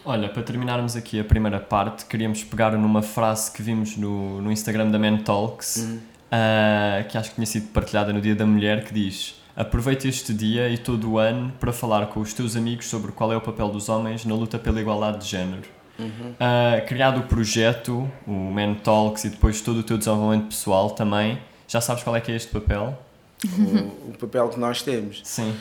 Olha, 0.03 0.29
para 0.29 0.43
terminarmos 0.43 0.95
aqui 0.95 1.19
a 1.19 1.23
primeira 1.23 1.59
parte, 1.59 2.05
queríamos 2.05 2.43
pegar 2.43 2.71
numa 2.73 3.01
frase 3.01 3.49
que 3.51 3.61
vimos 3.63 3.95
no, 3.97 4.41
no 4.41 4.51
Instagram 4.51 4.91
da 4.91 4.99
Man 4.99 5.17
Talks, 5.17 5.77
Uhum. 5.77 5.99
ah, 6.31 7.03
que 7.09 7.17
acho 7.17 7.29
que 7.29 7.35
tinha 7.35 7.47
sido 7.47 7.67
partilhada 7.69 8.11
no 8.13 8.21
Dia 8.21 8.35
da 8.35 8.45
Mulher, 8.45 8.83
que 8.83 8.93
diz: 8.93 9.41
Aproveita 9.55 10.07
este 10.07 10.33
dia 10.33 10.67
e 10.69 10.77
todo 10.77 11.11
o 11.11 11.17
ano 11.17 11.53
para 11.59 11.71
falar 11.71 12.07
com 12.07 12.19
os 12.19 12.33
teus 12.33 12.55
amigos 12.57 12.87
sobre 12.87 13.11
qual 13.13 13.31
é 13.31 13.37
o 13.37 13.41
papel 13.41 13.69
dos 13.69 13.87
homens 13.87 14.25
na 14.25 14.35
luta 14.35 14.59
pela 14.59 14.81
igualdade 14.81 15.19
de 15.19 15.27
género. 15.27 15.63
Uhum. 15.97 16.33
Ah, 16.39 16.81
criado 16.85 17.21
o 17.21 17.23
projeto, 17.23 18.09
o 18.27 18.31
Man 18.31 18.73
Talks 18.75 19.23
e 19.23 19.29
depois 19.29 19.61
todo 19.61 19.77
o 19.79 19.83
teu 19.83 19.97
desenvolvimento 19.97 20.47
pessoal 20.49 20.89
também, 20.91 21.39
já 21.69 21.79
sabes 21.79 22.03
qual 22.03 22.15
é 22.17 22.21
que 22.21 22.31
é 22.31 22.35
este 22.35 22.51
papel? 22.51 22.97
o, 23.45 24.09
o 24.09 24.17
papel 24.19 24.49
que 24.49 24.59
nós 24.59 24.81
temos. 24.81 25.21
Sim. 25.23 25.55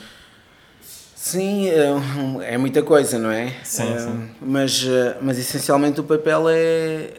Sim, 1.15 1.69
é, 1.69 2.53
é 2.53 2.57
muita 2.57 2.83
coisa, 2.83 3.17
não 3.17 3.31
é? 3.31 3.51
Sim, 3.63 3.93
Eh, 3.93 3.99
sim. 3.99 4.29
Mas, 4.41 4.85
eh, 4.87 5.17
mas 5.21 5.39
essencialmente 5.39 5.99
o 5.99 6.03
papel 6.03 6.49
é 6.49 7.13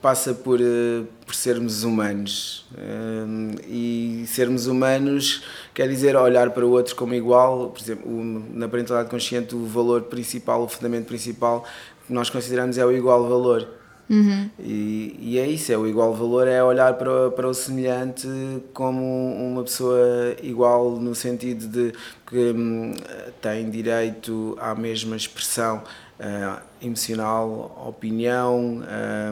passa 0.00 0.32
por, 0.34 0.60
eh, 0.60 1.02
por 1.26 1.34
sermos 1.34 1.82
humanos. 1.84 2.66
Eh, 2.76 3.62
e 3.68 4.24
sermos 4.26 4.66
humanos 4.66 5.42
quer 5.74 5.88
dizer 5.88 6.16
olhar 6.16 6.50
para 6.50 6.64
o 6.64 6.70
outro 6.70 6.94
como 6.96 7.14
igual. 7.14 7.70
Por 7.70 7.80
exemplo 7.82 8.10
na 8.54 8.68
parentalidade 8.68 9.10
consciente 9.10 9.54
o 9.54 9.64
valor 9.66 10.02
principal 10.02 10.62
o 10.62 10.68
fundamento 10.68 11.06
principal 11.06 11.64
que 12.06 12.12
nós 12.12 12.30
consideramos 12.30 12.78
é 12.78 12.84
o 12.86 12.92
igual 12.92 13.28
valor. 13.28 13.68
E, 14.58 15.14
e 15.20 15.38
é 15.38 15.46
isso, 15.46 15.70
é 15.70 15.76
o 15.76 15.86
igual 15.86 16.14
valor, 16.14 16.48
é 16.48 16.64
olhar 16.64 16.94
para, 16.94 17.26
o- 17.26 17.30
para 17.30 17.46
o 17.46 17.52
semelhante 17.52 18.26
como 18.72 19.02
uma 19.34 19.62
pessoa 19.62 19.98
igual 20.42 20.92
no 20.92 21.14
sentido 21.14 21.66
de 21.68 21.92
que 22.26 22.52
hum, 22.56 22.94
tem 23.42 23.68
direito 23.68 24.56
à 24.60 24.74
mesma 24.74 25.14
expressão 25.14 25.82
ah, 26.20 26.62
emocional, 26.82 27.84
opinião, 27.88 28.82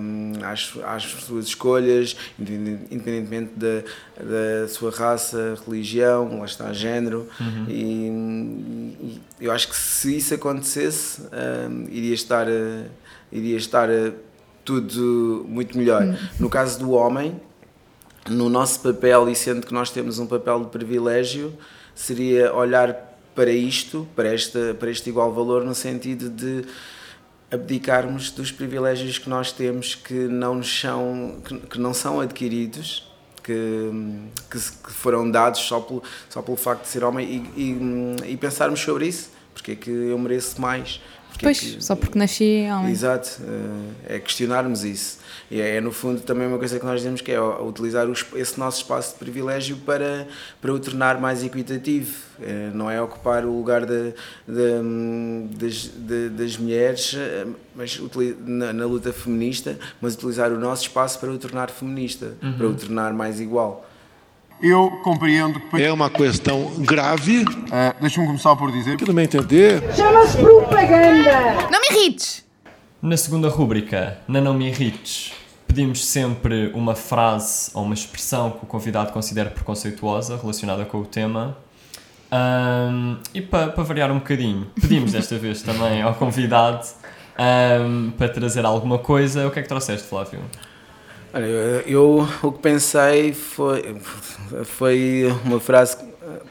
hum, 0.00 0.32
às, 0.42 0.72
às 0.84 1.02
suas 1.04 1.46
escolhas, 1.46 2.16
independente- 2.38 2.94
independentemente 2.94 3.52
da, 3.56 3.82
da 4.22 4.68
sua 4.68 4.90
raça, 4.90 5.56
religião, 5.66 6.38
lá 6.38 6.44
está, 6.44 6.72
género. 6.72 7.26
E, 7.68 8.06
e 9.00 9.20
eu 9.40 9.52
acho 9.52 9.68
que 9.68 9.76
se 9.76 10.16
isso 10.16 10.34
acontecesse, 10.34 11.22
hum, 11.22 11.86
iria 11.90 12.14
estar, 12.14 12.46
ah, 12.48 12.84
iria 13.32 13.56
estar 13.56 13.88
ah, 13.90 14.12
tudo 14.64 15.44
muito 15.48 15.76
melhor. 15.78 16.02
No 16.40 16.48
caso 16.50 16.78
do 16.78 16.90
homem, 16.92 17.40
no 18.28 18.48
nosso 18.48 18.80
papel, 18.80 19.28
e 19.28 19.34
sendo 19.36 19.64
que 19.66 19.72
nós 19.72 19.90
temos 19.90 20.18
um 20.18 20.26
papel 20.26 20.60
de 20.64 20.70
privilégio, 20.70 21.52
seria 21.94 22.52
olhar 22.52 23.05
para 23.36 23.52
isto, 23.52 24.08
para, 24.16 24.32
esta, 24.32 24.74
para 24.74 24.90
este 24.90 25.10
igual 25.10 25.32
valor, 25.32 25.62
no 25.62 25.74
sentido 25.74 26.30
de 26.30 26.64
abdicarmos 27.52 28.30
dos 28.30 28.50
privilégios 28.50 29.18
que 29.18 29.28
nós 29.28 29.52
temos 29.52 29.94
que 29.94 30.14
não, 30.14 30.56
nos 30.56 30.80
são, 30.80 31.40
que, 31.44 31.58
que 31.58 31.78
não 31.78 31.94
são 31.94 32.20
adquiridos, 32.20 33.08
que, 33.42 33.92
que, 34.50 34.58
foram 34.90 35.30
dados 35.30 35.60
só 35.60 35.78
pelo, 35.78 36.02
só 36.28 36.42
pelo 36.42 36.56
facto 36.56 36.82
de 36.82 36.88
ser 36.88 37.04
homem 37.04 37.46
e, 37.56 38.26
e, 38.26 38.32
e 38.32 38.36
pensarmos 38.36 38.80
sobre 38.80 39.06
isso, 39.06 39.30
porque 39.54 39.72
é 39.72 39.76
que 39.76 39.90
eu 39.90 40.18
mereço 40.18 40.60
mais. 40.60 41.00
Porque 41.36 41.46
é 41.46 41.48
Pois, 41.48 41.60
que- 41.60 41.84
só 41.84 41.94
porque 41.94 42.18
nasci 42.18 42.66
homem. 42.72 42.90
Exato, 42.90 43.40
eh, 44.08 44.16
é 44.16 44.18
questionarmos 44.18 44.84
isso. 44.84 45.18
E 45.50 45.60
é, 45.60 45.76
é, 45.76 45.80
no 45.80 45.92
fundo 45.92 46.20
também 46.22 46.46
uma 46.48 46.58
coisa 46.58 46.78
que 46.80 46.84
nós 46.84 46.96
dizemos 47.00 47.20
que 47.20 47.30
é 47.30 47.40
utilizar 47.40 48.06
esse 48.34 48.58
nosso 48.58 48.78
espaço 48.82 49.12
de 49.12 49.18
privilégio 49.20 49.76
para, 49.76 50.26
para 50.60 50.72
o 50.72 50.78
tornar 50.80 51.20
mais 51.20 51.44
equitativo. 51.44 52.12
Eh, 52.42 52.70
Não 52.74 52.90
é 52.90 53.00
ocupar 53.00 53.44
o 53.44 53.56
lugar 53.56 53.86
da- 53.86 54.12
da- 54.48 54.82
das, 55.58 55.88
da- 55.94 56.28
das 56.36 56.56
mulheres 56.56 57.14
eh, 57.16 57.46
mas 57.74 58.00
na, 58.44 58.72
na 58.72 58.86
luta 58.86 59.12
feminista, 59.12 59.78
mas 60.00 60.14
utilizar 60.14 60.50
o 60.50 60.58
nosso 60.58 60.82
espaço 60.82 61.18
para 61.20 61.30
o 61.30 61.38
tornar 61.38 61.70
feminista, 61.70 62.32
para 62.56 62.66
o 62.66 62.74
tornar 62.74 63.12
mais 63.12 63.38
igual. 63.40 63.86
Eu 64.62 64.90
compreendo 65.04 65.60
que. 65.60 65.82
É 65.82 65.92
uma 65.92 66.08
questão 66.08 66.72
grave, 66.78 67.44
Ah, 67.70 67.94
Deixa-me 68.00 68.26
começar 68.26 68.56
por 68.56 68.72
dizer 68.72 68.96
que 68.96 69.04
no 69.06 69.12
meu 69.12 69.22
entender, 69.24 69.82
Chama-se 69.94 70.38
propaganda. 70.86 71.68
Não 71.70 71.80
me 71.80 71.86
irrites! 71.90 72.44
Na 73.02 73.16
segunda 73.16 73.48
rúbrica, 73.48 74.18
na 74.26 74.40
Não 74.40 74.54
Me 74.54 74.68
Irrites, 74.68 75.32
pedimos 75.66 76.04
sempre 76.04 76.70
uma 76.74 76.94
frase 76.94 77.70
ou 77.74 77.82
uma 77.82 77.94
expressão 77.94 78.52
que 78.52 78.64
o 78.64 78.66
convidado 78.66 79.12
considere 79.12 79.50
preconceituosa 79.50 80.36
relacionada 80.36 80.84
com 80.84 80.98
o 80.98 81.04
tema. 81.04 81.56
Ahm, 82.30 83.18
e 83.34 83.40
para 83.40 83.70
variar 83.82 84.10
um 84.10 84.18
bocadinho, 84.18 84.68
pedimos 84.80 85.12
desta 85.12 85.36
vez 85.38 85.62
também 85.62 86.02
ao 86.02 86.14
convidado 86.14 86.86
ahm, 87.36 88.10
para 88.16 88.28
trazer 88.28 88.64
alguma 88.64 88.98
coisa. 88.98 89.46
O 89.46 89.50
que 89.50 89.58
é 89.58 89.62
que 89.62 89.68
trouxeste, 89.68 90.08
Flávio? 90.08 90.40
Olha, 91.34 91.44
eu, 91.44 91.80
eu 91.82 92.28
o 92.42 92.52
que 92.52 92.58
pensei 92.60 93.32
foi, 93.32 93.96
foi 94.64 95.34
uma 95.44 95.60
frase, 95.60 95.98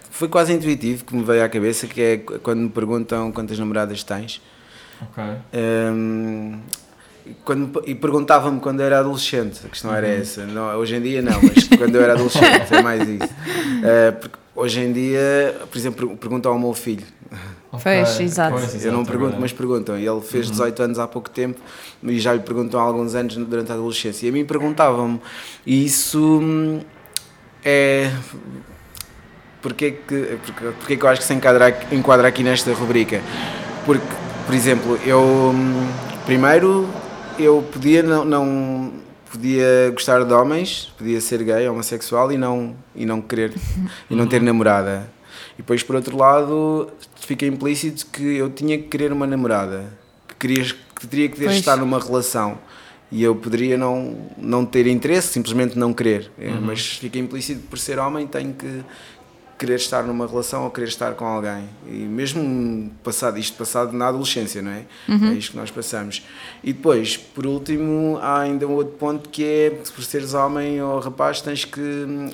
foi 0.10 0.28
quase 0.28 0.54
intuitivo 0.54 1.04
que 1.04 1.16
me 1.16 1.24
veio 1.24 1.44
à 1.44 1.50
cabeça, 1.50 1.88
que 1.88 2.02
é 2.02 2.18
quando 2.18 2.60
me 2.60 2.70
perguntam 2.70 3.32
quantas 3.32 3.58
namoradas 3.60 4.04
tens. 4.04 4.42
Ok. 5.02 5.24
Hum, 5.54 6.60
quando, 7.44 7.84
e 7.86 7.96
perguntava-me 7.96 8.60
quando 8.60 8.82
eu 8.82 8.86
era 8.86 9.00
adolescente, 9.00 9.62
a 9.66 9.70
questão 9.70 9.94
era 9.94 10.08
essa. 10.08 10.46
Não, 10.46 10.76
hoje 10.78 10.96
em 10.96 11.02
dia 11.02 11.22
não, 11.22 11.40
mas 11.42 11.68
quando 11.78 11.96
eu 11.96 12.02
era 12.02 12.14
adolescente 12.14 12.74
é 12.74 12.82
mais 12.82 13.08
isso. 13.08 13.26
Uh, 13.26 14.20
porque 14.20 14.38
hoje 14.56 14.80
em 14.80 14.94
dia, 14.94 15.56
por 15.70 15.78
exemplo, 15.78 16.18
perguntam 16.18 16.52
ao 16.52 16.60
meu 16.60 16.74
filho. 16.74 17.06
Pois, 17.72 18.20
exato. 18.20 18.54
Pois, 18.54 18.86
Eu 18.86 18.94
não 18.94 19.02
exato, 19.02 19.18
pergunto, 19.18 19.38
mas 19.40 19.52
perguntam. 19.52 19.98
E 20.00 20.08
ele 20.08 20.22
fez 20.22 20.50
18 20.50 20.84
anos 20.84 21.00
há 21.00 21.08
pouco 21.08 21.30
tempo 21.30 21.60
e 22.04 22.20
já 22.20 22.34
lhe 22.34 22.40
perguntam 22.40 22.80
há 22.80 22.84
alguns 22.84 23.16
anos 23.16 23.36
durante 23.36 23.72
a 23.72 23.76
adolescência. 23.76 24.28
E 24.28 24.30
a 24.30 24.32
mim 24.32 24.46
perguntavam-me. 24.46 25.20
E 25.66 25.86
isso 25.86 26.40
hum, 26.42 26.82
é. 27.64 28.12
Porquê 29.66 29.98
que, 30.08 30.38
porque, 30.46 30.64
porque 30.78 30.96
que 30.98 31.04
eu 31.04 31.10
acho 31.10 31.22
que 31.22 31.26
se 31.28 31.34
enquadra, 31.34 31.66
aqui- 31.68 31.96
enquadra 31.96 32.28
aqui 32.28 32.44
nesta 32.44 32.72
rubrica? 32.72 33.20
Porque, 33.84 34.06
por 34.46 34.54
exemplo, 34.54 35.00
eu. 35.04 35.20
hum, 35.24 35.88
Primeiro, 36.24 36.88
eu 37.40 37.64
podia 37.74 38.04
não. 38.04 38.24
não 38.24 38.94
podia 39.32 39.90
gostar 39.92 40.24
de 40.24 40.32
homens, 40.32 40.94
podia 40.98 41.20
ser 41.20 41.42
gay, 41.44 41.68
homossexual 41.68 42.32
e 42.32 42.38
não, 42.38 42.76
e 42.96 43.08
não 43.08 43.20
querer, 43.22 43.54
e 44.10 44.16
não 44.16 44.28
ter 44.28 44.40
namorada. 44.40 45.10
E 45.56 45.58
depois, 45.58 45.82
por 45.82 45.96
outro 45.96 46.16
lado, 46.16 46.88
fica 47.20 47.44
implícito 47.48 48.06
que 48.06 48.38
eu 48.38 48.52
tinha 48.52 48.78
que 48.78 48.84
querer 48.84 49.12
uma 49.12 49.26
namorada, 49.26 49.86
que, 50.28 50.36
querias, 50.36 50.72
que 50.72 51.08
teria 51.08 51.28
que 51.28 51.44
Pois. 51.44 51.56
estar 51.58 51.76
numa 51.76 52.00
relação. 52.00 52.60
E 53.12 53.24
eu 53.24 53.36
poderia 53.36 53.78
não, 53.78 54.18
não 54.38 54.66
ter 54.66 54.88
interesse, 54.88 55.28
simplesmente 55.28 55.78
não 55.78 55.94
querer. 55.94 56.32
É, 56.40 56.50
Mas 56.52 56.82
fica 56.98 57.20
implícito 57.20 57.62
por 57.70 57.78
ser 57.78 58.00
homem, 58.00 58.26
tenho 58.26 58.52
que 58.54 58.84
querer 59.58 59.76
estar 59.76 60.04
numa 60.04 60.28
relação 60.28 60.64
ou 60.66 60.70
querer 60.70 60.88
estar 60.88 61.14
com 61.14 61.26
alguém. 61.26 61.64
E 61.88 61.92
mesmo 61.92 62.92
passado, 63.04 63.38
isto 63.40 63.58
passado 63.58 63.94
na 63.94 64.08
adolescência, 64.08 64.62
não 64.62 64.72
é? 64.72 64.82
É 65.08 65.34
isto 65.34 65.52
que 65.52 65.58
nós 65.58 65.72
passamos. 65.72 66.24
E 66.64 66.74
depois, 66.74 67.16
por 67.16 67.46
último, 67.46 68.18
há 68.22 68.42
ainda 68.42 68.68
um 68.68 68.74
outro 68.74 68.94
ponto 68.94 69.30
que 69.30 69.44
é, 69.46 69.70
por 69.70 70.04
seres 70.04 70.34
homem 70.34 70.82
ou 70.82 71.00
rapaz, 71.00 71.40
tens 71.42 71.64
que, 71.64 71.82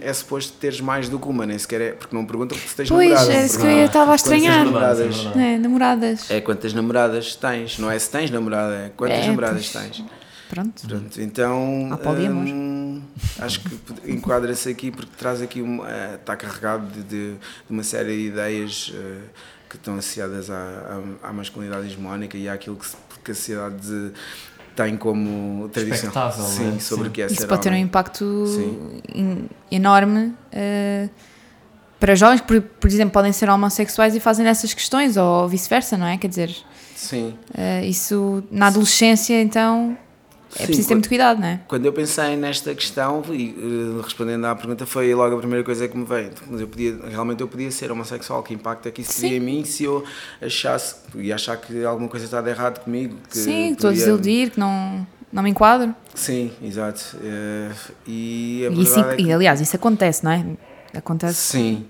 é 0.02 0.12
suposto 0.14 0.54
teres 0.60 0.82
mais 0.82 1.10
do 1.10 1.20
que 1.20 1.28
uma, 1.28 1.46
nem 1.46 1.58
sequer 1.60 1.82
é, 1.82 1.92
porque 1.92 2.16
não 2.16 2.26
perguntam 2.26 2.58
se 2.58 2.76
tens 2.76 2.90
Pois, 2.90 3.10
namorada. 3.10 3.34
é 3.34 3.46
isso 3.46 3.60
que 3.60 3.66
eu 3.68 3.86
estava 3.86 4.12
a 4.12 4.16
estranhar. 4.16 4.66
namoradas? 4.66 5.28
É. 5.36 5.54
É, 5.54 5.58
namoradas. 5.60 6.32
É 6.32 6.42
quantas 6.42 6.74
namoradas 6.74 7.36
tens, 7.36 7.78
não 7.78 7.92
é 7.92 8.00
se 8.00 8.10
tens 8.10 8.32
namorada, 8.32 8.74
é 8.76 8.92
quantas 8.98 9.20
É, 9.20 9.28
namoradas 9.28 9.70
pois. 9.70 9.86
tens. 9.86 10.04
Pronto. 10.50 10.86
Pronto, 10.86 11.22
então 11.22 11.88
Há 11.92 11.98
poliamor. 11.98 12.44
hum, 12.44 12.81
acho 13.40 13.60
que 13.62 14.12
enquadra-se 14.12 14.70
aqui 14.70 14.92
porque 14.92 15.12
traz 15.18 15.42
aqui 15.42 15.62
uma, 15.62 15.90
eh, 15.90 16.16
está 16.20 16.36
carregado 16.36 16.86
de, 16.88 17.04
de- 17.04 17.34
de 17.34 17.40
uma 17.70 17.84
série 17.84 18.16
de 18.18 18.28
ideias 18.28 18.92
eh, 18.96 19.18
que 19.70 19.76
estão 19.78 19.96
associadas 19.96 20.50
à, 20.50 21.02
à, 21.24 21.30
à 21.30 21.34
masculinidade 21.34 21.86
hegemónica 21.88 22.38
e 22.38 22.48
àquilo 22.50 22.76
que, 22.76 22.88
que 23.24 23.32
a 23.32 23.36
sociedade 23.36 23.76
de- 23.86 24.12
tem 24.76 24.96
como 24.96 25.68
tradição 25.70 26.12
sim, 26.32 26.76
é? 26.78 26.80
sobre 26.80 27.04
Sim. 27.06 27.10
o 27.10 27.12
que 27.12 27.22
é 27.22 27.26
Isso 27.26 27.36
ser 27.42 27.48
pode 27.48 27.62
ter 27.62 27.70
um 27.70 27.74
homem. 27.74 27.84
impacto 27.84 28.46
enorme 29.70 30.34
eh, 30.52 31.10
para 32.00 32.16
jovens 32.16 32.42
que, 32.42 32.48
por, 32.48 32.62
por 32.62 32.88
exemplo, 32.88 33.12
podem 33.14 33.32
ser 33.32 33.50
homossexuais 33.50 34.16
e 34.16 34.20
fazem 34.20 34.48
essas 34.48 34.74
questões, 34.74 35.18
ou 35.18 35.48
vice-versa, 35.48 35.98
não 35.98 36.08
é? 36.08 36.18
Quer 36.18 36.28
dizer, 36.30 36.56
Sim. 36.96 37.36
eh, 37.54 37.86
isso 37.86 38.44
na 38.50 38.68
adolescência, 38.68 39.40
então, 39.42 39.96
é 40.56 40.60
Sim, 40.60 40.66
preciso 40.68 40.88
ter 40.90 40.94
muito 40.96 41.08
cuidado, 41.10 41.40
não 41.40 41.48
é? 41.48 41.60
Quando 41.68 41.86
eu 41.86 41.94
pensei 41.94 42.36
nesta 42.36 42.74
questão 42.76 43.24
e 43.30 43.56
eh, 43.58 44.02
respondendo 44.04 44.46
à 44.46 44.56
pergunta 44.56 44.86
foi 44.86 45.14
logo 45.14 45.36
a 45.36 45.40
primeira 45.40 45.64
coisa 45.64 45.88
que 45.88 45.98
me 45.98 46.06
veio. 46.06 46.32
Mas 46.50 46.62
eu 46.62 46.68
podia, 46.68 46.98
realmente 47.10 47.42
eu 47.42 47.48
podia 47.48 47.72
ser 47.72 47.92
homossexual. 47.92 48.44
Que 48.44 48.54
impacto 48.54 48.88
é 48.88 48.92
que 48.92 49.02
isso 49.02 49.22
teria 49.22 49.38
em 49.38 49.40
mim 49.40 49.64
se 49.64 49.84
eu 49.86 50.04
achasse 50.42 50.96
e 51.16 51.32
achar 51.32 51.56
que 51.58 51.84
alguma 51.86 52.10
coisa 52.10 52.26
está 52.26 52.42
de 52.42 52.50
errado 52.50 52.80
comigo? 52.84 53.16
Que 53.30 53.38
Sim, 53.38 53.72
estou 53.72 53.90
a 53.90 53.94
desiludir, 53.94 54.52
que 54.52 54.60
não, 54.60 55.08
não 55.32 55.42
me 55.44 55.50
enquadro. 55.50 55.96
Sim, 56.14 56.52
exato. 56.62 57.18
Eh, 57.24 57.72
e 58.08 58.68
E, 58.70 58.82
isso, 58.82 59.00
é 59.00 59.16
que- 59.16 59.24
e, 59.24 59.32
aliás, 59.32 59.62
isso 59.62 59.76
acontece, 59.76 60.24
não 60.26 60.32
é? 60.32 60.46
Acontece. 60.94 61.40
Sim, 61.40 61.86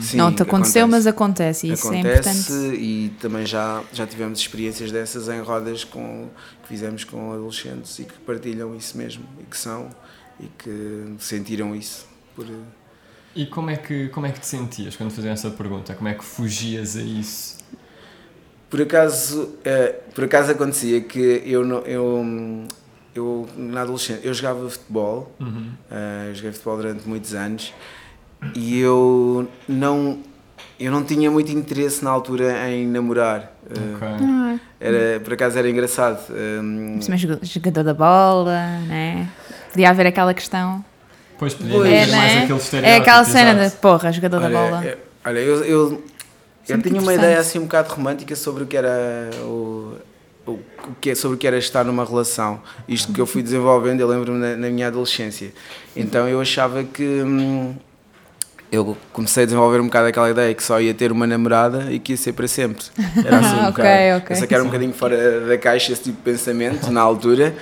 sim, 0.00 0.16
não 0.16 0.32
te 0.34 0.42
aconteceu, 0.42 0.82
acontece. 0.84 0.86
mas 0.90 1.06
acontece. 1.06 1.66
E 1.68 1.72
isso 1.72 1.92
é 1.92 2.00
Acontece 2.00 2.52
importante. 2.52 2.76
e 2.82 3.12
também 3.20 3.44
já, 3.46 3.82
já 3.92 4.06
tivemos 4.06 4.38
experiências 4.38 4.90
dessas 4.90 5.28
em 5.28 5.40
rodas 5.40 5.84
com, 5.84 6.28
que 6.62 6.68
fizemos 6.68 7.04
com 7.04 7.32
adolescentes 7.32 7.98
e 7.98 8.04
que 8.04 8.14
partilham 8.20 8.74
isso 8.74 8.96
mesmo 8.96 9.24
e 9.40 9.44
que 9.44 9.56
são 9.58 9.90
e 10.40 10.46
que 10.58 11.14
sentiram 11.18 11.74
isso. 11.76 12.06
Por, 12.34 12.46
E 13.34 13.44
como 13.46 13.68
é, 13.70 13.76
que, 13.76 14.08
como 14.08 14.26
é 14.26 14.32
que 14.32 14.40
te 14.40 14.46
sentias 14.46 14.96
quando 14.96 15.10
faziam 15.10 15.32
essa 15.32 15.50
pergunta? 15.50 15.94
Como 15.94 16.08
é 16.08 16.14
que 16.14 16.24
fugias 16.24 16.96
a 16.96 17.02
isso? 17.02 17.56
por 18.68 18.82
acaso, 18.82 19.54
eh, 19.64 20.00
por 20.14 20.24
acaso 20.24 20.50
acontecia 20.50 21.00
que 21.00 21.40
eu, 21.46 21.64
não- 21.64 21.82
eu, 21.82 22.66
eu 23.14 23.48
na 23.56 23.82
adolescência 23.82 24.20
eu 24.26 24.34
jogava 24.34 24.68
futebol, 24.68 25.32
Uhum. 25.38 25.70
eh, 25.90 26.26
eu 26.30 26.34
joguei 26.34 26.52
futebol 26.52 26.76
durante 26.76 27.08
muitos 27.08 27.32
anos 27.34 27.72
e 28.54 28.78
eu 28.80 29.48
não 29.68 30.18
eu 30.78 30.90
não 30.92 31.02
tinha 31.02 31.30
muito 31.30 31.50
interesse 31.52 32.04
na 32.04 32.10
altura 32.10 32.68
em 32.70 32.86
namorar. 32.86 33.52
Eh, 33.70 33.94
Ok. 33.96 34.60
Era, 34.78 35.20
por 35.20 35.32
acaso 35.32 35.58
era 35.58 35.68
engraçado. 35.70 36.20
hum, 36.30 37.00
Mas 37.08 37.20
joga- 37.20 37.38
jogador 37.42 37.82
da 37.82 37.94
bola, 37.94 38.60
né? 38.86 39.26
Podia 39.72 39.88
haver 39.90 40.06
aquela 40.06 40.34
questão. 40.34 40.84
Pois 41.38 41.54
podia 41.54 41.72
Pois. 41.78 41.86
haver 41.90 42.08
É, 42.12 42.16
mais 42.16 42.34
né? 42.34 42.42
aquele 42.44 42.86
É 42.86 42.96
aquela 42.96 43.24
cena 43.24 43.68
de 43.68 43.74
porra, 43.76 44.12
jogador 44.12 44.38
da 44.40 44.46
olha, 44.46 44.54
bola. 44.58 44.84
é- 44.84 44.98
olha, 45.24 45.38
eu, 45.38 45.64
eu, 45.64 46.04
eu 46.68 46.82
tinha 46.82 47.00
uma 47.00 47.14
ideia 47.14 47.38
assim 47.38 47.58
um 47.58 47.62
bocado 47.62 47.92
romântica 47.94 48.36
sobre 48.36 48.64
o 48.64 48.66
que 48.66 48.76
era 48.76 49.30
o, 49.44 49.94
o, 50.46 50.50
o 50.52 50.94
que 51.00 51.10
é, 51.10 51.14
sobre 51.14 51.36
o 51.36 51.38
que 51.38 51.46
era 51.46 51.56
estar 51.58 51.84
numa 51.84 52.04
relação. 52.04 52.60
Isto 52.86 53.12
que 53.14 53.20
eu 53.20 53.26
fui 53.26 53.42
desenvolvendo, 53.42 54.00
eu 54.00 54.08
lembro-me 54.08 54.38
na, 54.38 54.56
na 54.56 54.68
minha 54.70 54.88
adolescência. 54.88 55.52
Então 55.94 56.28
eu 56.28 56.38
achava 56.40 56.84
que 56.84 57.02
hum, 57.02 57.74
eu 58.70 58.96
comecei 59.12 59.44
a 59.44 59.46
desenvolver 59.46 59.80
um 59.80 59.84
bocado 59.86 60.08
aquela 60.08 60.30
ideia 60.30 60.52
que 60.54 60.62
só 60.62 60.80
ia 60.80 60.92
ter 60.92 61.12
uma 61.12 61.26
namorada 61.26 61.90
e 61.92 61.98
que 61.98 62.12
ia 62.12 62.16
ser 62.16 62.32
para 62.32 62.48
sempre. 62.48 62.84
Era 63.24 63.38
assim 63.38 63.54
um 63.56 63.68
Ok, 63.68 63.70
bocado. 63.84 64.16
ok. 64.18 64.26
Eu 64.30 64.36
sei 64.36 64.46
que 64.46 64.54
era 64.54 64.62
um 64.62 64.66
bocadinho 64.66 64.92
fora 64.92 65.40
da 65.46 65.56
caixa 65.58 65.92
esse 65.92 66.02
tipo 66.02 66.16
de 66.16 66.22
pensamento 66.22 66.90
na 66.90 67.00
altura, 67.00 67.54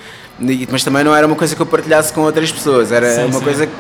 mas 0.70 0.82
também 0.84 1.05
não 1.05 1.14
era 1.14 1.26
uma 1.26 1.36
coisa 1.36 1.55
que 1.55 1.62
eu 1.62 1.66
partilhasse 1.66 2.12
com 2.12 2.22
outras 2.22 2.50
pessoas, 2.50 2.90
era 2.92 3.09
Sim, 3.14 3.24
uma 3.24 3.38
sim. 3.38 3.44
coisa 3.44 3.66
que 3.66 3.72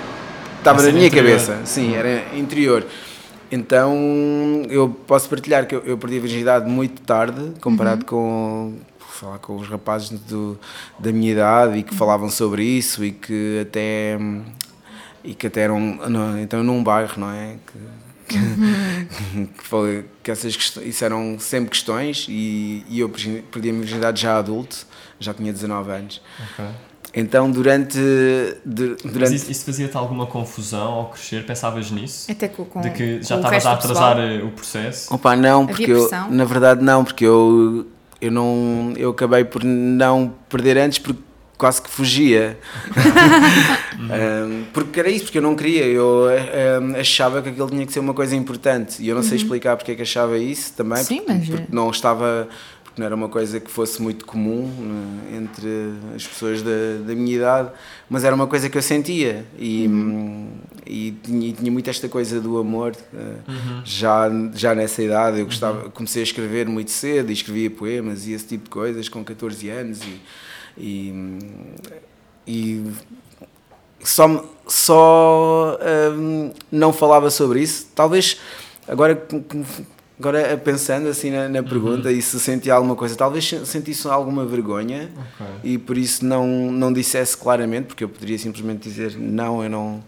estava 0.58 0.82
na 0.82 0.92
minha 0.92 1.06
interior. 1.06 1.38
cabeça. 1.38 1.60
Sim, 1.64 1.94
era 1.94 2.24
interior. 2.36 2.84
Então 3.50 4.62
eu 4.68 4.88
posso 5.06 5.28
partilhar 5.28 5.66
que 5.66 5.74
eu, 5.74 5.82
eu 5.84 5.96
perdi 5.98 6.18
a 6.18 6.20
virgindade 6.20 6.68
muito 6.68 7.00
tarde, 7.02 7.52
comparado 7.60 8.04
com, 8.04 8.74
sei 9.18 9.28
lá, 9.28 9.38
com 9.38 9.56
os 9.56 9.68
rapazes 9.68 10.10
do, 10.10 10.58
da 10.98 11.12
minha 11.12 11.30
idade 11.32 11.78
e 11.78 11.82
que 11.82 11.94
falavam 11.94 12.28
sobre 12.28 12.64
isso 12.64 13.04
e 13.04 13.12
que 13.12 13.60
até 13.62 14.18
e 15.24 15.34
que 15.34 15.46
até 15.46 15.62
eram 15.62 15.80
não, 15.80 16.38
então 16.38 16.62
num 16.62 16.82
bairro, 16.84 17.14
não 17.18 17.30
é? 17.30 17.56
Que, 18.28 18.34
que, 18.36 19.46
que, 19.58 19.64
foi- 19.64 20.04
que 20.22 20.30
essas 20.30 20.54
questões, 20.56 20.86
isso 20.86 21.04
eram 21.04 21.38
sempre 21.38 21.70
questões 21.70 22.26
e, 22.28 22.84
e 22.88 23.00
eu 23.00 23.08
perdi 23.08 23.42
a 23.54 23.72
minha 23.72 23.80
virgindade 23.80 24.20
já 24.22 24.38
adulto, 24.38 24.86
já 25.18 25.32
tinha 25.34 25.52
19 25.52 25.90
anos. 25.90 26.22
Ok. 26.52 26.64
Então 27.16 27.48
durante, 27.48 27.96
du- 28.64 28.96
Mas 29.04 29.12
durante 29.12 29.34
isso, 29.36 29.50
isso 29.50 29.64
fazia-te 29.64 29.96
alguma 29.96 30.26
confusão 30.26 30.92
ao 30.92 31.10
crescer? 31.10 31.46
Pensavas 31.46 31.90
nisso? 31.90 32.30
Até 32.30 32.48
com, 32.48 32.64
com, 32.64 32.80
De 32.80 32.90
que 32.90 33.22
já 33.22 33.36
estavas 33.36 33.64
a 33.66 33.74
do 33.74 33.82
pessoal. 33.82 34.10
atrasar 34.12 34.18
eh, 34.18 34.42
o 34.42 34.50
processo? 34.50 35.14
Opa, 35.14 35.36
não, 35.36 35.64
porque 35.66 35.92
eu, 35.92 36.10
na 36.30 36.44
verdade 36.44 36.82
não, 36.82 37.04
porque 37.04 37.24
eu, 37.24 37.86
eu 38.20 38.32
não 38.32 38.92
eu 38.96 39.10
acabei 39.10 39.44
por 39.44 39.62
não 39.62 40.34
perder 40.48 40.76
antes 40.76 40.98
porque 40.98 41.20
quase 41.56 41.82
que 41.82 41.90
fugia. 41.90 42.58
Um, 43.94 44.64
porque 44.72 45.00
era 45.00 45.08
isso, 45.08 45.24
porque 45.24 45.38
eu 45.38 45.42
não 45.42 45.54
queria, 45.54 45.84
eu 45.86 46.26
um, 46.82 46.96
achava 46.96 47.40
que 47.40 47.48
aquilo 47.48 47.70
tinha 47.70 47.86
que 47.86 47.92
ser 47.92 48.00
uma 48.00 48.12
coisa 48.12 48.34
importante. 48.34 49.00
E 49.00 49.08
eu 49.08 49.14
não 49.14 49.22
sei 49.22 49.36
explicar 49.38 49.76
porque 49.76 49.92
é 49.92 49.94
que 49.94 50.02
achava 50.02 50.36
isso 50.36 50.72
também, 50.74 50.94
Uhum. 50.98 51.04
Sim, 51.04 51.16
porque, 51.18 51.32
mas, 51.32 51.48
porque 51.48 51.62
eh, 51.62 51.66
não 51.70 51.90
estava, 51.90 52.48
porque 52.82 53.00
não 53.00 53.06
era 53.06 53.14
uma 53.14 53.28
coisa 53.28 53.60
que 53.60 53.70
fosse 53.70 54.00
muito 54.02 54.24
comum 54.24 54.66
né, 54.66 55.38
entre 55.38 55.94
as 56.14 56.26
pessoas 56.26 56.62
da, 56.62 56.70
da 57.06 57.14
minha 57.14 57.36
idade, 57.36 57.70
mas 58.08 58.24
era 58.24 58.34
uma 58.34 58.46
coisa 58.46 58.68
que 58.68 58.76
eu 58.76 58.82
sentia. 58.82 59.44
E, 59.58 59.88
hum, 59.88 60.50
e, 60.86 61.12
tinha, 61.22 61.48
e 61.48 61.52
tinha 61.52 61.72
muito 61.72 61.88
esta 61.88 62.08
coisa 62.08 62.40
do 62.40 62.58
amor 62.58 62.92
uh, 63.12 63.52
já, 63.84 64.30
já 64.54 64.74
nessa 64.74 65.02
idade, 65.02 65.40
eu 65.40 65.46
gostava, 65.46 65.90
comecei 65.90 66.22
a 66.22 66.24
escrever 66.24 66.68
muito 66.68 66.90
cedo 66.90 67.30
e 67.30 67.32
escrevia 67.32 67.70
poemas 67.70 68.26
e 68.26 68.32
esse 68.32 68.46
tipo 68.46 68.64
de 68.64 68.70
coisas 68.70 69.08
com 69.08 69.24
14 69.24 69.68
anos 69.70 70.02
e, 70.02 70.20
e, 70.76 71.38
e 72.46 72.82
só, 74.02 74.44
só 74.66 75.78
hum, 76.16 76.52
não 76.70 76.92
falava 76.92 77.30
sobre 77.30 77.60
isso. 77.62 77.88
Talvez 77.94 78.38
agora 78.86 79.26
Agora, 80.16 80.56
pensando 80.56 81.08
assim 81.08 81.28
na, 81.32 81.48
na 81.48 81.60
pergunta 81.60 82.10
e 82.12 82.22
se 82.22 82.38
sentia 82.38 82.74
alguma 82.74 82.94
coisa, 82.94 83.16
talvez 83.16 83.48
se- 83.48 83.66
sentisse 83.66 84.06
alguma 84.06 84.46
vergonha 84.46 85.10
Ok. 85.12 85.46
e 85.64 85.76
por 85.76 85.98
isso 85.98 86.24
não, 86.24 86.46
não 86.70 86.92
dissesse 86.92 87.36
claramente, 87.36 87.86
porque 87.86 88.04
eu 88.04 88.08
poderia 88.08 88.38
simplesmente 88.38 88.88
dizer 88.88 89.16
não, 89.18 89.64
eu 89.64 89.68
não. 89.68 90.04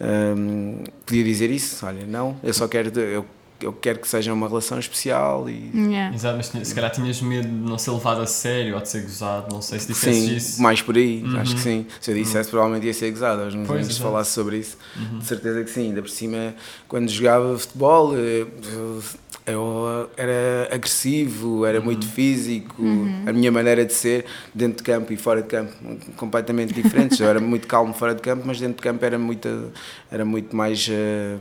hum, 0.00 0.82
podia 1.04 1.22
dizer 1.22 1.50
isso, 1.50 1.84
olha, 1.84 2.06
não, 2.06 2.36
eu 2.42 2.54
só 2.54 2.66
quero. 2.66 2.98
Eu, 2.98 3.26
eu 3.62 3.72
quero 3.72 3.98
que 3.98 4.08
seja 4.08 4.32
uma 4.32 4.48
relação 4.48 4.78
especial 4.78 5.48
e. 5.48 5.70
Yeah. 5.74 6.14
Exato, 6.14 6.36
mas 6.36 6.68
se 6.68 6.74
calhar 6.74 6.90
tinhas 6.90 7.20
medo 7.20 7.46
de 7.48 7.54
não 7.54 7.78
ser 7.78 7.90
levado 7.90 8.20
a 8.20 8.26
sério 8.26 8.74
ou 8.74 8.80
de 8.80 8.88
ser 8.88 9.02
gozado, 9.02 9.52
não 9.52 9.62
sei 9.62 9.78
se 9.78 9.88
dissesses 9.88 10.24
Sim, 10.24 10.36
isso. 10.36 10.62
mais 10.62 10.82
por 10.82 10.96
aí, 10.96 11.22
acho 11.38 11.54
que 11.54 11.60
sim. 11.60 11.86
Se 12.00 12.10
eu 12.10 12.14
dissesse, 12.14 12.50
provavelmente 12.50 12.86
ia 12.86 12.94
ser 12.94 13.10
gozado. 13.10 13.42
Aos 13.42 13.54
meus 13.54 13.66
Pois, 13.66 13.80
amigos 13.80 13.98
falasse 13.98 14.32
sobre 14.32 14.58
isso, 14.58 14.76
de 15.18 15.24
certeza 15.24 15.62
que 15.64 15.70
sim. 15.70 15.88
Ainda 15.88 16.02
por 16.02 16.10
cima, 16.10 16.54
quando 16.88 17.08
jogava 17.08 17.58
futebol, 17.58 18.14
eh, 18.16 18.46
eu, 18.72 19.02
eu 19.46 20.10
era 20.16 20.68
agressivo, 20.72 21.64
era 21.64 21.80
muito 21.80 22.06
físico. 22.06 22.82
A 23.26 23.32
minha 23.32 23.50
maneira 23.50 23.84
de 23.84 23.92
ser, 23.92 24.24
dentro 24.54 24.78
de 24.78 24.82
campo 24.82 25.12
e 25.12 25.16
fora 25.16 25.42
de 25.42 25.48
campo, 25.48 25.72
completamente 26.16 26.72
diferentes. 26.72 27.18
Eu 27.20 27.28
era 27.28 27.40
muito 27.40 27.66
calmo 27.66 27.92
fora 27.94 28.14
de 28.14 28.22
campo, 28.22 28.44
mas 28.46 28.60
dentro 28.60 28.76
de 28.76 28.82
campo 28.82 29.04
era 29.04 29.18
muito, 29.18 29.72
era 30.10 30.24
muito 30.24 30.54
mais. 30.54 30.86
eh, 30.90 31.36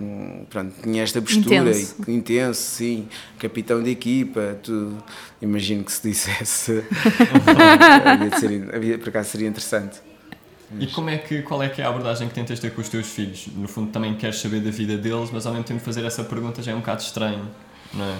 pronto, 0.49 0.73
tinha 0.81 1.03
esta 1.03 1.21
postura 1.21 1.55
Intenso. 1.55 1.95
e 2.07 2.11
intenso, 2.11 2.61
sim, 2.61 3.07
capitão 3.37 3.81
de 3.83 3.91
equipa, 3.91 4.57
tudo. 4.63 5.03
Imagino 5.41 5.83
que 5.83 5.91
se 5.91 6.09
dissesse. 6.09 6.83
havia 8.05 8.29
de 8.29 8.39
ser, 8.39 8.75
havia, 8.75 8.97
por 8.97 9.09
acaso 9.09 9.29
seria 9.29 9.47
interessante. 9.47 10.09
E 10.77 10.85
como 10.87 11.09
é 11.09 11.17
que, 11.17 11.41
qual 11.41 11.63
é 11.63 11.69
que 11.69 11.81
é 11.81 11.85
a 11.85 11.89
abordagem 11.89 12.27
que 12.27 12.33
tentas 12.33 12.59
ter 12.59 12.71
com 12.71 12.81
os 12.81 12.89
teus 12.89 13.07
filhos? 13.07 13.47
No 13.55 13.67
fundo 13.67 13.91
também 13.91 14.13
queres 14.15 14.39
saber 14.39 14.59
da 14.59 14.69
vida 14.69 14.97
deles, 14.97 15.29
mas 15.31 15.45
ao 15.47 15.53
mesmo 15.53 15.65
tempo 15.65 15.79
fazer 15.79 16.05
essa 16.05 16.23
pergunta 16.23 16.61
já 16.61 16.71
é 16.71 16.75
um 16.75 16.79
bocado 16.79 17.01
estranho, 17.01 17.49
não 17.93 18.05
é? 18.05 18.15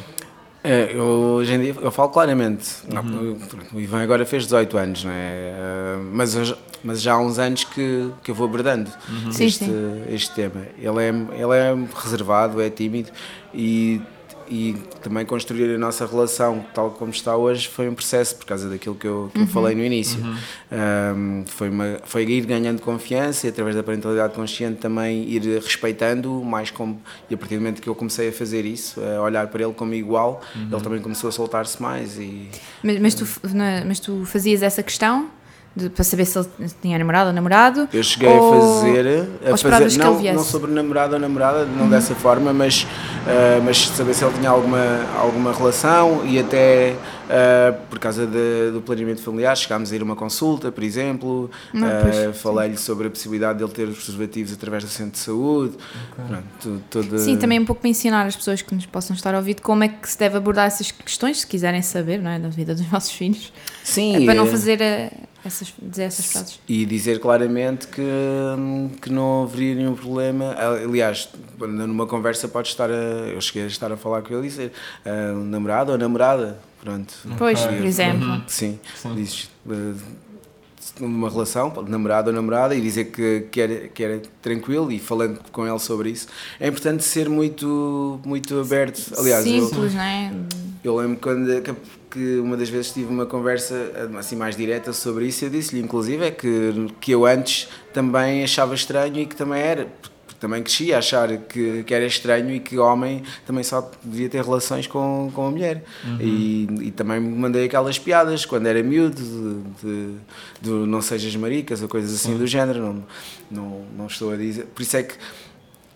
É, 0.61 0.91
eu, 0.93 1.03
hoje 1.03 1.53
em 1.53 1.61
dia 1.61 1.75
eu 1.79 1.91
falo 1.91 2.09
claramente. 2.09 2.69
Não, 2.91 3.03
pronto, 3.03 3.75
o 3.75 3.79
Ivan 3.79 4.01
agora 4.03 4.25
fez 4.25 4.43
18 4.43 4.77
anos, 4.77 5.03
não 5.05 5.11
é? 5.11 5.53
Ah, 5.55 5.99
mas, 6.11 6.35
eu 6.35 6.57
mas 6.83 7.01
já 7.01 7.13
há 7.13 7.19
uns 7.19 7.39
anos 7.39 7.63
que, 7.63 8.09
que 8.23 8.31
eu 8.31 8.35
vou 8.35 8.47
abordando 8.47 8.89
Sim, 9.31 9.45
este, 9.45 9.65
sim. 9.65 10.03
este 10.09 10.33
tema. 10.33 10.65
Ele 10.77 11.03
é, 11.03 11.09
ele 11.09 11.55
é 11.55 11.75
reservado, 11.95 12.61
é 12.61 12.69
tímido 12.69 13.09
e, 13.53 14.01
e 14.49 14.75
também 15.01 15.25
construir 15.25 15.75
a 15.75 15.77
nossa 15.77 16.05
relação 16.05 16.65
tal 16.73 16.91
como 16.91 17.11
está 17.11 17.35
hoje 17.35 17.67
foi 17.67 17.87
um 17.87 17.93
processo 17.93 18.35
por 18.35 18.45
causa 18.45 18.69
daquilo 18.69 18.95
que 18.95 19.07
eu, 19.07 19.29
que 19.33 19.41
eu 19.41 19.47
falei 19.47 19.75
no 19.75 19.83
início. 19.83 20.19
Um, 20.71 21.43
foi, 21.45 21.69
uma, 21.69 21.99
foi 22.03 22.23
ir 22.23 22.45
ganhando 22.45 22.81
confiança 22.81 23.47
e 23.47 23.49
através 23.49 23.75
da 23.75 23.83
parentalidade 23.83 24.33
consciente 24.33 24.79
também 24.79 25.29
ir 25.29 25.41
respeitando 25.61 26.43
mais 26.43 26.71
como 26.71 27.01
e 27.29 27.33
a 27.33 27.37
partir 27.37 27.55
do 27.55 27.61
momento 27.61 27.81
que 27.81 27.87
eu 27.87 27.95
comecei 27.95 28.29
a 28.29 28.33
fazer 28.33 28.65
isso, 28.65 28.99
a 29.01 29.21
olhar 29.21 29.47
para 29.47 29.63
ele 29.63 29.73
como 29.73 29.93
igual, 29.93 30.41
ele 30.55 30.81
também 30.81 31.01
começou 31.01 31.29
a 31.29 31.31
soltar-se 31.31 31.81
mais 31.81 32.17
e 32.17 32.49
Mas, 32.83 32.99
mas, 32.99 33.13
tu, 33.15 33.25
mas 33.85 33.99
tu 33.99 34.25
fazias 34.25 34.61
essa 34.61 34.81
questão 34.81 35.29
de- 35.75 35.89
para 35.89 36.03
saber 36.03 36.25
se 36.25 36.37
ele 36.37 36.47
tinha 36.81 36.97
namorado 36.97 37.27
ou 37.29 37.33
namorado? 37.33 37.87
Eu 37.93 38.03
cheguei 38.03 38.27
ou- 38.29 38.53
a 38.53 38.59
fazer, 38.59 39.07
a 39.45 39.57
fazer 39.57 39.97
não, 39.97 40.13
não 40.35 40.43
sobre 40.43 40.71
namorado 40.71 41.13
ou 41.13 41.19
namorada, 41.19 41.65
não 41.65 41.89
dessa 41.89 42.15
forma, 42.15 42.51
mas, 42.53 42.85
ah, 43.27 43.61
mas 43.63 43.87
saber 43.89 44.13
se 44.13 44.23
ele 44.25 44.33
tinha 44.37 44.49
alguma, 44.49 44.79
alguma 45.19 45.53
relação 45.53 46.25
e 46.25 46.39
até 46.39 46.95
ah, 47.31 47.73
por 47.89 47.99
causa 47.99 48.25
de- 48.25 48.71
do 48.73 48.81
planeamento 48.83 49.21
familiar 49.21 49.55
chegámos 49.55 49.91
a 49.91 49.95
ir 49.95 50.01
a 50.01 50.03
uma 50.03 50.15
consulta, 50.15 50.71
por 50.71 50.83
exemplo, 50.83 51.49
pois, 51.71 52.37
falei-lhe 52.41 52.75
sobre 52.77 53.07
a 53.07 53.09
possibilidade 53.11 53.59
de 53.59 53.63
ele 53.63 53.71
ter 53.73 53.87
os 53.87 53.99
preservativos 54.03 54.51
através 54.53 54.83
do 54.83 54.89
centro 54.89 55.11
de 55.11 55.19
saúde, 55.19 55.73
Pronto, 56.27 56.43
tu- 56.59 56.81
toda- 56.89 57.17
Sim, 57.19 57.37
também 57.37 57.59
um 57.59 57.65
pouco 57.65 57.81
para 57.81 57.89
ensinar 57.91 58.25
as 58.25 58.35
pessoas 58.35 58.61
que 58.63 58.73
nos 58.73 58.85
possam 58.87 59.15
estar 59.15 59.33
a 59.35 59.37
ouvir 59.37 59.61
como 59.61 59.83
é 59.83 59.87
que 59.89 60.09
se 60.09 60.17
deve 60.17 60.37
abordar 60.37 60.65
essas 60.67 60.89
questões, 60.91 61.41
se 61.41 61.47
quiserem 61.47 61.81
saber, 61.83 62.19
não 62.19 62.31
é? 62.31 62.39
Da 62.39 62.49
vida 62.49 62.73
dos 62.73 62.85
vossos 62.85 63.11
filhos. 63.11 63.53
Sim, 63.83 64.23
É 64.23 64.25
para 64.25 64.33
não 64.33 64.47
fazer 64.47 65.11
essas, 65.43 65.73
dizer 65.81 66.03
essas 66.03 66.31
frases. 66.31 66.59
E 66.67 66.85
dizer 66.85 67.19
claramente 67.19 67.87
que, 67.87 68.01
que 69.01 69.09
não 69.11 69.43
haveria 69.43 69.75
nenhum 69.75 69.95
problema. 69.95 70.55
Aliás, 70.57 71.29
numa 71.59 72.05
conversa 72.05 72.47
pode 72.47 72.67
estar 72.67 72.89
a. 72.89 72.93
Eu 72.93 73.41
cheguei 73.41 73.63
a 73.63 73.67
estar 73.67 73.91
a 73.91 73.97
falar 73.97 74.21
com 74.21 74.33
ele 74.33 74.47
e 74.47 74.49
dizer 74.49 74.71
ah, 75.05 75.33
namorado 75.33 75.91
ou 75.91 75.97
namorada. 75.97 76.59
Pronto. 76.81 77.13
Pois, 77.37 77.59
por 77.61 77.85
exemplo. 77.85 78.41
Sim, 78.47 78.79
Sim. 78.95 79.15
dizes. 79.15 79.49
ah, 79.69 79.93
numa 80.99 81.29
relação, 81.29 81.71
namorado 81.87 82.29
ou 82.29 82.35
namorada, 82.35 82.75
e 82.75 82.81
dizer 82.81 83.05
que, 83.05 83.47
que, 83.51 83.61
era, 83.61 83.87
que 83.87 84.03
era 84.03 84.21
tranquilo 84.41 84.91
e 84.91 84.99
falando 84.99 85.39
com 85.51 85.65
ele 85.65 85.79
sobre 85.79 86.09
isso. 86.09 86.27
É 86.59 86.67
importante 86.67 87.03
ser 87.03 87.29
muito, 87.29 88.19
muito 88.25 88.59
aberto. 88.59 89.13
Aliás, 89.17 89.45
eu, 89.45 89.67
Simples, 89.67 89.93
não 89.93 90.01
é? 90.01 90.33
eu 90.83 90.95
lembro 90.97 91.17
quando 91.21 91.49
que- 92.11 92.39
uma 92.39 92.55
das 92.57 92.69
vezes 92.69 92.91
tive 92.93 93.07
uma 93.11 93.25
conversa 93.25 93.75
assim 94.17 94.35
mais 94.35 94.55
direta 94.55 94.91
sobre 94.93 95.27
isso, 95.27 95.45
eu 95.45 95.49
disse-lhe 95.49 95.81
inclusive 95.81 96.23
é 96.25 96.31
que, 96.31 96.87
que 96.99 97.11
eu 97.11 97.25
antes 97.25 97.67
também 97.93 98.43
achava 98.43 98.73
estranho 98.75 99.17
e 99.19 99.25
que 99.25 99.35
também 99.35 99.61
era, 99.61 99.87
também 100.39 100.63
cresci 100.63 100.93
a 100.93 100.99
achar 100.99 101.35
que, 101.37 101.83
que 101.83 101.93
era 101.93 102.05
estranho 102.05 102.49
e 102.55 102.59
que 102.61 102.77
homem 102.77 103.23
também 103.45 103.63
só 103.63 103.91
devia 104.03 104.29
ter 104.29 104.41
relações 104.43 104.87
com, 104.87 105.29
com 105.35 105.47
a 105.47 105.51
mulher. 105.51 105.83
E, 106.19 106.67
e 106.83 106.91
também 106.91 107.19
me 107.19 107.35
mandei 107.37 107.65
aquelas 107.65 107.99
piadas 107.99 108.45
quando 108.45 108.65
era 108.67 108.81
miúdo, 108.81 109.15
de, 109.21 109.85
de, 109.85 110.13
de 110.61 110.69
não 110.87 111.01
sejas 111.01 111.35
maricas 111.35 111.81
ou 111.81 111.89
coisas 111.89 112.13
assim 112.13 112.37
do 112.37 112.47
género, 112.47 112.79
não, 112.79 113.03
não, 113.51 113.85
não 113.97 114.07
estou 114.07 114.31
a 114.31 114.37
dizer. 114.37 114.65
Por 114.67 114.81
isso 114.81 114.95
é 114.95 115.03
que 115.03 115.15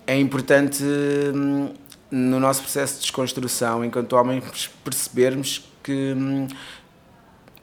é 0.06 0.20
importante 0.20 0.84
hum, 0.84 1.70
no 2.12 2.38
nosso 2.40 2.62
processo 2.62 2.96
de 2.96 3.02
desconstrução, 3.02 3.84
enquanto 3.86 4.14
homens, 4.14 4.70
percebermos 4.84 5.72
que 5.84 6.14
hum, 6.16 6.48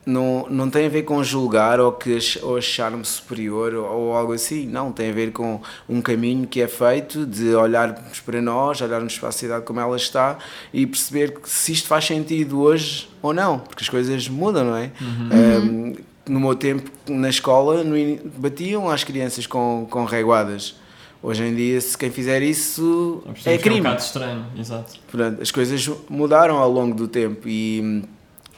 não, 0.06 0.46
não 0.48 0.70
tem 0.70 0.86
a 0.86 0.88
ver 0.88 1.02
com 1.02 1.22
julgar 1.22 1.78
ou, 1.78 1.92
que, 1.92 2.16
ou 2.42 2.56
achar-me 2.56 3.04
superior 3.04 3.74
ou, 3.74 4.14
algo 4.14 4.32
assim, 4.32 4.66
não, 4.66 4.90
tem 4.90 5.10
a 5.10 5.12
ver 5.12 5.30
com 5.30 5.60
um 5.88 6.00
caminho 6.00 6.46
que 6.46 6.60
é 6.60 6.66
feito 6.66 7.26
de 7.26 7.54
olharmos 7.54 8.18
para 8.20 8.40
nós, 8.40 8.80
olharmos 8.80 9.18
para 9.18 9.28
a 9.28 9.32
sociedade 9.32 9.64
como 9.64 9.78
ela 9.78 9.96
está 9.96 10.38
e 10.72 10.86
perceber 10.86 11.38
que 11.38 11.48
se 11.48 11.72
isto 11.72 11.86
faz 11.86 12.06
sentido 12.06 12.60
hoje 12.60 13.08
ou 13.22 13.32
não, 13.34 13.58
porque 13.58 13.84
as 13.84 13.88
coisas 13.88 14.26
mudam, 14.28 14.64
não 14.64 14.76
é? 14.76 14.90
Hum, 15.00 15.94
no 16.26 16.40
meu 16.40 16.54
tempo, 16.54 16.90
na 17.08 17.28
escola, 17.28 17.82
no 17.84 17.96
in- 17.96 18.20
batiam 18.36 18.88
às 18.88 19.04
crianças 19.04 19.46
com, 19.46 19.86
com 19.90 20.04
reguadas. 20.04 20.76
Hoje 21.22 21.42
em 21.44 21.54
dia, 21.54 21.80
se 21.80 21.98
quem 21.98 22.10
fizer 22.10 22.40
isso 22.42 23.22
é 23.26 23.32
que 23.34 23.48
É 23.50 23.54
um 23.54 23.58
crime. 23.58 23.80
bocado 23.82 24.00
estranho, 24.02 24.46
exato. 24.58 24.98
Portanto, 25.10 25.42
as 25.42 25.50
coisas 25.50 25.90
mudaram 26.08 26.56
ao 26.56 26.70
longo 26.70 26.94
do 26.94 27.06
tempo 27.06 27.46
e, 27.46 28.02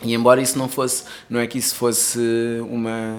e 0.03 0.15
embora 0.15 0.41
isso 0.41 0.57
não 0.57 0.69
fosse, 0.69 1.05
não 1.29 1.41
é 1.41 1.47
que 1.47 1.59
isso 1.59 1.75
fosse 1.75 2.21
uma, 2.69 3.19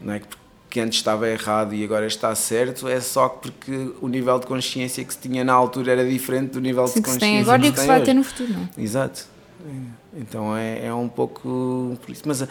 não 0.00 0.12
é 0.14 0.20
que 0.20 0.26
que 0.68 0.80
antes 0.80 0.98
estava 0.98 1.26
errado 1.26 1.74
e 1.74 1.82
agora 1.82 2.06
está 2.06 2.34
certo, 2.34 2.86
é 2.86 3.00
só 3.00 3.30
porque 3.30 3.92
o 3.98 4.08
nível 4.08 4.38
de 4.38 4.46
consciência 4.46 5.02
que 5.02 5.14
se 5.14 5.18
tinha 5.20 5.42
na 5.42 5.54
altura 5.54 5.92
era 5.92 6.06
diferente 6.06 6.50
do 6.50 6.60
nível 6.60 6.86
Sim, 6.86 6.96
de 6.96 7.02
que 7.02 7.08
se 7.08 7.14
consciência 7.14 7.34
tem 7.36 7.40
agora 7.40 7.66
e 7.66 7.70
que 7.72 7.78
se 7.78 7.80
tem 7.80 7.86
vai 7.86 7.96
hoje. 7.96 8.04
ter 8.04 8.14
no 8.14 8.22
futuro, 8.24 8.52
não 8.52 8.60
é? 8.76 8.82
Exato. 8.82 9.26
Então 10.14 10.54
é, 10.56 10.84
é 10.86 10.92
um 10.92 11.08
pouco 11.08 11.96
por 12.02 12.10
isso. 12.10 12.22
Mas, 12.26 12.46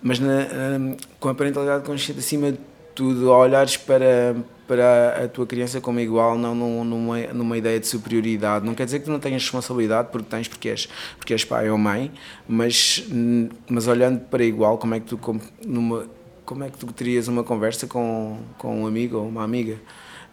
mas 0.00 0.20
na, 0.20 0.46
hum, 0.78 0.96
com 1.18 1.28
a 1.30 1.34
parentalidade 1.34 1.84
consciente, 1.84 2.20
acima 2.20 2.52
de 2.52 2.58
tudo, 2.94 3.32
a 3.32 3.38
olhares 3.38 3.76
para, 3.76 4.36
para 4.66 5.24
a 5.24 5.28
tua 5.28 5.46
criança 5.46 5.80
como 5.80 6.00
igual, 6.00 6.38
não 6.38 6.54
num- 6.54 6.84
numa, 6.84 7.20
numa 7.28 7.58
ideia 7.58 7.78
de 7.80 7.86
superioridade. 7.86 8.64
Não 8.64 8.74
quer 8.74 8.84
dizer 8.84 9.00
que 9.00 9.06
tu 9.06 9.10
não 9.10 9.20
tenhas 9.20 9.42
responsabilidade, 9.42 10.08
porque 10.10 10.28
tens, 10.28 10.48
porque 10.48 10.68
és, 10.68 10.88
porque 11.18 11.32
és 11.32 11.44
pai 11.44 11.70
ou 11.70 11.78
mãe, 11.78 12.10
mas, 12.48 13.04
mas 13.68 13.86
olhando 13.86 14.20
para 14.20 14.44
igual, 14.44 14.78
como 14.78 14.94
é 14.94 15.00
que 15.00 15.06
tu, 15.06 15.18
como, 15.18 15.40
numa, 15.64 16.06
como 16.44 16.64
é 16.64 16.70
que 16.70 16.78
tu 16.78 16.86
terias 16.92 17.28
uma 17.28 17.42
conversa 17.44 17.86
com, 17.86 18.38
com 18.58 18.82
um 18.82 18.86
amigo 18.86 19.18
ou 19.18 19.28
uma 19.28 19.42
amiga 19.44 19.76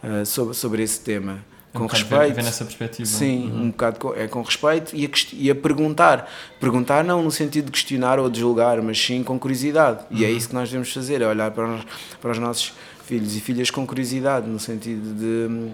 ah, 0.04 0.24
sobre, 0.26 0.54
sobre 0.54 0.84
esse 0.84 1.00
tema? 1.02 1.44
É 1.74 1.78
um 1.78 1.82
Com 1.82 1.88
ver- 1.88 1.94
respeito. 2.00 2.36
ver 2.36 2.44
nessa 2.44 2.66
perspectiva. 2.66 3.08
Sim, 3.08 3.50
Uhum. 3.50 3.62
um 3.64 3.72
bocado 3.72 4.00
com, 4.00 4.14
é 4.14 4.28
com 4.28 4.42
respeito 4.42 4.96
e 4.96 5.06
a, 5.06 5.10
e 5.34 5.50
a 5.52 5.56
perguntar. 5.56 6.30
Perguntar 6.60 7.04
não 7.04 7.24
no 7.24 7.32
sentido 7.32 7.66
de 7.68 7.72
questionar 7.72 8.20
ou 8.20 8.30
de 8.30 8.40
julgar, 8.42 8.82
mas 8.82 9.00
sim 9.02 9.24
com 9.24 9.40
curiosidade. 9.40 10.04
E 10.12 10.26
é 10.26 10.30
Uhum. 10.30 10.36
isso 10.38 10.50
que 10.50 10.54
nós 10.54 10.70
devemos 10.70 10.92
fazer, 10.94 11.22
é 11.22 11.28
olhar 11.28 11.50
para 11.52 11.68
os, 11.76 11.82
para 12.22 12.32
os 12.32 12.38
nossos 12.40 12.74
filhos 13.06 13.36
e 13.36 13.40
filhas 13.40 13.72
com 13.72 13.86
curiosidade, 13.88 14.48
no 14.48 14.60
sentido 14.60 15.14
de, 15.16 15.48
de- 15.70 15.72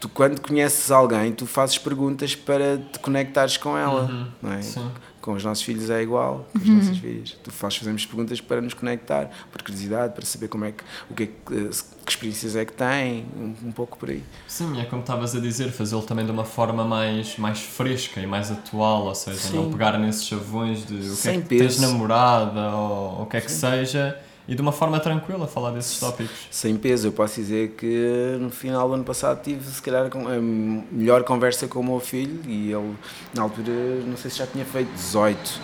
tu 0.00 0.08
quando 0.08 0.40
conheces 0.40 0.90
alguém, 0.90 1.32
tu 1.32 1.46
fazes 1.46 1.76
perguntas 1.78 2.34
para 2.34 2.78
te 2.78 2.98
conectares 3.00 3.56
com 3.58 3.76
ela, 3.76 4.30
não 4.40 4.52
é? 4.52 4.56
Uhum. 4.56 4.62
Sim. 4.62 4.90
Com 5.20 5.32
os 5.34 5.44
nossos 5.44 5.62
filhos 5.62 5.90
é 5.90 6.02
igual, 6.02 6.46
com 6.52 6.58
as 6.58 6.68
nossas 6.68 6.96
filhas. 6.98 7.36
Tu 7.42 7.50
faz, 7.50 7.76
fazemos 7.76 8.06
perguntas 8.06 8.40
para 8.40 8.60
nos 8.60 8.72
conectar, 8.72 9.30
por 9.52 9.62
curiosidade, 9.62 10.14
para 10.14 10.24
saber 10.24 10.48
como 10.48 10.64
é 10.64 10.72
que, 10.72 10.82
o 11.10 11.14
que, 11.14 11.22
é 11.24 11.26
que, 11.26 11.68
que 12.04 12.10
experiências 12.10 12.56
é 12.56 12.64
que 12.64 12.72
têm, 12.72 13.26
um, 13.36 13.68
um 13.68 13.72
pouco 13.72 13.98
por 13.98 14.08
aí. 14.08 14.22
Sim, 14.48 14.80
é 14.80 14.84
como 14.86 15.02
estavas 15.02 15.34
a 15.36 15.40
dizer, 15.40 15.70
fazê-lo 15.72 16.02
também 16.02 16.24
de 16.24 16.32
uma 16.32 16.44
forma 16.44 16.84
mais, 16.84 17.36
mais 17.36 17.60
fresca 17.60 18.18
e 18.20 18.26
mais 18.26 18.50
atual, 18.50 19.04
ou 19.04 19.14
seja, 19.14 19.38
Sim. 19.38 19.56
não 19.56 19.70
pegar 19.70 19.98
nesses 19.98 20.24
chavões 20.26 20.86
de 20.86 20.94
o 20.94 20.98
que 20.98 21.04
é 21.04 21.14
Sem 21.14 21.42
que 21.42 21.48
tens 21.48 21.76
peso. 21.76 21.82
namorada 21.82 22.70
ou 22.70 23.22
o 23.22 23.26
que 23.26 23.36
é 23.36 23.40
que 23.42 23.52
seja 23.52 24.18
e 24.48 24.54
de 24.54 24.60
uma 24.60 24.72
forma 24.72 24.98
tranquila 24.98 25.46
falar 25.46 25.70
desses 25.70 25.98
tópicos. 25.98 26.48
Sem 26.50 26.76
peso, 26.76 27.08
eu 27.08 27.12
posso 27.12 27.36
dizer 27.36 27.70
que 27.76 28.36
no 28.40 28.50
final 28.50 28.88
do 28.88 28.94
ano 28.94 29.04
passado 29.04 29.42
tive 29.42 29.64
se 29.70 29.80
calhar 29.80 30.06
a 30.06 30.40
melhor 30.40 31.22
conversa 31.24 31.68
com 31.68 31.80
o 31.80 31.84
meu 31.84 32.00
filho 32.00 32.40
e 32.46 32.72
ele 32.72 32.94
na 33.34 33.42
altura 33.42 33.70
não 34.06 34.16
sei 34.16 34.30
se 34.30 34.38
já 34.38 34.46
tinha 34.46 34.64
feito 34.64 34.90
18, 34.92 35.60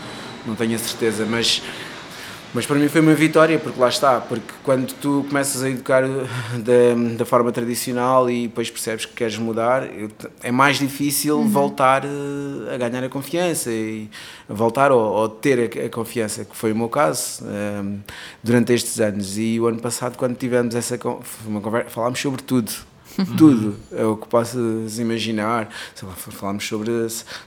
não 0.46 0.54
tenho 0.54 0.76
a 0.76 0.78
certeza, 0.78 1.26
mas 1.26 1.62
mas 2.54 2.66
para 2.66 2.76
mim 2.76 2.88
foi 2.88 3.00
uma 3.00 3.14
vitória, 3.14 3.58
porque 3.58 3.78
lá 3.78 3.88
está, 3.88 4.20
porque 4.20 4.52
quando 4.62 4.92
tu 4.94 5.24
começas 5.28 5.62
a 5.62 5.68
educar 5.68 6.02
da, 6.58 7.16
da 7.16 7.24
forma 7.24 7.52
tradicional 7.52 8.30
e 8.30 8.48
depois 8.48 8.70
percebes 8.70 9.04
que 9.04 9.12
queres 9.12 9.36
mudar, 9.36 9.84
é 10.42 10.50
mais 10.50 10.78
difícil 10.78 11.42
voltar 11.44 12.04
eh, 12.04 12.74
a 12.74 12.78
ganhar 12.78 13.04
a 13.04 13.08
confiança 13.08 13.70
e 13.70 14.08
voltar 14.48 14.90
ou, 14.90 15.00
ou 15.00 15.28
ter 15.28 15.78
a, 15.78 15.86
a 15.86 15.88
confiança, 15.90 16.44
que 16.44 16.56
foi 16.56 16.72
o 16.72 16.76
meu 16.76 16.88
caso 16.88 17.44
eh, 17.46 17.98
durante 18.42 18.72
estes 18.72 19.00
anos. 19.00 19.36
E 19.38 19.60
o 19.60 19.66
ano 19.66 19.78
passado, 19.78 20.16
quando 20.16 20.36
tivemos 20.36 20.74
essa 20.74 20.98
uma 21.46 21.60
conversa, 21.60 21.90
falámos 21.90 22.20
sobre 22.20 22.42
tudo. 22.42 22.72
Tudo, 23.36 23.76
é 23.92 24.04
o 24.04 24.16
que 24.16 24.28
possas 24.28 24.98
imaginar. 24.98 25.68
Falámos 26.16 26.66
sobre, 26.66 26.90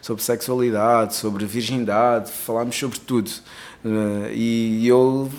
sobre 0.01 0.24
sexualidade, 0.24 1.15
sobre 1.15 1.45
virgindade, 1.45 2.32
falámos 2.32 2.76
sobre 2.78 2.99
tudo. 2.99 3.30
Eh, 3.86 4.32
e 4.34 4.88
eu, 4.88 5.30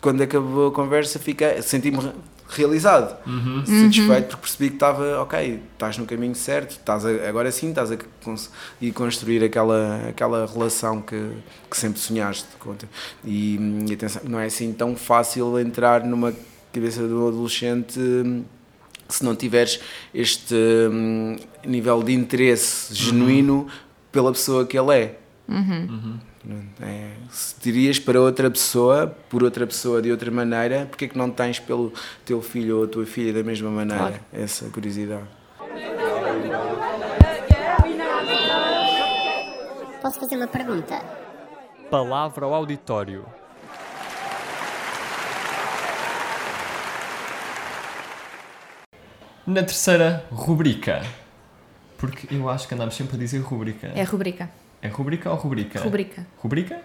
quando 0.00 0.22
acabou 0.22 0.68
a 0.68 0.72
conversa, 0.72 1.18
fiquei, 1.18 1.60
senti-me 1.62 1.98
re- 1.98 2.12
realizado, 2.48 3.16
satisfeito, 3.66 4.28
porque 4.28 4.42
percebi 4.42 4.68
que 4.70 4.74
estava, 4.76 5.20
ok, 5.22 5.62
estás 5.72 5.98
no 5.98 6.06
caminho 6.06 6.34
certo, 6.34 6.70
estás 6.72 7.04
a- 7.06 7.28
agora 7.28 7.50
sim 7.52 7.68
estás 7.70 7.92
a 7.92 7.96
e 8.80 8.90
construir 8.92 9.44
aquela, 9.44 10.08
aquela 10.08 10.46
relação 10.46 11.00
que, 11.02 11.30
que 11.70 11.76
sempre 11.76 12.00
sonhaste. 12.00 12.46
E, 13.24 13.56
e 13.88 13.92
atenção, 13.92 14.22
não 14.24 14.38
é 14.40 14.46
assim 14.46 14.72
tão 14.72 14.96
fácil 14.96 15.58
entrar 15.60 16.04
numa 16.04 16.32
cabeça 16.72 17.06
do 17.06 17.28
adolescente 17.28 17.98
hum, 18.00 18.42
se 19.14 19.24
não 19.24 19.34
tiveres 19.34 19.80
este 20.14 20.54
hum, 20.54 21.36
nível 21.64 22.02
de 22.02 22.12
interesse 22.12 22.94
genuíno 22.94 23.66
pela 24.10 24.32
pessoa 24.32 24.66
que 24.66 24.78
ele 24.78 24.94
é. 24.94 25.18
É, 26.80 27.10
se 27.30 27.54
dirias 27.60 27.98
para 27.98 28.20
outra 28.20 28.50
pessoa, 28.50 29.14
por 29.28 29.42
outra 29.42 29.66
pessoa 29.66 30.00
de 30.00 30.10
outra 30.10 30.30
maneira, 30.30 30.86
porque 30.88 31.04
é 31.04 31.08
que 31.08 31.18
não 31.18 31.30
tens 31.30 31.58
pelo 31.58 31.92
teu 32.24 32.40
filho 32.40 32.78
ou 32.78 32.84
a 32.84 32.88
tua 32.88 33.04
filha 33.04 33.32
da 33.32 33.42
mesma 33.42 33.70
maneira? 33.70 34.08
Claro. 34.08 34.20
Essa 34.32 34.68
curiosidade. 34.70 35.24
Posso 40.00 40.18
fazer 40.18 40.36
uma 40.36 40.48
pergunta? 40.48 40.98
Palavra 41.90 42.46
ao 42.46 42.54
auditório. 42.54 43.26
Na 49.46 49.62
terceira 49.62 50.24
rubrica. 50.30 51.02
Porque 51.98 52.34
eu 52.34 52.48
acho 52.48 52.66
que 52.66 52.74
andamos 52.74 52.94
sempre 52.94 53.16
a 53.16 53.18
dizer 53.18 53.38
rubrica. 53.40 53.90
É 53.94 54.02
rubrica. 54.02 54.50
É 54.82 54.88
rubrica 54.88 55.30
ou 55.30 55.36
rubrica? 55.36 55.80
Rubrica. 55.80 56.26
Rubrica? 56.38 56.80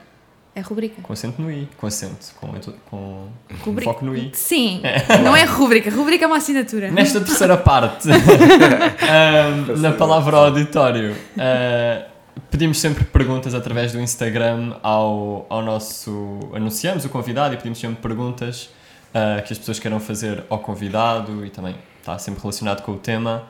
É 0.53 0.61
rubrica. 0.61 1.01
Com 1.01 1.11
acento 1.11 1.41
no 1.41 1.51
i. 1.51 1.67
Com 1.77 1.85
acento. 1.85 2.33
Com, 2.39 2.47
com 2.89 3.27
Rubrica. 3.61 3.91
foco 3.91 4.05
no 4.05 4.15
i. 4.15 4.31
Sim, 4.33 4.81
não 5.21 5.35
é 5.35 5.43
rubrica. 5.43 5.89
Rubrica 5.89 6.23
é 6.23 6.27
uma 6.27 6.37
assinatura. 6.37 6.89
Nesta 6.89 7.19
terceira 7.19 7.57
parte, 7.57 8.07
ahm, 9.03 9.81
na 9.81 9.91
palavra 9.91 10.37
auditório, 10.37 11.13
ah, 11.37 12.05
pedimos 12.49 12.79
sempre 12.79 13.03
perguntas 13.03 13.53
através 13.53 13.91
do 13.91 13.99
Instagram 13.99 14.77
ao, 14.81 15.45
ao 15.49 15.61
nosso. 15.61 16.39
Anunciamos 16.53 17.03
o 17.03 17.09
convidado 17.09 17.53
e 17.53 17.57
pedimos 17.57 17.77
sempre 17.77 18.01
perguntas 18.01 18.69
ah, 19.13 19.41
que 19.41 19.51
as 19.51 19.59
pessoas 19.59 19.77
queiram 19.77 19.99
fazer 19.99 20.45
ao 20.49 20.59
convidado 20.59 21.45
e 21.45 21.49
também 21.49 21.75
está 22.05 22.19
sempre 22.19 22.39
relacionado 22.39 22.83
com 22.83 22.91
o 22.91 22.97
tema. 22.99 23.43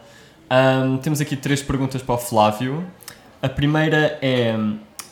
Ahm, 0.50 0.98
temos 0.98 1.20
aqui 1.20 1.36
três 1.36 1.62
perguntas 1.62 2.02
para 2.02 2.16
o 2.16 2.18
Flávio. 2.18 2.86
A 3.42 3.50
primeira 3.50 4.18
é 4.22 4.56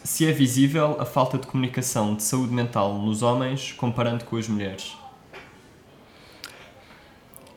se 0.01 0.25
é 0.25 0.31
visível 0.31 0.95
a 0.99 1.05
falta 1.05 1.37
de 1.37 1.45
comunicação 1.47 2.15
de 2.15 2.23
saúde 2.23 2.53
mental 2.53 2.93
nos 2.93 3.21
homens 3.21 3.73
comparando 3.73 4.23
com 4.23 4.37
as 4.37 4.47
mulheres. 4.47 4.93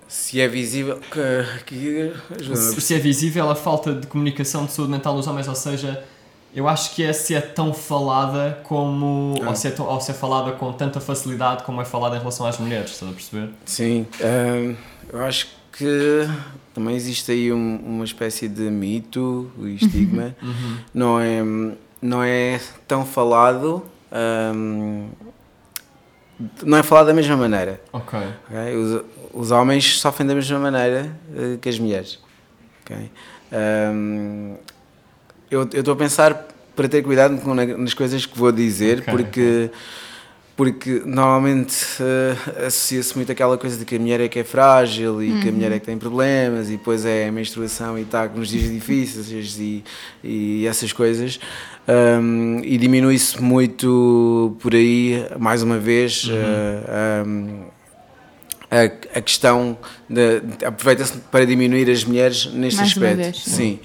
Se 0.09 0.41
é 0.41 0.49
visível. 0.49 0.99
Que, 0.99 1.65
que, 1.67 2.13
se, 2.57 2.81
se 2.81 2.95
é 2.95 2.99
visível 2.99 3.49
a 3.49 3.55
falta 3.55 3.93
de 3.95 4.07
comunicação 4.09 4.65
de 4.67 4.73
saúde 4.73 4.91
mental 4.91 5.15
nos 5.15 5.27
homens, 5.27 5.47
ou 5.47 5.55
seja, 5.55 6.03
eu 6.55 6.69
acho 6.69 6.95
que 6.95 7.03
é 7.05 7.13
se 7.13 7.35
é 7.35 7.41
tão 7.41 7.73
falada 7.73 8.61
como. 8.65 9.35
Ah. 9.43 9.51
Ou, 9.51 9.57
se 9.57 9.69
é 9.69 9.71
tão- 9.71 9.87
ou 9.87 10.01
se 10.01 10.11
é 10.11 10.15
falada 10.15 10.53
com 10.53 10.73
tanta 10.73 11.01
facilidade 11.01 11.63
como 11.65 11.81
é 11.81 11.85
falada 11.85 12.17
em 12.17 12.19
relação 12.19 12.47
às 12.47 12.59
mulheres, 12.59 12.93
estás 12.93 13.11
a 13.11 13.15
perceber? 13.15 13.51
Sim, 13.65 14.07
hum, 14.21 14.77
eu 15.13 15.25
acho 15.25 15.47
que 15.47 15.56
também 16.75 16.95
existe 16.97 17.31
aí 17.33 17.53
um- 17.53 17.77
uma 17.85 18.05
espécie 18.05 18.49
de 18.49 18.63
mito 18.63 19.51
e 19.59 19.75
estigma. 19.77 20.35
Não, 20.95 21.21
é, 21.21 21.43
não 22.01 22.23
é 22.23 22.61
tão 22.87 23.05
falado. 23.05 23.83
hum, 24.55 25.09
não 26.63 26.77
é 26.79 26.83
falado 26.83 27.07
da 27.07 27.15
mesma 27.15 27.37
maneira. 27.37 27.81
Ok. 27.93 28.19
ok? 28.51 28.77
Os, 28.77 29.03
os 29.33 29.51
homens 29.51 29.99
sofrem 29.99 30.27
da 30.29 30.35
mesma 30.35 30.59
maneira 30.59 31.11
eh, 31.35 31.57
que 31.61 31.69
as 31.69 31.79
mulheres. 31.79 32.19
ok? 32.85 33.11
Hum, 33.93 34.57
eu 35.51 35.63
estou 35.63 35.95
a 35.95 35.97
pensar 35.97 36.47
para 36.75 36.89
ter 36.89 37.03
cuidado 37.03 37.39
com 37.41 37.55
na- 37.55 37.65
nas 37.65 37.95
coisas 37.95 38.27
que 38.27 38.37
vou 38.39 38.53
dizer, 38.53 38.99
Ok, 39.01 39.15
porque, 39.15 39.71
porque 40.57 41.03
normalmente 41.05 41.77
eh, 42.01 42.67
associa-se 42.67 43.15
muito 43.15 43.31
aquela 43.31 43.59
coisa 43.59 43.77
de 43.77 43.85
que 43.85 43.97
a 43.97 43.99
mulher 43.99 44.21
é 44.23 44.29
que 44.29 44.39
é 44.39 44.45
frágil 44.45 45.23
e 45.23 45.41
que 45.43 45.51
a 45.51 45.53
mulher 45.53 45.71
é 45.71 45.79
que 45.79 45.85
tem 45.85 45.99
problemas 45.99 46.69
e 46.69 46.79
depois 46.79 47.05
é 47.05 47.29
a 47.29 47.33
menstruação 47.33 47.99
e 47.99 48.03
está 48.03 48.27
nos 48.27 48.49
dias 48.49 48.71
difíceis 48.73 49.59
e, 49.59 49.85
e 50.25 50.67
essas 50.67 50.95
coisas. 50.95 51.39
Hum, 51.87 52.63
e 52.65 52.79
diminui-se 52.79 53.41
muito 53.41 54.57
por 54.59 54.75
aí, 54.75 55.27
mais 55.39 55.63
uma 55.63 55.79
vez. 55.79 56.27
eh, 56.33 57.23
hum, 57.27 57.65
a, 58.71 59.19
a 59.19 59.21
questão 59.21 59.79
aproveita-se 60.67 61.19
para 61.31 61.45
diminuir 61.47 61.89
as 61.91 62.05
mulheres 62.05 62.47
neste 62.47 62.79
Mais 62.81 62.97
uma 62.97 63.07
aspecto. 63.07 63.17
vez, 63.17 63.37
sim. 63.45 63.51
sim. 63.51 63.81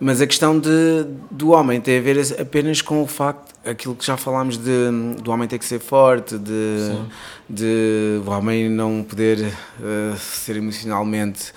Mas 0.00 0.22
a 0.22 0.26
questão 0.26 0.58
de, 0.58 1.04
do 1.30 1.50
homem 1.50 1.78
tem 1.78 1.98
a 1.98 2.00
ver 2.00 2.18
apenas 2.40 2.80
com 2.80 3.02
o 3.02 3.06
facto, 3.06 3.54
aquilo 3.68 3.94
que 3.94 4.06
já 4.06 4.16
falámos 4.16 4.56
de, 4.56 4.90
do 5.22 5.30
homem 5.30 5.46
ter 5.46 5.58
que 5.58 5.64
ser 5.66 5.78
forte, 5.78 6.38
de, 6.38 6.78
Sim. 6.86 7.06
de 7.50 8.22
o 8.26 8.30
homem 8.30 8.70
não 8.70 9.02
poder 9.02 9.52
eh, 9.82 10.16
ser 10.16 10.56
emocionalmente. 10.56 11.52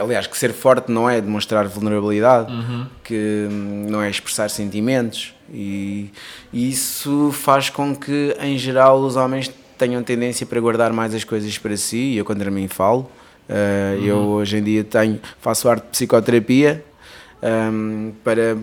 Aliás, 0.00 0.28
que 0.28 0.38
ser 0.38 0.52
forte 0.52 0.92
não 0.92 1.10
é 1.10 1.20
demonstrar 1.20 1.66
vulnerabilidade, 1.66 2.52
que 3.02 3.48
hum, 3.50 3.86
não 3.90 4.00
é 4.00 4.08
expressar 4.08 4.48
sentimentos, 4.48 5.34
e, 5.52 6.12
e 6.52 6.70
isso 6.70 7.32
faz 7.32 7.68
com 7.68 7.96
que, 7.96 8.36
em 8.40 8.56
geral, 8.56 9.00
os 9.00 9.16
homens 9.16 9.50
tenham 9.76 10.00
tendência 10.04 10.46
para 10.46 10.60
guardar 10.60 10.92
mais 10.92 11.12
as 11.12 11.24
coisas 11.24 11.58
para 11.58 11.76
si. 11.76 11.96
E 11.96 12.18
eu, 12.18 12.24
contra 12.24 12.48
mim, 12.48 12.68
falo. 12.68 13.10
Eh, 13.48 13.98
Eu, 14.04 14.18
hoje 14.18 14.58
em 14.58 14.62
dia, 14.62 14.84
tenho, 14.84 15.18
faço 15.40 15.68
arte 15.68 15.82
de 15.86 15.90
psicoterapia 15.90 16.84
hum, 17.42 18.12
para 18.24 18.56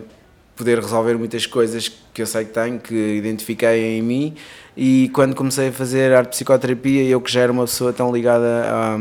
poder 0.56 0.80
resolver 0.80 1.16
muitas 1.18 1.46
coisas 1.46 1.92
que 2.14 2.22
eu 2.22 2.26
sei 2.26 2.46
que 2.46 2.52
tenho, 2.54 2.80
que 2.80 2.96
identifiquei 2.96 3.98
em 3.98 4.02
mim. 4.02 4.36
E 4.76 5.10
quando 5.14 5.36
comecei 5.36 5.70
a 5.70 5.72
fazer 5.72 6.14
arte 6.14 6.30
psicoterapia, 6.32 7.04
eu 7.04 7.22
que 7.22 7.32
já 7.32 7.42
era 7.42 7.52
uma 7.52 7.66
pessoa 7.66 7.94
tão 7.94 8.12
ligada 8.12 8.64
a 8.66 8.98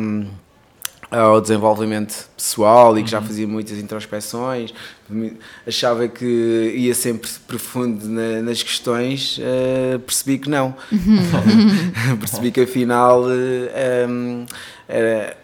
ao 1.08 1.40
desenvolvimento 1.40 2.28
pessoal 2.36 2.98
e 2.98 3.04
que 3.04 3.08
já 3.10 3.22
fazia 3.22 3.46
muitas 3.46 3.78
introspeções, 3.78 4.74
me- 5.08 5.34
achava 5.64 6.08
que 6.08 6.72
ia 6.76 6.92
sempre 6.96 7.30
profundo 7.46 8.08
na- 8.08 8.42
nas 8.42 8.60
questões, 8.60 9.38
eh, 9.40 9.98
percebi 10.04 10.36
que 10.38 10.50
não. 10.50 10.74
percebi 12.18 12.50
que 12.50 12.60
afinal 12.62 13.24
eh, 13.30 14.04
em, 14.08 14.46
era- 14.88 15.36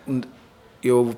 eu 0.83 1.15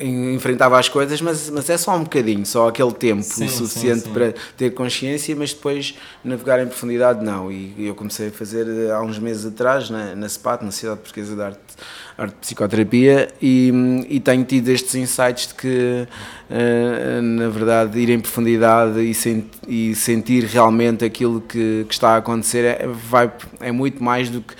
enfrentava 0.00 0.78
as 0.78 0.88
coisas, 0.88 1.20
mas, 1.20 1.48
mas 1.50 1.68
é 1.70 1.76
só 1.76 1.96
um 1.96 2.02
bocadinho, 2.04 2.44
só 2.44 2.68
aquele 2.68 2.92
tempo 2.92 3.22
Sim, 3.22 3.44
o 3.44 3.48
sim, 3.48 3.56
suficiente 3.58 4.00
sim. 4.04 4.12
para 4.12 4.34
ter 4.56 4.70
consciência, 4.70 5.34
mas 5.36 5.52
depois 5.52 5.94
navegar 6.24 6.60
em 6.62 6.66
profundidade 6.66 7.24
não. 7.24 7.50
E 7.50 7.74
eu 7.78 7.94
comecei 7.94 8.28
a 8.28 8.30
fazer 8.30 8.66
eh, 8.68 8.90
há 8.90 9.00
uns 9.02 9.18
meses 9.18 9.46
atrás 9.46 9.90
na, 9.90 10.14
na 10.14 10.28
SPAT, 10.28 10.62
na 10.64 10.70
Sociedade 10.70 11.00
Portuguesa 11.00 11.34
de 11.36 11.42
Arte, 11.42 11.58
Arte 12.18 12.32
de 12.34 12.40
Psicoterapia, 12.40 13.28
e, 13.40 13.72
e 14.08 14.20
tenho 14.20 14.44
tido 14.44 14.68
estes 14.68 14.94
insights 14.94 15.48
de 15.48 15.54
que, 15.54 16.06
eh, 16.50 17.20
na 17.22 17.48
verdade, 17.48 17.98
ir 17.98 18.10
em 18.10 18.20
profundidade 18.20 19.00
e, 19.00 19.14
sen- 19.14 19.48
e 19.66 19.94
sentir 19.94 20.44
realmente 20.44 21.04
aquilo 21.04 21.40
que, 21.40 21.84
que 21.88 21.94
está 21.94 22.10
a 22.10 22.16
acontecer 22.18 22.64
é, 22.64 22.86
vai, 22.86 23.32
é 23.60 23.72
muito 23.72 24.02
mais 24.02 24.28
do 24.28 24.40
que 24.40 24.54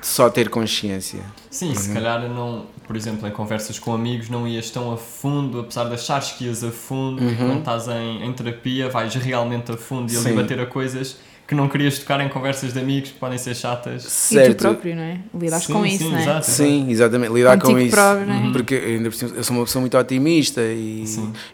só 0.00 0.28
ter 0.28 0.48
consciência. 0.50 1.20
Sim, 1.50 1.74
se 1.74 1.92
calhar 1.92 2.20
não, 2.28 2.66
por 2.86 2.96
exemplo, 2.96 3.26
em 3.26 3.30
conversas 3.30 3.78
com 3.78 3.92
amigos 3.94 4.28
não 4.28 4.46
ias 4.46 4.70
tão 4.70 4.92
a 4.92 4.96
fundo, 4.96 5.60
apesar 5.60 5.84
de 5.84 5.94
achares 5.94 6.32
que 6.32 6.44
ias 6.44 6.62
a 6.62 6.70
fundo 6.70 7.22
e 7.28 7.34
quando 7.36 7.58
estás 7.58 7.88
em, 7.88 8.24
em 8.24 8.32
terapia 8.32 8.88
vais 8.88 9.14
realmente 9.14 9.72
a 9.72 9.76
fundo 9.76 10.12
e 10.12 10.16
ali 10.16 10.24
Sim. 10.30 10.34
bater 10.34 10.60
a 10.60 10.66
coisas 10.66 11.16
que 11.46 11.54
não 11.54 11.68
querias 11.68 11.98
tocar 11.98 12.20
em 12.20 12.28
conversas 12.28 12.72
de 12.72 12.80
amigos 12.80 13.10
que 13.10 13.18
podem 13.18 13.36
ser 13.36 13.54
chatas. 13.54 14.02
E 14.02 14.06
tu 14.06 14.10
Certo. 14.10 14.62
próprio, 14.62 14.96
não 14.96 15.02
é? 15.02 15.20
Lidares 15.38 15.66
Sim, 15.66 15.72
com 15.74 15.84
isso, 15.84 15.98
sim, 15.98 16.10
não 16.10 16.18
é? 16.18 16.22
exato. 16.22 16.50
Sim, 16.50 16.90
exatamente, 16.90 17.32
lidar 17.34 17.58
com 17.58 17.68
Contigo 17.68 17.80
isso. 17.86 17.96
próprio, 17.96 18.26
não 18.26 18.48
é? 18.48 18.52
Porque 18.52 18.74
ainda 18.76 19.10
por 19.10 19.16
cima, 19.16 19.30
eu 19.36 19.44
sou 19.44 19.56
uma 19.56 19.64
pessoa 19.66 19.80
muito 19.80 19.98
otimista 19.98 20.62
e, 20.62 21.04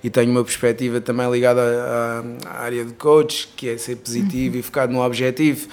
e 0.04 0.08
tenho 0.10 0.30
uma 0.30 0.44
perspectiva 0.44 1.00
também 1.00 1.28
ligada 1.30 1.60
à, 1.60 2.48
à 2.48 2.62
área 2.62 2.84
de 2.84 2.92
coach, 2.92 3.48
que 3.56 3.68
é 3.68 3.76
ser 3.78 3.96
positivo 3.96 4.56
e 4.58 4.62
focado 4.62 4.92
no 4.92 5.02
objetivo. 5.02 5.66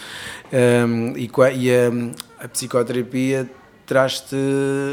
Um, 0.51 1.14
e 1.16 1.30
e 1.55 1.72
a, 1.72 2.43
a 2.45 2.47
psicoterapia 2.47 3.47
traz-te 3.88 4.35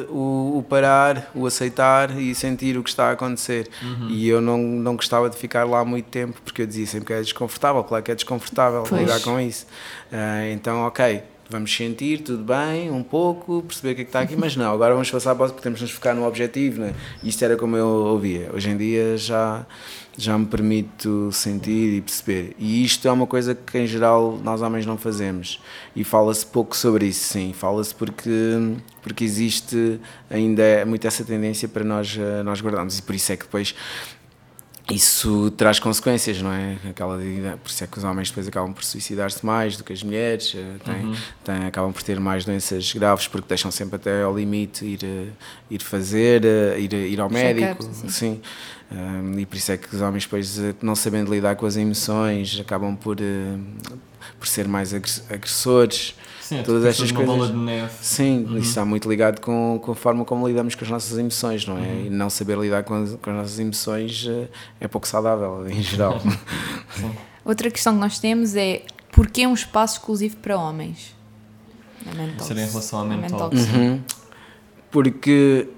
o, 0.09 0.59
o 0.59 0.67
parar, 0.67 1.29
o 1.35 1.47
aceitar 1.47 2.17
e 2.17 2.33
sentir 2.33 2.79
o 2.79 2.83
que 2.83 2.89
está 2.89 3.09
a 3.09 3.11
acontecer. 3.11 3.69
E 4.09 4.29
eu 4.29 4.41
não, 4.41 4.57
não 4.57 4.95
gostava 4.95 5.29
de 5.29 5.37
ficar 5.37 5.65
lá 5.65 5.85
muito 5.85 6.07
tempo, 6.07 6.41
porque 6.45 6.63
eu 6.63 6.67
dizia 6.67 6.87
sempre 6.87 7.09
que 7.09 7.13
é 7.13 7.21
desconfortável, 7.21 7.83
claro 7.83 8.05
que 8.05 8.13
é 8.13 8.15
desconfortável 8.15 8.85
Pois. 8.89 9.01
lidar 9.01 9.21
com 9.21 9.39
isso. 9.41 9.67
Ah, 10.13 10.49
então, 10.49 10.87
ok, 10.87 11.23
vamos 11.51 11.75
sentir, 11.75 12.23
tudo 12.23 12.45
bem, 12.45 12.91
um 12.91 13.03
pouco, 13.03 13.63
perceber 13.63 13.93
o 13.93 13.95
que 13.97 14.01
é 14.03 14.05
que 14.05 14.09
está 14.09 14.21
aqui, 14.21 14.37
mas 14.37 14.57
não, 14.57 14.73
agora 14.73 14.95
vamos 14.95 15.11
passar 15.11 15.35
para 15.35 15.47
o 15.47 15.49
porque 15.49 15.63
temos 15.63 15.81
de 15.81 15.85
nos 15.87 15.93
focar 15.93 16.15
no 16.15 16.25
objetivo, 16.27 16.81
né? 16.81 16.95
Isto 17.23 17.45
era 17.45 17.57
como 17.57 17.77
eu 17.77 17.87
ouvia. 17.87 18.51
Hoje 18.55 18.71
em 18.71 18.77
dia 18.77 19.17
já, 19.17 19.67
já 20.17 20.39
me 20.39 20.47
permito 20.47 21.31
sentir 21.33 21.97
e 21.97 22.01
perceber. 22.01 22.55
E 22.59 22.85
isto 22.85 23.07
é 23.09 23.11
uma 23.13 23.27
coisa 23.27 23.55
que 23.55 23.77
em 23.79 23.87
geral 23.87 24.39
nós 24.45 24.63
homens 24.63 24.87
não 24.87 24.97
fazemos. 24.97 25.61
E 25.97 26.05
fala-se 26.05 26.47
pouco 26.47 26.77
sobre 26.77 27.07
isso, 27.07 27.25
sim. 27.33 27.53
Fala-se 27.53 27.95
porque, 27.95 28.31
porque 29.03 29.25
existe 29.25 29.99
ainda 30.31 30.85
muito 30.87 31.05
essa 31.07 31.25
tendência 31.25 31.69
para 31.69 31.83
nós, 31.85 32.17
eh, 32.17 32.43
nós 32.45 32.61
guardarmos. 32.61 32.99
E 32.99 33.03
por 33.03 33.15
isso 33.15 33.33
é 33.33 33.37
que 33.37 33.43
depois 33.45 33.75
isso 34.91 35.51
traz 35.57 35.79
consequências, 35.81 36.43
não 36.43 36.53
é? 36.53 36.77
Aquela, 36.91 37.17
por 37.63 37.71
isso 37.71 37.83
é 37.83 37.87
que 37.87 37.97
os 37.97 38.05
homens 38.05 38.29
depois 38.29 38.47
acabam 38.47 38.71
por 38.75 38.85
suicidar-se 38.85 39.45
mais 39.45 39.79
do 39.79 39.83
que 39.83 39.95
as 39.95 40.03
mulheres, 40.03 40.55
eh, 40.55 40.75
têm, 40.85 41.15
têm- 41.43 41.67
acabam 41.67 41.91
por 41.91 42.03
ter 42.03 42.21
mais 42.21 42.45
doenças 42.45 42.93
graves 42.93 43.27
porque 43.27 43.49
deixam 43.49 43.71
sempre 43.71 43.97
até 43.97 44.23
ao 44.23 44.37
limite 44.37 44.85
ir, 44.85 44.99
eh, 45.03 45.29
ir 45.71 45.83
fazer, 45.83 46.45
ir, 46.79 46.93
ir 46.93 47.19
ao 47.19 47.31
médico. 47.31 47.83
Assim. 47.91 48.09
Sim. 48.11 48.41
Um, 48.93 49.39
e 49.39 49.47
por 49.47 49.57
isso 49.57 49.73
é 49.73 49.77
que 49.77 49.95
os 49.95 50.01
homens 50.01 50.25
depois, 50.25 50.59
não 50.83 50.95
sabendo 50.95 51.33
lidar 51.33 51.57
com 51.57 51.67
as 51.67 51.77
emoções, 51.77 52.61
acabam 52.61 52.95
por, 52.97 53.17
eh, 53.21 53.57
por 54.39 54.47
ser 54.47 54.69
mais 54.69 54.95
agress- 54.95 55.23
agressores. 55.29 56.15
Sim, 56.41 56.59
é 56.59 56.63
Todas 56.63 56.83
tipo 56.95 57.05
estas 57.05 57.11
uma 57.11 57.17
coisas. 57.25 57.37
bola 57.37 57.49
de 57.51 57.57
neve. 57.65 57.93
Sim, 58.03 58.45
isso 58.59 58.69
está 58.69 58.85
muito 58.85 59.09
ligado 59.09 59.41
com, 59.41 59.81
com 59.83 59.93
a 59.93 59.95
forma 59.95 60.25
como 60.27 60.47
lidamos 60.47 60.75
com 60.75 60.85
as 60.85 60.91
nossas 60.91 61.17
emoções, 61.19 61.67
não 61.67 61.79
é? 61.79 62.03
E 62.05 62.11
não 62.11 62.29
saber 62.29 62.59
lidar 62.59 62.85
com 62.85 62.95
as, 63.03 63.15
com 63.15 63.31
as 63.31 63.37
nossas 63.37 63.59
emoções 63.59 64.27
eh, 64.29 64.49
é 64.79 64.87
pouco 64.87 65.09
saudável, 65.09 65.67
em 65.69 65.83
geral. 65.83 66.21
Outra 67.45 67.71
questão 67.71 67.95
que 67.95 68.01
nós 68.01 68.19
temos 68.19 68.55
é 68.55 68.83
porquê 69.11 69.47
um 69.47 69.55
espaço 69.55 69.99
exclusivo 69.99 70.37
para 70.37 70.57
homens? 70.59 71.15
Mentalks. 72.15 72.47
Seria 72.47 72.65
em 72.65 72.69
relação 72.69 73.01
à. 73.01 73.05
Mentalks. 73.05 73.67
Uhum. 73.73 74.01
Porque, 74.91 75.69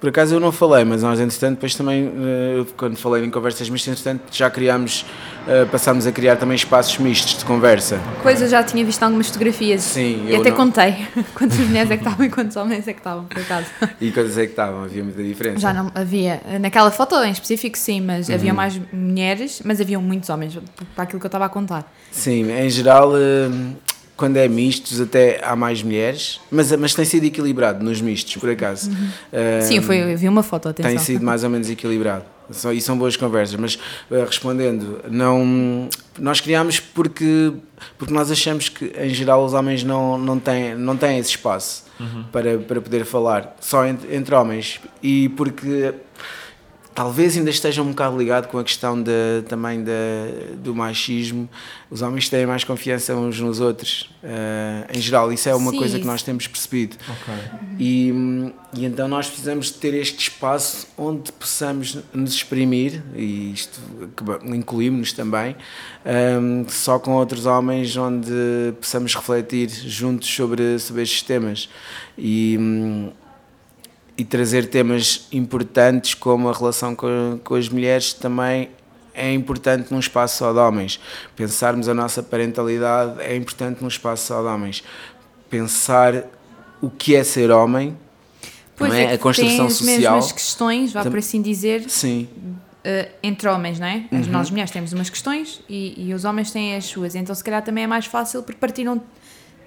por 0.00 0.08
acaso 0.10 0.34
eu 0.34 0.40
não 0.40 0.52
falei, 0.52 0.84
mas 0.84 1.02
nós 1.02 1.18
entretanto 1.20 1.54
depois 1.54 1.74
também, 1.74 2.06
eh, 2.06 2.64
quando 2.76 2.96
falei 2.96 3.24
em 3.24 3.30
conversas 3.30 3.68
mistas, 3.68 3.92
entretanto 3.92 4.22
já 4.30 4.50
criámos, 4.50 5.06
eh, 5.48 5.64
passámos 5.64 6.06
a 6.06 6.12
criar 6.12 6.36
também 6.36 6.54
espaços 6.54 6.98
mistos 6.98 7.38
de 7.38 7.44
conversa. 7.44 7.98
Pois 8.22 8.42
eu 8.42 8.48
já 8.48 8.62
tinha 8.62 8.84
visto 8.84 9.02
algumas 9.02 9.28
fotografias. 9.28 9.80
Sim, 9.82 10.26
E 10.28 10.36
até 10.36 10.50
não- 10.50 10.56
contei 10.56 11.06
quantas 11.34 11.58
mulheres 11.58 11.90
é 11.90 11.96
que 11.96 12.04
estavam 12.04 12.26
e 12.26 12.28
quantos 12.30 12.56
homens 12.56 12.86
é 12.86 12.92
que 12.92 13.00
estavam, 13.00 13.24
por 13.24 13.40
acaso. 13.40 13.66
E 14.00 14.10
quantas 14.12 14.36
é 14.36 14.44
que 14.44 14.50
estavam? 14.52 14.84
Havia 14.84 15.02
muita 15.04 15.22
diferença. 15.22 15.58
Já 15.60 15.72
não 15.72 15.90
havia, 15.94 16.40
naquela 16.60 16.90
foto 16.90 17.14
em 17.24 17.30
específico 17.30 17.78
sim, 17.78 18.00
mas 18.00 18.28
havia 18.28 18.50
Uhum. 18.50 18.56
mais 18.56 18.80
mulheres, 18.92 19.62
mas 19.64 19.80
haviam 19.80 20.02
muitos 20.02 20.28
homens, 20.28 20.58
para 20.94 21.04
aquilo 21.04 21.18
que 21.20 21.26
eu 21.26 21.28
estava 21.28 21.46
a 21.46 21.48
contar. 21.48 21.90
Sim, 22.10 22.50
em 22.52 22.68
geral, 22.68 23.12
eh, 23.16 23.48
quando 24.16 24.36
é 24.36 24.46
mistos, 24.48 25.00
até 25.00 25.40
há 25.44 25.56
mais 25.56 25.82
mulheres, 25.82 26.40
mas, 26.50 26.70
mas 26.72 26.94
tem 26.94 27.04
sido 27.04 27.24
equilibrado 27.24 27.84
nos 27.84 28.00
mistos, 28.00 28.36
por 28.36 28.48
acaso. 28.48 28.90
Eh, 29.32 29.60
Sim, 29.62 29.80
foi, 29.80 30.12
eu 30.12 30.16
vi 30.16 30.28
uma 30.28 30.42
foto, 30.42 30.68
atenção. 30.68 30.90
tem 30.90 30.98
sido 30.98 31.24
mais 31.24 31.42
ou 31.42 31.50
menos 31.50 31.68
equilibrado. 31.68 32.24
E 32.74 32.80
são 32.80 32.96
boas 32.96 33.16
conversas, 33.16 33.56
mas 33.56 33.78
eh, 34.10 34.24
respondendo, 34.24 35.00
não, 35.10 35.88
nós 36.18 36.40
criámos 36.40 36.78
porque, 36.78 37.52
porque 37.96 38.12
nós 38.12 38.30
achamos 38.30 38.68
que 38.68 38.92
em 38.98 39.10
geral 39.10 39.44
os 39.44 39.54
homens 39.54 39.82
não, 39.82 40.18
não, 40.18 40.38
têm, 40.38 40.74
não 40.74 40.96
têm 40.96 41.18
esse 41.18 41.30
espaço 41.30 41.84
para, 42.30 42.58
para 42.58 42.80
poder 42.80 43.04
falar, 43.04 43.56
só 43.60 43.86
entre, 43.86 44.14
entre 44.14 44.34
homens, 44.34 44.80
e 45.02 45.30
porque 45.30 45.94
talvez 46.94 47.36
ainda 47.36 47.50
esteja 47.50 47.82
um 47.82 47.88
bocado 47.88 48.16
ligado 48.16 48.46
com 48.48 48.58
a 48.58 48.64
questão 48.64 49.02
da, 49.02 49.10
também 49.48 49.82
da, 49.82 49.92
do 50.56 50.74
machismo. 50.74 51.48
Os 51.90 52.02
homens 52.02 52.28
têm 52.28 52.46
mais 52.46 52.62
confiança 52.62 53.14
uns 53.16 53.40
nos 53.40 53.60
outros, 53.60 54.10
eh, 54.22 54.86
em 54.94 55.00
geral, 55.00 55.32
isso 55.32 55.48
é 55.48 55.54
uma 55.54 55.72
Sim, 55.72 55.78
coisa 55.78 55.98
que 55.98 56.06
nós 56.06 56.22
temos 56.22 56.46
percebido. 56.46 56.96
Ok. 57.08 57.34
E, 57.78 58.12
e 58.74 58.84
então 58.84 59.08
nós 59.08 59.26
precisamos 59.26 59.66
de 59.66 59.74
ter 59.74 59.94
este 59.94 60.28
espaço 60.28 60.86
onde 60.96 61.32
possamos 61.32 61.98
nos 62.12 62.32
exprimir, 62.34 63.02
e 63.14 63.52
isto 63.52 63.80
incluímos-nos 64.44 65.12
também, 65.12 65.56
hum, 66.40 66.64
só 66.68 66.98
com 66.98 67.12
outros 67.12 67.44
homens, 67.46 67.96
onde 67.96 68.32
possamos 68.80 69.14
refletir 69.14 69.68
juntos 69.68 70.28
sobre, 70.28 70.78
sobre 70.78 71.02
estes 71.02 71.22
temas. 71.22 71.68
E, 72.16 72.56
hum, 72.58 73.10
e 74.16 74.24
trazer 74.24 74.68
temas 74.68 75.26
importantes 75.32 76.14
como 76.14 76.48
a 76.48 76.52
relação 76.52 76.94
com, 76.94 77.38
com 77.42 77.54
as 77.54 77.68
mulheres 77.68 78.12
também 78.12 78.70
é 79.12 79.32
importante 79.32 79.92
num 79.92 79.98
espaço 79.98 80.38
só 80.38 80.52
de 80.52 80.58
homens. 80.58 81.00
Pensarmos 81.36 81.88
a 81.88 81.94
nossa 81.94 82.22
parentalidade 82.22 83.20
é 83.20 83.36
importante 83.36 83.80
num 83.80 83.88
espaço 83.88 84.26
só 84.26 84.40
de 84.40 84.48
homens. 84.48 84.82
Pensar 85.48 86.24
o 86.80 86.90
que 86.90 87.14
é 87.14 87.22
ser 87.22 87.50
homem, 87.50 87.96
Pois 88.76 88.92
é? 88.92 89.04
é, 89.04 89.12
a 89.14 89.18
construção 89.18 89.56
tem 89.56 89.66
as 89.66 89.72
social. 89.74 90.14
mesmas 90.16 90.32
questões, 90.32 90.92
vá 90.92 91.04
por 91.04 91.18
assim 91.18 91.40
dizer, 91.40 91.88
Sim, 91.88 92.28
eh, 92.82 93.08
entre 93.22 93.48
homens, 93.48 93.78
não 93.78 93.86
é? 93.86 94.04
Uhum. 94.10 94.26
Nós 94.30 94.50
mulheres 94.50 94.70
temos 94.72 94.92
umas 94.92 95.08
questões 95.08 95.60
e, 95.68 96.08
e 96.08 96.12
os 96.12 96.24
homens 96.24 96.50
têm 96.50 96.74
as 96.76 96.84
suas, 96.84 97.14
então 97.14 97.34
se 97.34 97.42
calhar 97.42 97.62
também 97.62 97.84
é 97.84 97.86
mais 97.86 98.06
fácil 98.06 98.42
porque 98.42 98.58
partiram 98.58 99.00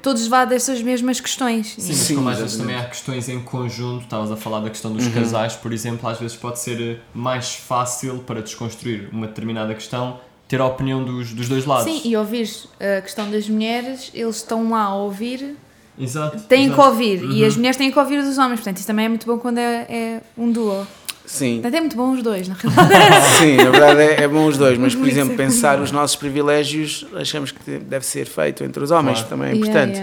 todos 0.02 0.28
vá 0.28 0.46
dessas 0.46 0.82
mesmas 0.82 1.20
questões. 1.20 1.68
Sim, 1.78 1.88
mas 1.88 1.98
Sim, 1.98 2.16
como 2.16 2.30
às 2.30 2.38
vezes 2.38 2.58
também 2.58 2.76
há 2.76 2.86
questões 2.86 3.28
em 3.30 3.40
conjunto, 3.42 4.04
estavas 4.04 4.32
a 4.32 4.36
falar 4.38 4.60
da 4.62 4.70
questão 4.70 4.92
dos 4.94 5.06
Uhum. 5.08 5.12
casais, 5.14 5.54
por 5.56 5.74
exemplo, 5.74 6.08
às 6.10 6.20
vezes 6.20 6.36
pode 6.38 6.60
ser 6.60 6.80
eh, 6.82 6.98
mais 7.14 7.56
fácil 7.56 8.20
para 8.20 8.42
desconstruir 8.42 9.10
uma 9.12 9.28
determinada 9.28 9.74
questão 9.74 10.20
ter 10.48 10.62
a 10.62 10.66
opinião 10.66 11.04
dos, 11.04 11.34
dos 11.34 11.50
dois 11.50 11.66
lados. 11.66 11.84
Sim, 11.92 12.02
e 12.10 12.16
ouvir 12.16 12.50
a 12.80 13.02
questão 13.02 13.30
das 13.30 13.50
mulheres, 13.50 14.10
eles 14.14 14.38
estão 14.38 14.70
lá 14.70 14.84
a 14.84 14.96
ouvir, 14.96 15.58
Exato. 16.00 16.40
têm 16.48 16.66
exato. 16.68 16.82
que 16.82 16.88
ouvir, 16.88 17.22
e 17.24 17.42
Uhum. 17.42 17.48
as 17.48 17.56
mulheres 17.58 17.76
têm 17.78 17.92
que 17.92 18.00
ouvir 18.00 18.24
dos 18.24 18.38
homens, 18.38 18.60
portanto 18.60 18.78
isso 18.78 18.88
também 18.88 19.06
é 19.06 19.10
muito 19.10 19.26
bom 19.28 19.38
quando 19.38 19.58
é, 19.58 19.86
é 19.90 20.22
um 20.38 20.50
duo. 20.52 20.88
Sim. 21.28 21.56
Portanto 21.62 21.76
é 21.76 21.80
muito 21.82 21.96
bom 21.96 22.12
os 22.14 22.24
dois, 22.24 22.48
na 22.48 22.56
realidade. 22.60 23.26
Sim, 23.38 23.58
na 23.58 23.70
verdade 23.70 24.02
é, 24.02 24.24
é 24.24 24.28
bom 24.28 24.48
os 24.48 24.58
dois, 24.58 24.78
mas 24.80 24.96
por 24.96 25.08
exemplo, 25.08 25.36
pensar 25.38 25.80
os 25.80 25.92
nossos 25.92 26.16
privilégios, 26.16 27.06
achamos 27.14 27.52
que 27.52 27.78
deve 27.78 28.04
ser 28.06 28.26
feito 28.26 28.64
entre 28.64 28.82
os 28.84 28.90
homens, 28.90 29.20
Claro. 29.20 29.30
também 29.30 29.50
é 29.50 29.54
Yeah, 29.54 29.70
importante. 29.92 29.98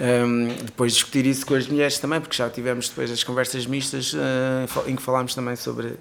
yeah. 0.00 0.24
Um, 0.24 0.48
depois 0.64 0.94
discutir 0.94 1.26
isso 1.26 1.44
com 1.44 1.54
as 1.54 1.66
mulheres 1.66 1.98
também, 1.98 2.20
porque 2.20 2.36
já 2.36 2.48
tivemos 2.48 2.88
depois 2.88 3.10
as 3.10 3.22
conversas 3.22 3.66
mistas 3.66 4.14
uh, 4.14 4.18
em 4.88 4.96
que 4.96 5.02
falámos 5.02 5.34
também 5.34 5.56
sobre 5.56 5.94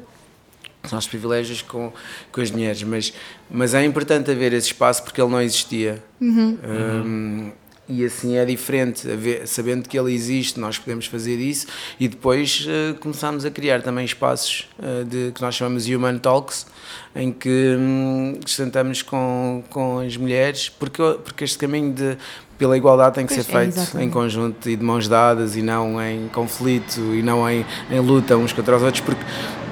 os 0.83 0.91
nossos 0.93 1.09
privilégios 1.09 1.61
com, 1.61 1.91
com 2.31 2.39
as 2.39 2.49
mulheres, 2.51 2.81
mas, 2.83 3.11
mas 3.51 3.73
é 3.73 3.83
importante 3.83 4.31
haver 4.31 4.53
esse 4.53 4.67
espaço 4.67 5.03
porque 5.03 5.19
ele 5.21 5.29
não 5.29 5.41
existia. 5.41 6.01
Um, 6.21 7.51
e 7.89 8.05
assim 8.05 8.37
é 8.37 8.45
diferente, 8.45 9.07
sabendo 9.47 9.89
que 9.89 9.97
ele 9.97 10.13
existe, 10.13 10.59
nós 10.59 10.77
podemos 10.77 11.07
fazer 11.07 11.37
isso 11.37 11.65
e 11.99 12.07
depois 12.07 12.67
uh, 12.67 12.93
começámos 12.99 13.45
a 13.45 13.51
criar 13.51 13.81
também 13.81 14.05
espaços 14.05 14.69
uh, 14.77 15.03
de, 15.03 15.31
que 15.31 15.41
nós 15.41 15.55
chamamos 15.55 15.87
Human 15.87 16.19
Talks, 16.19 16.67
em 17.15 17.31
que 17.31 17.75
hum, 17.77 18.39
sentamos 18.45 19.01
com, 19.01 19.63
com 19.71 19.99
as 19.99 20.15
mulheres, 20.15 20.69
porque, 20.69 21.01
porque 21.23 21.43
este 21.43 21.57
caminho 21.57 21.91
de, 21.91 22.17
pela 22.59 22.77
igualdade 22.77 23.15
tem 23.15 23.25
que 23.25 23.33
Pois 23.33 23.45
ser 23.45 23.51
é, 23.51 23.59
feito 23.59 23.77
em 23.77 23.81
exatamente. 23.81 24.13
conjunto 24.13 24.69
e 24.69 24.75
de 24.75 24.83
mãos 24.83 25.07
dadas 25.07 25.55
e 25.55 25.61
não 25.63 25.99
em 25.99 26.27
conflito 26.27 26.99
e 27.15 27.23
não 27.23 27.49
em, 27.49 27.65
em 27.89 27.99
luta 27.99 28.37
uns 28.37 28.53
contra 28.53 28.75
os 28.75 28.83
outros, 28.83 29.01
porque, 29.01 29.23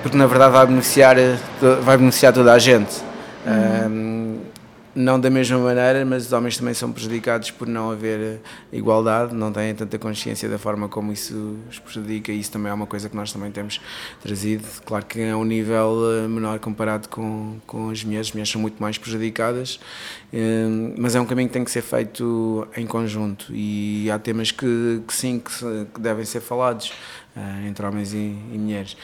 porque 0.02 0.18
na 0.18 0.26
verdade 0.26 0.54
vai 0.54 0.66
beneficiar, 0.66 1.20
eh, 1.20 1.38
vai 1.84 1.98
beneficiar 1.98 2.34
toda 2.34 2.52
a 2.52 2.58
gente. 2.58 2.96
Um, 3.46 4.40
não 4.98 5.20
da 5.20 5.30
mesma 5.30 5.60
maneira, 5.60 6.04
mas 6.04 6.26
os 6.26 6.34
homens 6.34 6.58
também 6.58 6.74
são 6.74 6.92
prejudicados 6.92 7.52
por 7.52 7.68
não 7.68 7.92
haver 7.92 8.20
eh, 8.20 8.40
igualdade, 8.74 9.34
não 9.36 9.52
têm 9.52 9.76
tanta 9.76 10.00
consciência 10.00 10.50
da 10.50 10.58
forma 10.58 10.90
como 10.90 11.14
isso 11.14 11.56
os 11.70 11.78
prejudica 11.78 12.32
e 12.32 12.40
isso 12.40 12.52
também 12.52 12.72
é 12.72 12.74
uma 12.74 12.88
coisa 12.88 13.08
que 13.08 13.16
nós 13.16 13.32
também 13.32 13.52
temos 13.52 13.80
trazido. 14.24 14.66
Claro 14.84 15.06
que 15.06 15.22
é 15.22 15.36
um 15.36 15.44
nível 15.44 16.00
eh, 16.12 16.28
menor 16.28 16.58
comparado 16.58 17.08
com, 17.10 17.60
com 17.68 17.92
as 17.92 18.04
mulheres, 18.04 18.28
as 18.28 18.34
mulheres 18.34 18.50
são 18.50 18.60
muito 18.60 18.82
mais 18.82 18.98
prejudicadas, 18.98 19.80
eh, 20.34 20.66
mas 20.98 21.14
é 21.16 21.22
um 21.22 21.28
caminho 21.28 21.48
que 21.48 21.54
tem 21.54 21.64
que 21.64 21.72
ser 21.72 21.84
feito 21.84 22.68
em 22.76 22.88
conjunto 22.88 23.54
e 23.54 24.10
há 24.10 24.18
temas 24.18 24.50
que, 24.50 25.04
que 25.08 25.14
sim, 25.14 25.40
que, 25.40 25.86
que 25.94 26.02
devem 26.02 26.26
ser 26.26 26.42
falados 26.42 26.92
entre 27.68 27.86
homens 27.86 28.14
e, 28.14 28.18
e 28.18 28.58
mulheres. 28.58 28.98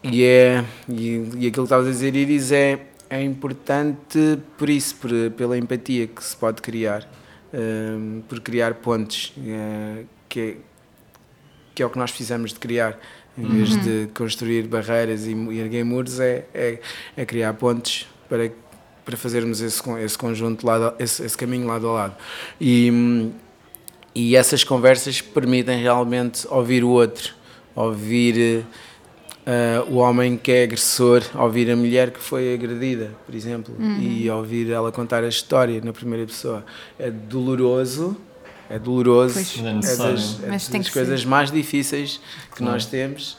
E, 0.00 0.22
é, 0.22 0.64
e, 0.88 1.28
e 1.38 1.46
aquilo 1.48 1.50
que 1.50 1.60
estavas 1.62 1.88
a 1.88 1.90
dizer, 1.90 2.14
Iris, 2.14 2.52
é 2.52 2.78
é 3.10 3.22
importante 3.22 4.38
por 4.56 4.68
isso, 4.68 4.94
por, 4.96 5.10
pela 5.36 5.56
empatia 5.56 6.06
que 6.06 6.22
se 6.22 6.36
pode 6.36 6.60
criar, 6.60 7.08
um, 7.52 8.22
por 8.28 8.40
criar 8.40 8.74
pontes, 8.74 9.32
uh, 9.36 10.06
que, 10.28 10.40
é, 10.40 10.56
que 11.74 11.82
é 11.82 11.86
o 11.86 11.90
que 11.90 11.98
nós 11.98 12.10
precisamos 12.10 12.52
de 12.52 12.58
criar. 12.58 12.98
Em 13.36 13.46
vez 13.46 13.70
Uhum. 13.70 13.78
de 13.78 14.08
construir 14.14 14.66
barreiras 14.66 15.24
e, 15.24 15.32
e 15.32 15.60
erguer 15.60 15.84
muros, 15.84 16.18
é, 16.18 16.44
é, 16.52 16.80
é 17.16 17.24
criar 17.24 17.54
pontes 17.54 18.08
para, 18.28 18.50
para 19.04 19.16
fazermos 19.16 19.60
esse, 19.60 19.80
esse 20.00 20.18
conjunto, 20.18 20.66
lado, 20.66 20.92
esse, 20.98 21.24
esse 21.24 21.38
caminho 21.38 21.64
lado 21.64 21.88
a 21.88 21.92
lado. 21.92 22.16
E, 22.60 23.30
e 24.12 24.34
essas 24.34 24.64
conversas 24.64 25.20
permitem 25.20 25.80
realmente 25.80 26.48
ouvir 26.50 26.82
o 26.82 26.88
outro, 26.88 27.32
ouvir 27.76 28.66
eh, 29.50 29.82
o 29.88 29.94
homem 29.94 30.36
que 30.36 30.52
é 30.52 30.64
agressor, 30.64 31.22
ouvir 31.34 31.70
a 31.70 31.76
mulher 31.76 32.10
que 32.10 32.20
foi 32.20 32.52
agredida, 32.52 33.12
por 33.24 33.34
exemplo, 33.34 33.74
e 33.98 34.28
ouvir 34.28 34.70
ela 34.70 34.92
contar 34.92 35.24
a 35.24 35.28
história 35.28 35.80
na 35.82 35.90
primeira 35.90 36.26
pessoa. 36.26 36.62
É 36.98 37.10
doloroso, 37.10 38.14
é 38.68 38.78
doloroso, 38.78 39.32
Pois. 39.32 39.56
É 39.58 39.68
é 39.70 39.72
das, 39.96 40.44
é 40.44 40.48
Mas 40.48 40.68
tem 40.68 40.80
das 40.82 40.88
que 40.88 40.92
coisas 40.92 41.24
mais 41.24 41.50
difíceis 41.50 42.20
que 42.54 42.62
nós 42.62 42.84
temos. 42.84 43.38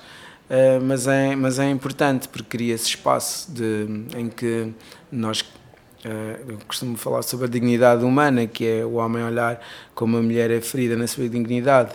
eh, 0.49 0.79
mas, 0.79 1.05
é, 1.05 1.35
mas 1.35 1.59
é 1.59 1.69
importante 1.69 2.27
porque 2.27 2.57
cria 2.57 2.73
esse 2.73 2.87
espaço 2.87 3.51
de, 3.51 3.85
em 4.17 4.29
que 4.29 4.73
nós 5.11 5.45
eh, 6.03 6.39
eu 6.47 6.57
costumo 6.67 6.97
falar 6.97 7.21
sobre 7.21 7.45
a 7.45 7.49
dignidade 7.49 8.03
humana, 8.03 8.47
que 8.47 8.65
é 8.65 8.83
o 8.83 8.93
homem 8.93 9.23
olhar 9.23 9.61
como 9.93 10.17
a 10.17 10.21
mulher 10.23 10.49
é 10.49 10.59
ferida 10.59 10.95
na 10.95 11.05
sua 11.05 11.29
dignidade 11.29 11.91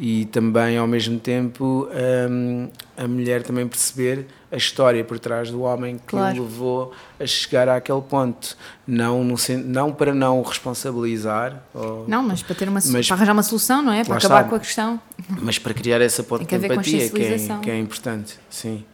e 0.00 0.26
também 0.26 0.78
ao 0.78 0.86
mesmo 0.86 1.18
tempo 1.18 1.88
hum, 2.30 2.68
a 2.96 3.08
mulher 3.08 3.42
também 3.42 3.66
perceber 3.66 4.26
a 4.50 4.56
história 4.56 5.02
por 5.04 5.18
trás 5.18 5.50
do 5.50 5.62
homem 5.62 5.98
que 5.98 6.04
Claro. 6.06 6.38
o 6.40 6.42
levou 6.44 6.92
a 7.18 7.26
chegar 7.26 7.68
àquele 7.68 8.00
ponto, 8.02 8.56
não, 8.86 9.24
no, 9.24 9.34
não 9.64 9.92
para 9.92 10.14
não 10.14 10.38
o 10.38 10.42
responsabilizar, 10.42 11.60
ou- 11.74 12.04
Não, 12.08 12.22
mas 12.22 12.42
para, 12.42 12.54
ter 12.54 12.68
uma, 12.68 12.80
Mas- 12.90 13.06
para 13.06 13.16
arranjar 13.16 13.32
uma 13.32 13.42
solução, 13.42 13.82
não 13.82 13.92
é? 13.92 14.04
Para 14.04 14.16
acabar 14.18 14.36
está. 14.38 14.48
com 14.48 14.54
a 14.54 14.60
questão. 14.60 15.00
mas 15.42 15.58
para 15.58 15.74
criar 15.74 16.00
essa 16.00 16.22
ponte 16.22 16.46
de 16.46 16.54
empatia 16.66 17.10
que 17.10 17.22
é, 17.22 17.58
que 17.60 17.70
é 17.70 17.78
importante, 17.78 18.36
sim. 18.48 18.84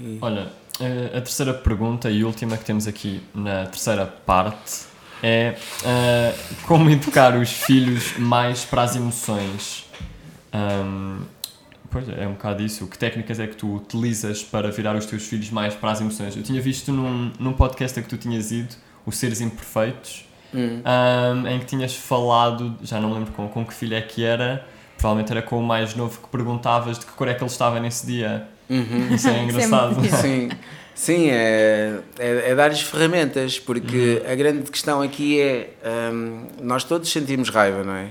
E- 0.00 0.18
Olha, 0.20 0.48
eh, 0.80 1.06
a 1.16 1.20
terceira 1.20 1.54
pergunta 1.54 2.10
e 2.10 2.24
última 2.24 2.56
que 2.56 2.64
temos 2.64 2.86
aqui 2.88 3.22
na 3.34 3.66
terceira 3.66 4.04
parte 4.06 4.82
é 5.22 5.54
eh, 5.84 6.34
como 6.66 6.90
educar 6.90 7.36
os 7.38 7.50
filhos 7.52 8.18
mais 8.18 8.64
para 8.64 8.82
as 8.82 8.96
emoções. 8.96 9.81
Ahm, 10.52 11.22
pois 11.90 12.08
é, 12.08 12.24
é 12.24 12.28
um 12.28 12.32
bocado 12.32 12.62
isso. 12.62 12.86
Que 12.86 12.98
técnicas 12.98 13.40
é 13.40 13.46
que 13.46 13.56
tu 13.56 13.74
utilizas 13.76 14.42
para 14.42 14.70
virar 14.70 14.94
os 14.96 15.06
teus 15.06 15.26
filhos 15.26 15.50
mais 15.50 15.74
para 15.74 15.90
as 15.92 16.00
emoções? 16.00 16.36
Eu 16.36 16.42
tinha 16.42 16.60
visto 16.60 16.92
num, 16.92 17.32
num 17.38 17.52
podcast 17.52 17.98
a 17.98 18.02
que 18.02 18.08
tu 18.08 18.16
tinhas 18.16 18.50
ido, 18.52 18.74
Os 19.06 19.16
Seres 19.16 19.40
Imperfeitos, 19.40 20.26
Hum. 20.54 20.82
ahm, 20.84 21.46
em 21.46 21.58
que 21.60 21.64
tinhas 21.64 21.94
falado, 21.94 22.76
já 22.82 23.00
não 23.00 23.12
lembro 23.14 23.32
com, 23.32 23.48
com 23.48 23.64
que 23.64 23.72
filho 23.72 23.94
é 23.96 24.02
que 24.02 24.22
era, 24.22 24.66
provavelmente 24.98 25.32
era 25.32 25.40
com 25.40 25.58
o 25.58 25.62
mais 25.62 25.94
novo 25.94 26.20
que 26.20 26.28
perguntavas 26.28 26.98
de 26.98 27.06
que 27.06 27.12
cor 27.12 27.26
é 27.26 27.32
que 27.34 27.42
ele 27.42 27.50
estava 27.50 27.80
nesse 27.80 28.06
dia. 28.06 28.46
Uhum. 28.68 29.14
Isso 29.14 29.28
é 29.28 29.32
é 29.40 29.44
engraçado. 29.44 29.96
Sim, 30.20 30.50
sim 30.94 31.30
é, 31.30 32.00
é, 32.18 32.50
é 32.50 32.54
dar-lhes 32.54 32.82
ferramentas, 32.82 33.58
porque 33.58 34.22
a 34.30 34.34
grande 34.34 34.70
questão 34.70 35.00
aqui 35.00 35.40
é 35.40 35.70
hum, 36.12 36.46
nós 36.60 36.84
todos 36.84 37.10
sentimos 37.10 37.48
raiva, 37.48 37.82
não 37.82 37.94
é? 37.94 38.08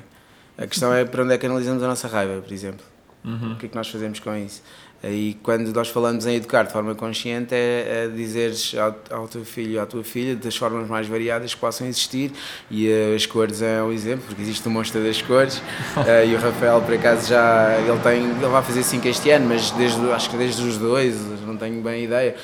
A 0.61 0.67
questão 0.67 0.93
é 0.93 1.03
para 1.03 1.23
onde 1.23 1.33
é 1.33 1.37
que 1.37 1.45
analisamos 1.45 1.81
a 1.81 1.87
nossa 1.87 2.07
raiva, 2.07 2.41
por 2.41 2.53
exemplo. 2.53 2.85
O 3.23 3.55
que 3.55 3.67
é 3.67 3.69
que 3.69 3.75
nós 3.75 3.87
fazemos 3.87 4.19
com 4.19 4.35
isso? 4.35 4.61
E 5.03 5.35
quando 5.41 5.73
nós 5.73 5.89
falamos 5.89 6.27
em 6.27 6.35
educar 6.35 6.63
de 6.63 6.71
forma 6.71 6.93
consciente, 6.93 7.55
é, 7.55 8.05
é 8.05 8.07
dizeres 8.07 8.75
ao, 8.75 9.21
ao 9.21 9.27
teu 9.27 9.43
filho 9.43 9.77
ou 9.77 9.81
à 9.81 9.85
tua 9.87 10.03
filha 10.03 10.35
das 10.35 10.55
formas 10.55 10.87
mais 10.87 11.07
variadas 11.07 11.55
que 11.55 11.59
possam 11.59 11.87
existir, 11.87 12.31
e 12.69 12.87
eh, 12.87 13.15
as 13.15 13.25
cores 13.25 13.63
é 13.63 13.81
um 13.81 13.91
exemplo, 13.91 14.25
porque 14.27 14.41
existe 14.43 14.67
o 14.67 14.69
monstro 14.69 15.03
das 15.03 15.19
cores, 15.19 15.59
eh, 16.05 16.27
e 16.27 16.35
o 16.35 16.39
Rafael, 16.39 16.81
por 16.81 16.93
acaso, 16.93 17.29
já 17.29 17.79
ele 17.79 17.99
tem, 17.99 18.23
ele 18.23 18.47
vai 18.47 18.61
fazer 18.61 18.83
5 18.83 19.07
este 19.07 19.31
ano, 19.31 19.47
mas 19.49 19.71
desde, 19.71 19.99
acho 20.11 20.29
que 20.29 20.37
desde 20.37 20.61
os 20.61 20.77
dois, 20.77 21.15
não 21.47 21.57
tenho 21.57 21.81
bem 21.81 22.03
ideia, 22.03 22.35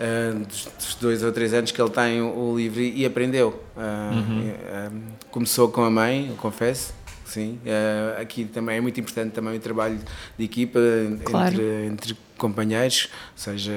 eh, 0.00 0.32
dos, 0.32 0.94
dois 0.98 1.22
ou 1.22 1.30
três 1.30 1.52
anos 1.52 1.70
que 1.70 1.80
ele 1.80 1.90
tem 1.90 2.22
o, 2.22 2.56
livro 2.56 2.80
e 2.80 3.04
aprendeu. 3.04 3.62
Eh, 3.76 4.56
eh, 4.66 4.90
começou 5.30 5.68
com 5.68 5.84
a 5.84 5.90
mãe, 5.90 6.28
eu 6.30 6.36
confesso, 6.36 6.94
Sim, 7.30 7.60
eh, 7.64 8.16
aqui 8.20 8.44
também 8.44 8.78
é 8.78 8.80
muito 8.80 8.98
importante 8.98 9.32
também 9.32 9.56
o 9.56 9.60
trabalho 9.60 10.00
de 10.36 10.44
equipa 10.44 10.80
Claro. 11.24 11.54
entre, 11.54 11.86
entre 11.86 12.16
companheiros, 12.36 13.08
seja 13.36 13.72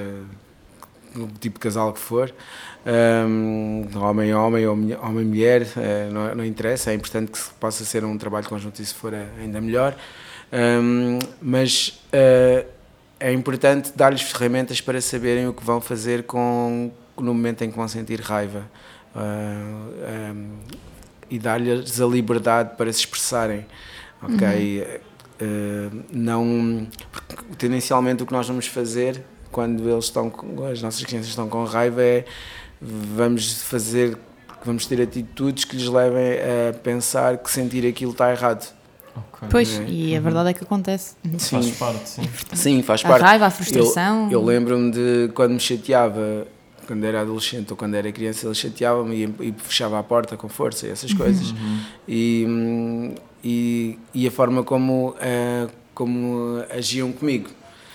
o 1.16 1.28
tipo 1.40 1.60
de 1.60 1.60
casal 1.60 1.94
que 1.94 2.00
for, 2.00 2.34
um, 2.84 3.86
homem 4.00 4.34
homem 4.34 4.66
ou 4.66 4.76
mulher- 4.76 5.00
homem 5.04 5.24
mulher, 5.26 5.68
eh, 5.78 6.10
não, 6.12 6.34
não 6.34 6.44
interessa, 6.44 6.90
é 6.90 6.96
importante 6.96 7.32
que 7.32 7.40
possa 7.60 7.86
ser 7.86 8.04
um 8.04 8.18
trabalho 8.18 8.48
conjunto 8.50 8.82
e 8.82 8.86
se 8.86 8.94
for 8.96 9.14
ainda 9.14 9.62
melhor, 9.62 9.96
Um, 10.56 11.18
mas 11.42 12.00
eh, 12.12 12.68
é 13.20 13.34
importante 13.34 13.92
dar-lhes 13.96 14.22
ferramentas 14.22 14.80
para 14.82 15.02
saberem 15.02 15.48
o 15.48 15.54
que 15.54 15.64
vão 15.64 15.82
fazer 15.82 16.24
com, 16.24 16.92
no 17.18 17.34
momento 17.34 17.64
em 17.64 17.72
que 17.72 17.76
vão 17.76 17.88
sentir 17.88 18.20
raiva. 18.22 18.64
Ah, 19.16 20.32
um, 20.36 20.58
e 21.34 21.40
dar-lhes 21.40 22.00
a 22.00 22.06
liberdade 22.06 22.76
para 22.78 22.92
se 22.94 23.00
expressarem, 23.00 23.66
ok? 24.22 25.02
Eh, 25.40 25.90
não, 26.12 26.88
porque 27.12 27.44
tendencialmente 27.58 28.22
o 28.22 28.26
que 28.26 28.32
nós 28.34 28.48
vamos 28.48 28.68
fazer 28.68 29.24
quando 29.52 29.90
eles 29.90 30.06
estão, 30.06 30.30
com, 30.30 30.64
as 30.66 30.82
nossas 30.82 31.04
crianças 31.04 31.30
estão 31.30 31.50
com 31.50 31.64
raiva 31.66 32.02
é 32.04 32.26
vamos 32.80 33.64
fazer, 33.64 34.16
vamos 34.64 34.86
ter 34.86 35.02
atitudes 35.02 35.66
que 35.66 35.76
lhes 35.76 35.88
levem 35.88 36.34
a 36.70 36.74
pensar 36.74 37.38
que 37.38 37.50
sentir 37.50 37.86
aquilo 37.88 38.12
está 38.12 38.32
errado. 38.32 38.72
Ok. 39.16 39.48
Pois, 39.50 39.80
É. 39.80 39.86
e 39.88 40.16
a 40.16 40.20
verdade 40.20 40.50
é 40.50 40.54
que 40.54 40.64
acontece. 40.64 41.16
Faz 41.40 41.70
parte, 41.72 42.10
sim. 42.10 42.22
Sim, 42.54 42.82
faz 42.84 43.04
A 43.06 43.10
parte. 43.10 43.22
raiva, 43.24 43.46
a 43.48 43.50
frustração. 43.52 44.26
Eu, 44.26 44.40
eu 44.40 44.46
lembro-me 44.46 44.92
de 44.92 45.32
quando 45.34 45.52
me 45.54 45.60
chateava, 45.60 46.48
quando 46.86 47.04
era 47.04 47.22
adolescente 47.22 47.72
ou 47.72 47.78
quando 47.78 47.96
era 47.96 48.12
criança, 48.12 48.46
ele 48.46 48.56
chateava-me 48.56 49.16
e, 49.16 49.50
e 49.50 49.56
fechava 49.58 50.00
a 50.00 50.04
porta 50.04 50.38
com 50.38 50.48
força 50.50 50.88
e 50.88 50.90
essas 50.90 51.14
coisas. 51.14 51.54
E, 52.08 52.46
hum, 52.48 53.16
e, 53.44 54.00
e 54.14 54.28
a 54.28 54.32
forma 54.32 54.64
como, 54.64 55.16
eh, 55.20 55.68
como 55.94 56.64
agiam 56.70 57.12
comigo. 57.12 57.50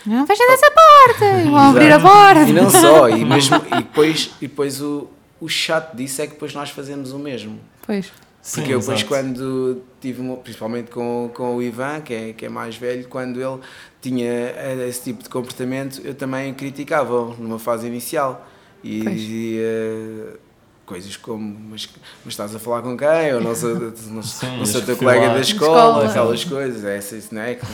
Não 0.04 0.26
fecha 0.26 0.44
dessa 0.46 0.70
porta! 0.70 1.44
Vão 1.50 1.56
abrir 1.56 1.92
a 1.92 2.00
porta! 2.00 2.42
E 2.42 2.52
não 2.52 2.70
só, 2.70 3.08
e, 3.08 3.24
mesmo, 3.24 3.56
e 3.56 3.76
depois, 3.76 4.30
e 4.40 4.46
depois 4.46 4.80
o, 4.80 5.08
o 5.40 5.48
chato 5.48 5.96
disso 5.96 6.22
é 6.22 6.26
que 6.26 6.34
depois 6.34 6.54
nós 6.54 6.70
fazemos 6.70 7.12
o 7.12 7.18
mesmo. 7.18 7.58
Pois. 7.86 8.12
Sim, 8.40 8.60
Porque 8.60 8.74
eu 8.74 8.78
depois 8.78 8.98
exato. 9.00 9.08
quando 9.08 9.82
tive, 10.00 10.22
principalmente 10.42 10.90
com, 10.90 11.30
com 11.34 11.56
o 11.56 11.62
Ivan, 11.62 12.00
que 12.00 12.14
é, 12.14 12.32
que 12.32 12.46
é 12.46 12.48
mais 12.48 12.76
velho, 12.76 13.06
quando 13.08 13.40
ele 13.40 13.60
tinha 14.00 14.26
eh, 14.26 14.86
esse 14.88 15.02
tipo 15.02 15.22
de 15.22 15.28
comportamento, 15.28 16.00
eu 16.04 16.14
também 16.14 16.54
criticava 16.54 17.34
numa 17.38 17.58
fase 17.58 17.86
inicial. 17.86 18.46
E 18.84 20.38
coisas 20.88 21.16
como, 21.16 21.56
mas, 21.70 21.86
mas 22.24 22.32
estás 22.32 22.54
a 22.54 22.58
falar 22.58 22.80
com 22.80 22.96
quem? 22.96 23.34
Ou 23.34 23.40
não 23.40 23.54
sou, 23.54 23.74
não, 24.08 24.22
Sim, 24.22 24.56
não 24.58 24.66
sou 24.66 24.80
teu 24.80 24.96
filar. 24.96 25.16
colega 25.16 25.34
da 25.34 25.40
escola, 25.40 25.78
Escola. 25.78 26.08
aquelas 26.08 26.44
coisas, 26.44 26.84
essas, 26.84 27.30
não 27.30 27.42
é? 27.42 27.54
Quem, 27.56 27.68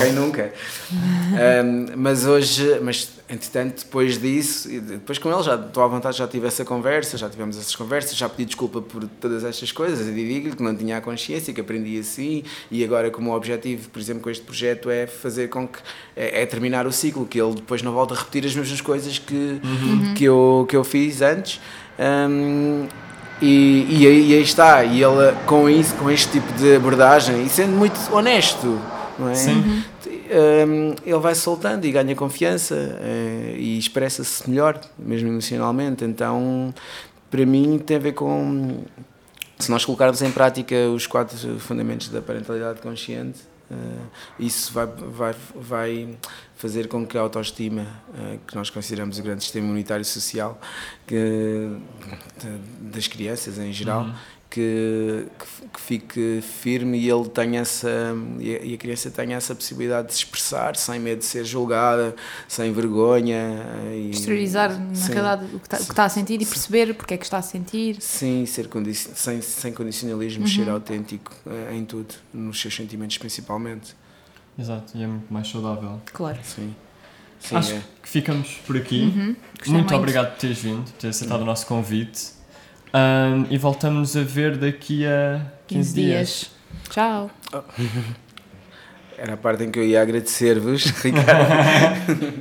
quem 0.00 0.12
nunca? 0.12 0.52
Um, 0.92 1.86
mas 1.96 2.24
hoje, 2.24 2.78
mas 2.80 3.10
entretanto, 3.28 3.84
depois 3.84 4.18
disso, 4.20 4.68
depois 4.68 5.18
com 5.18 5.32
ele 5.32 5.42
já 5.42 5.54
estou 5.54 5.82
à 5.82 5.86
vontade, 5.86 6.18
já 6.18 6.28
tive 6.28 6.46
essa 6.46 6.64
conversa, 6.64 7.16
já 7.16 7.28
tivemos 7.28 7.56
essas 7.56 7.74
conversas, 7.74 8.16
já 8.16 8.28
pedi 8.28 8.44
desculpa 8.44 8.80
por 8.82 9.04
todas 9.20 9.42
estas 9.42 9.72
coisas, 9.72 10.06
e 10.06 10.12
digo-lhe 10.12 10.54
que 10.54 10.62
não 10.62 10.74
tinha 10.76 10.98
a 10.98 11.00
consciência, 11.00 11.52
que 11.52 11.60
aprendi 11.60 11.98
assim, 11.98 12.44
e 12.70 12.84
agora 12.84 13.10
como 13.10 13.30
o 13.30 13.34
objetivo, 13.34 13.88
por 13.88 13.98
exemplo, 13.98 14.22
com 14.22 14.30
este 14.30 14.44
projeto 14.44 14.90
é 14.90 15.06
fazer 15.06 15.48
com 15.48 15.66
que, 15.66 15.78
é, 16.14 16.42
é 16.42 16.46
terminar 16.46 16.86
o 16.86 16.92
ciclo, 16.92 17.26
que 17.26 17.40
ele 17.40 17.54
depois 17.54 17.82
não 17.82 17.92
volte 17.92 18.12
a 18.12 18.16
repetir 18.16 18.44
as 18.46 18.54
mesmas 18.54 18.80
coisas 18.80 19.18
que, 19.18 19.60
que, 20.14 20.24
eu, 20.24 20.66
que 20.68 20.76
eu 20.76 20.84
fiz 20.84 21.22
antes. 21.22 21.58
Um, 21.98 22.86
e, 23.40 23.86
e, 23.88 24.06
aí, 24.06 24.30
e 24.30 24.34
aí 24.34 24.42
está, 24.42 24.84
e 24.84 25.02
ele 25.02 25.32
com 25.46 25.68
isso, 25.68 25.94
com 25.96 26.10
este 26.10 26.30
tipo 26.32 26.52
de 26.52 26.76
abordagem, 26.76 27.44
e 27.44 27.48
sendo 27.48 27.72
muito 27.72 27.98
honesto, 28.14 28.80
não 29.18 29.28
é? 29.28 29.34
Sim. 29.34 29.84
Um, 30.06 30.94
ele 31.04 31.18
vai 31.18 31.34
soltando 31.34 31.84
e 31.84 31.92
ganha 31.92 32.14
confiança 32.14 32.74
eh, 33.00 33.54
e 33.58 33.78
expressa-se 33.78 34.48
melhor, 34.48 34.80
mesmo 34.98 35.28
emocionalmente. 35.28 36.04
Então, 36.04 36.72
para 37.30 37.44
mim, 37.44 37.78
tem 37.78 37.98
a 37.98 38.00
ver 38.00 38.12
com 38.12 38.84
se 39.62 39.70
nós 39.70 39.84
colocarmos 39.84 40.20
em 40.22 40.30
prática 40.30 40.74
os 40.88 41.06
quatro 41.06 41.36
fundamentos 41.60 42.08
da 42.08 42.20
parentalidade 42.20 42.80
consciente, 42.80 43.40
eh, 43.70 43.74
isso 44.38 44.72
vai, 44.72 44.86
vai, 44.86 45.34
vai 45.54 46.08
fazer 46.62 46.86
com 46.86 47.04
que 47.04 47.18
a 47.18 47.20
autoestima, 47.20 47.84
eh, 48.16 48.38
que 48.46 48.54
nós 48.54 48.70
consideramos 48.70 49.18
o 49.18 49.22
grande 49.22 49.42
sistema 49.42 49.66
imunitário 49.66 50.04
social 50.04 50.60
que, 51.04 51.76
das 52.80 53.08
crianças 53.08 53.58
em 53.58 53.72
geral, 53.72 54.14
que, 54.48 55.26
que, 55.40 55.66
que 55.68 55.80
fique 55.80 56.40
firme 56.40 56.98
e 56.98 57.10
ele 57.10 57.28
tenha 57.30 57.62
essa 57.62 58.14
e 58.38 58.74
a, 58.74 58.78
criança 58.78 59.10
tenha 59.10 59.36
essa 59.36 59.56
possibilidade 59.56 60.06
de 60.08 60.14
se 60.14 60.20
expressar 60.20 60.76
sem 60.76 61.00
medo 61.00 61.18
de 61.18 61.24
ser 61.24 61.44
julgada, 61.44 62.14
sem 62.46 62.72
vergonha 62.72 63.64
e, 63.92 64.10
Exteriorizar, 64.10 64.78
na 64.78 64.94
Sim. 64.94 65.12
realidade, 65.14 65.44
o 65.56 65.58
que 65.58 65.66
está- 65.66 65.76
o 65.78 65.84
que 65.84 65.92
está 65.92 66.04
a 66.04 66.08
sentir 66.08 66.40
e 66.40 66.46
perceber 66.46 66.94
porque 66.94 67.14
é 67.14 67.16
que 67.16 67.24
está 67.24 67.38
a 67.38 67.42
sentir. 67.42 67.96
Sim, 68.00 68.46
ser 68.46 68.68
condi 68.68 68.94
sem, 68.94 69.42
sem 69.42 69.72
condicionalismo, 69.72 70.46
ser 70.46 70.68
autêntico 70.68 71.32
eh, 71.44 71.74
em 71.74 71.84
tudo, 71.84 72.14
nos 72.32 72.60
seus 72.60 72.72
sentimentos 72.76 73.18
principalmente. 73.18 73.96
Exato, 74.58 74.92
e 74.96 75.02
é 75.02 75.06
muito 75.06 75.32
mais 75.32 75.48
saudável. 75.48 76.00
Claro. 76.12 76.38
Sim. 76.42 76.74
Sim, 77.40 77.56
Acho 77.56 77.72
é. 77.72 77.82
que 78.02 78.08
ficamos 78.08 78.60
por 78.66 78.76
aqui. 78.76 79.02
Uhum. 79.02 79.24
Muito 79.24 79.72
muito. 79.72 79.94
obrigado 79.96 80.30
por 80.32 80.38
teres 80.38 80.58
vindo, 80.58 80.84
por 80.84 80.92
teres 80.92 81.16
aceitado 81.16 81.40
o 81.40 81.44
nosso 81.44 81.66
convite. 81.66 82.30
Ahm, 82.92 83.46
e 83.50 83.58
voltamos 83.58 84.16
a 84.16 84.22
ver 84.22 84.56
daqui 84.56 85.04
a 85.06 85.40
15, 85.66 85.94
15 85.94 85.94
dias. 85.94 86.28
dias. 86.28 86.50
Tchau. 86.90 87.30
Era 89.18 89.34
a 89.34 89.36
parte 89.36 89.62
em 89.62 89.70
que 89.70 89.78
eu 89.78 89.84
ia 89.84 90.02
agradecer-vos, 90.02 90.84
Ricardo, 91.00 92.32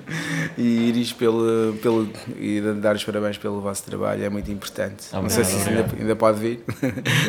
e 0.58 0.64
Iris 0.90 1.14
pelo, 1.14 1.74
pelo, 1.82 2.10
e 2.40 2.60
dar 2.82 2.96
os 2.96 3.04
parabéns 3.04 3.38
pelo 3.38 3.62
vosso 3.62 3.84
trabalho, 3.84 4.24
é 4.24 4.30
muito 4.30 4.50
importante. 4.52 5.04
Não 5.14 5.30
sei 5.30 5.44
Obrigado, 5.44 5.46
se 5.46 5.58
isso 5.58 5.70
ainda, 5.70 5.96
ainda 6.00 6.16
pode 6.16 6.40
vir. 6.40 6.64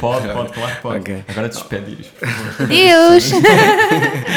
Pode, 0.01 0.27
pode, 0.29 0.53
claro 0.53 0.75
que 0.75 0.81
pode. 0.81 1.01
Ok. 1.01 1.25
Agora 1.29 1.49
despede, 1.51 1.91
Iris, 1.91 2.07
por 2.07 2.29
favor. 2.29 2.67
Deus! 2.67 3.31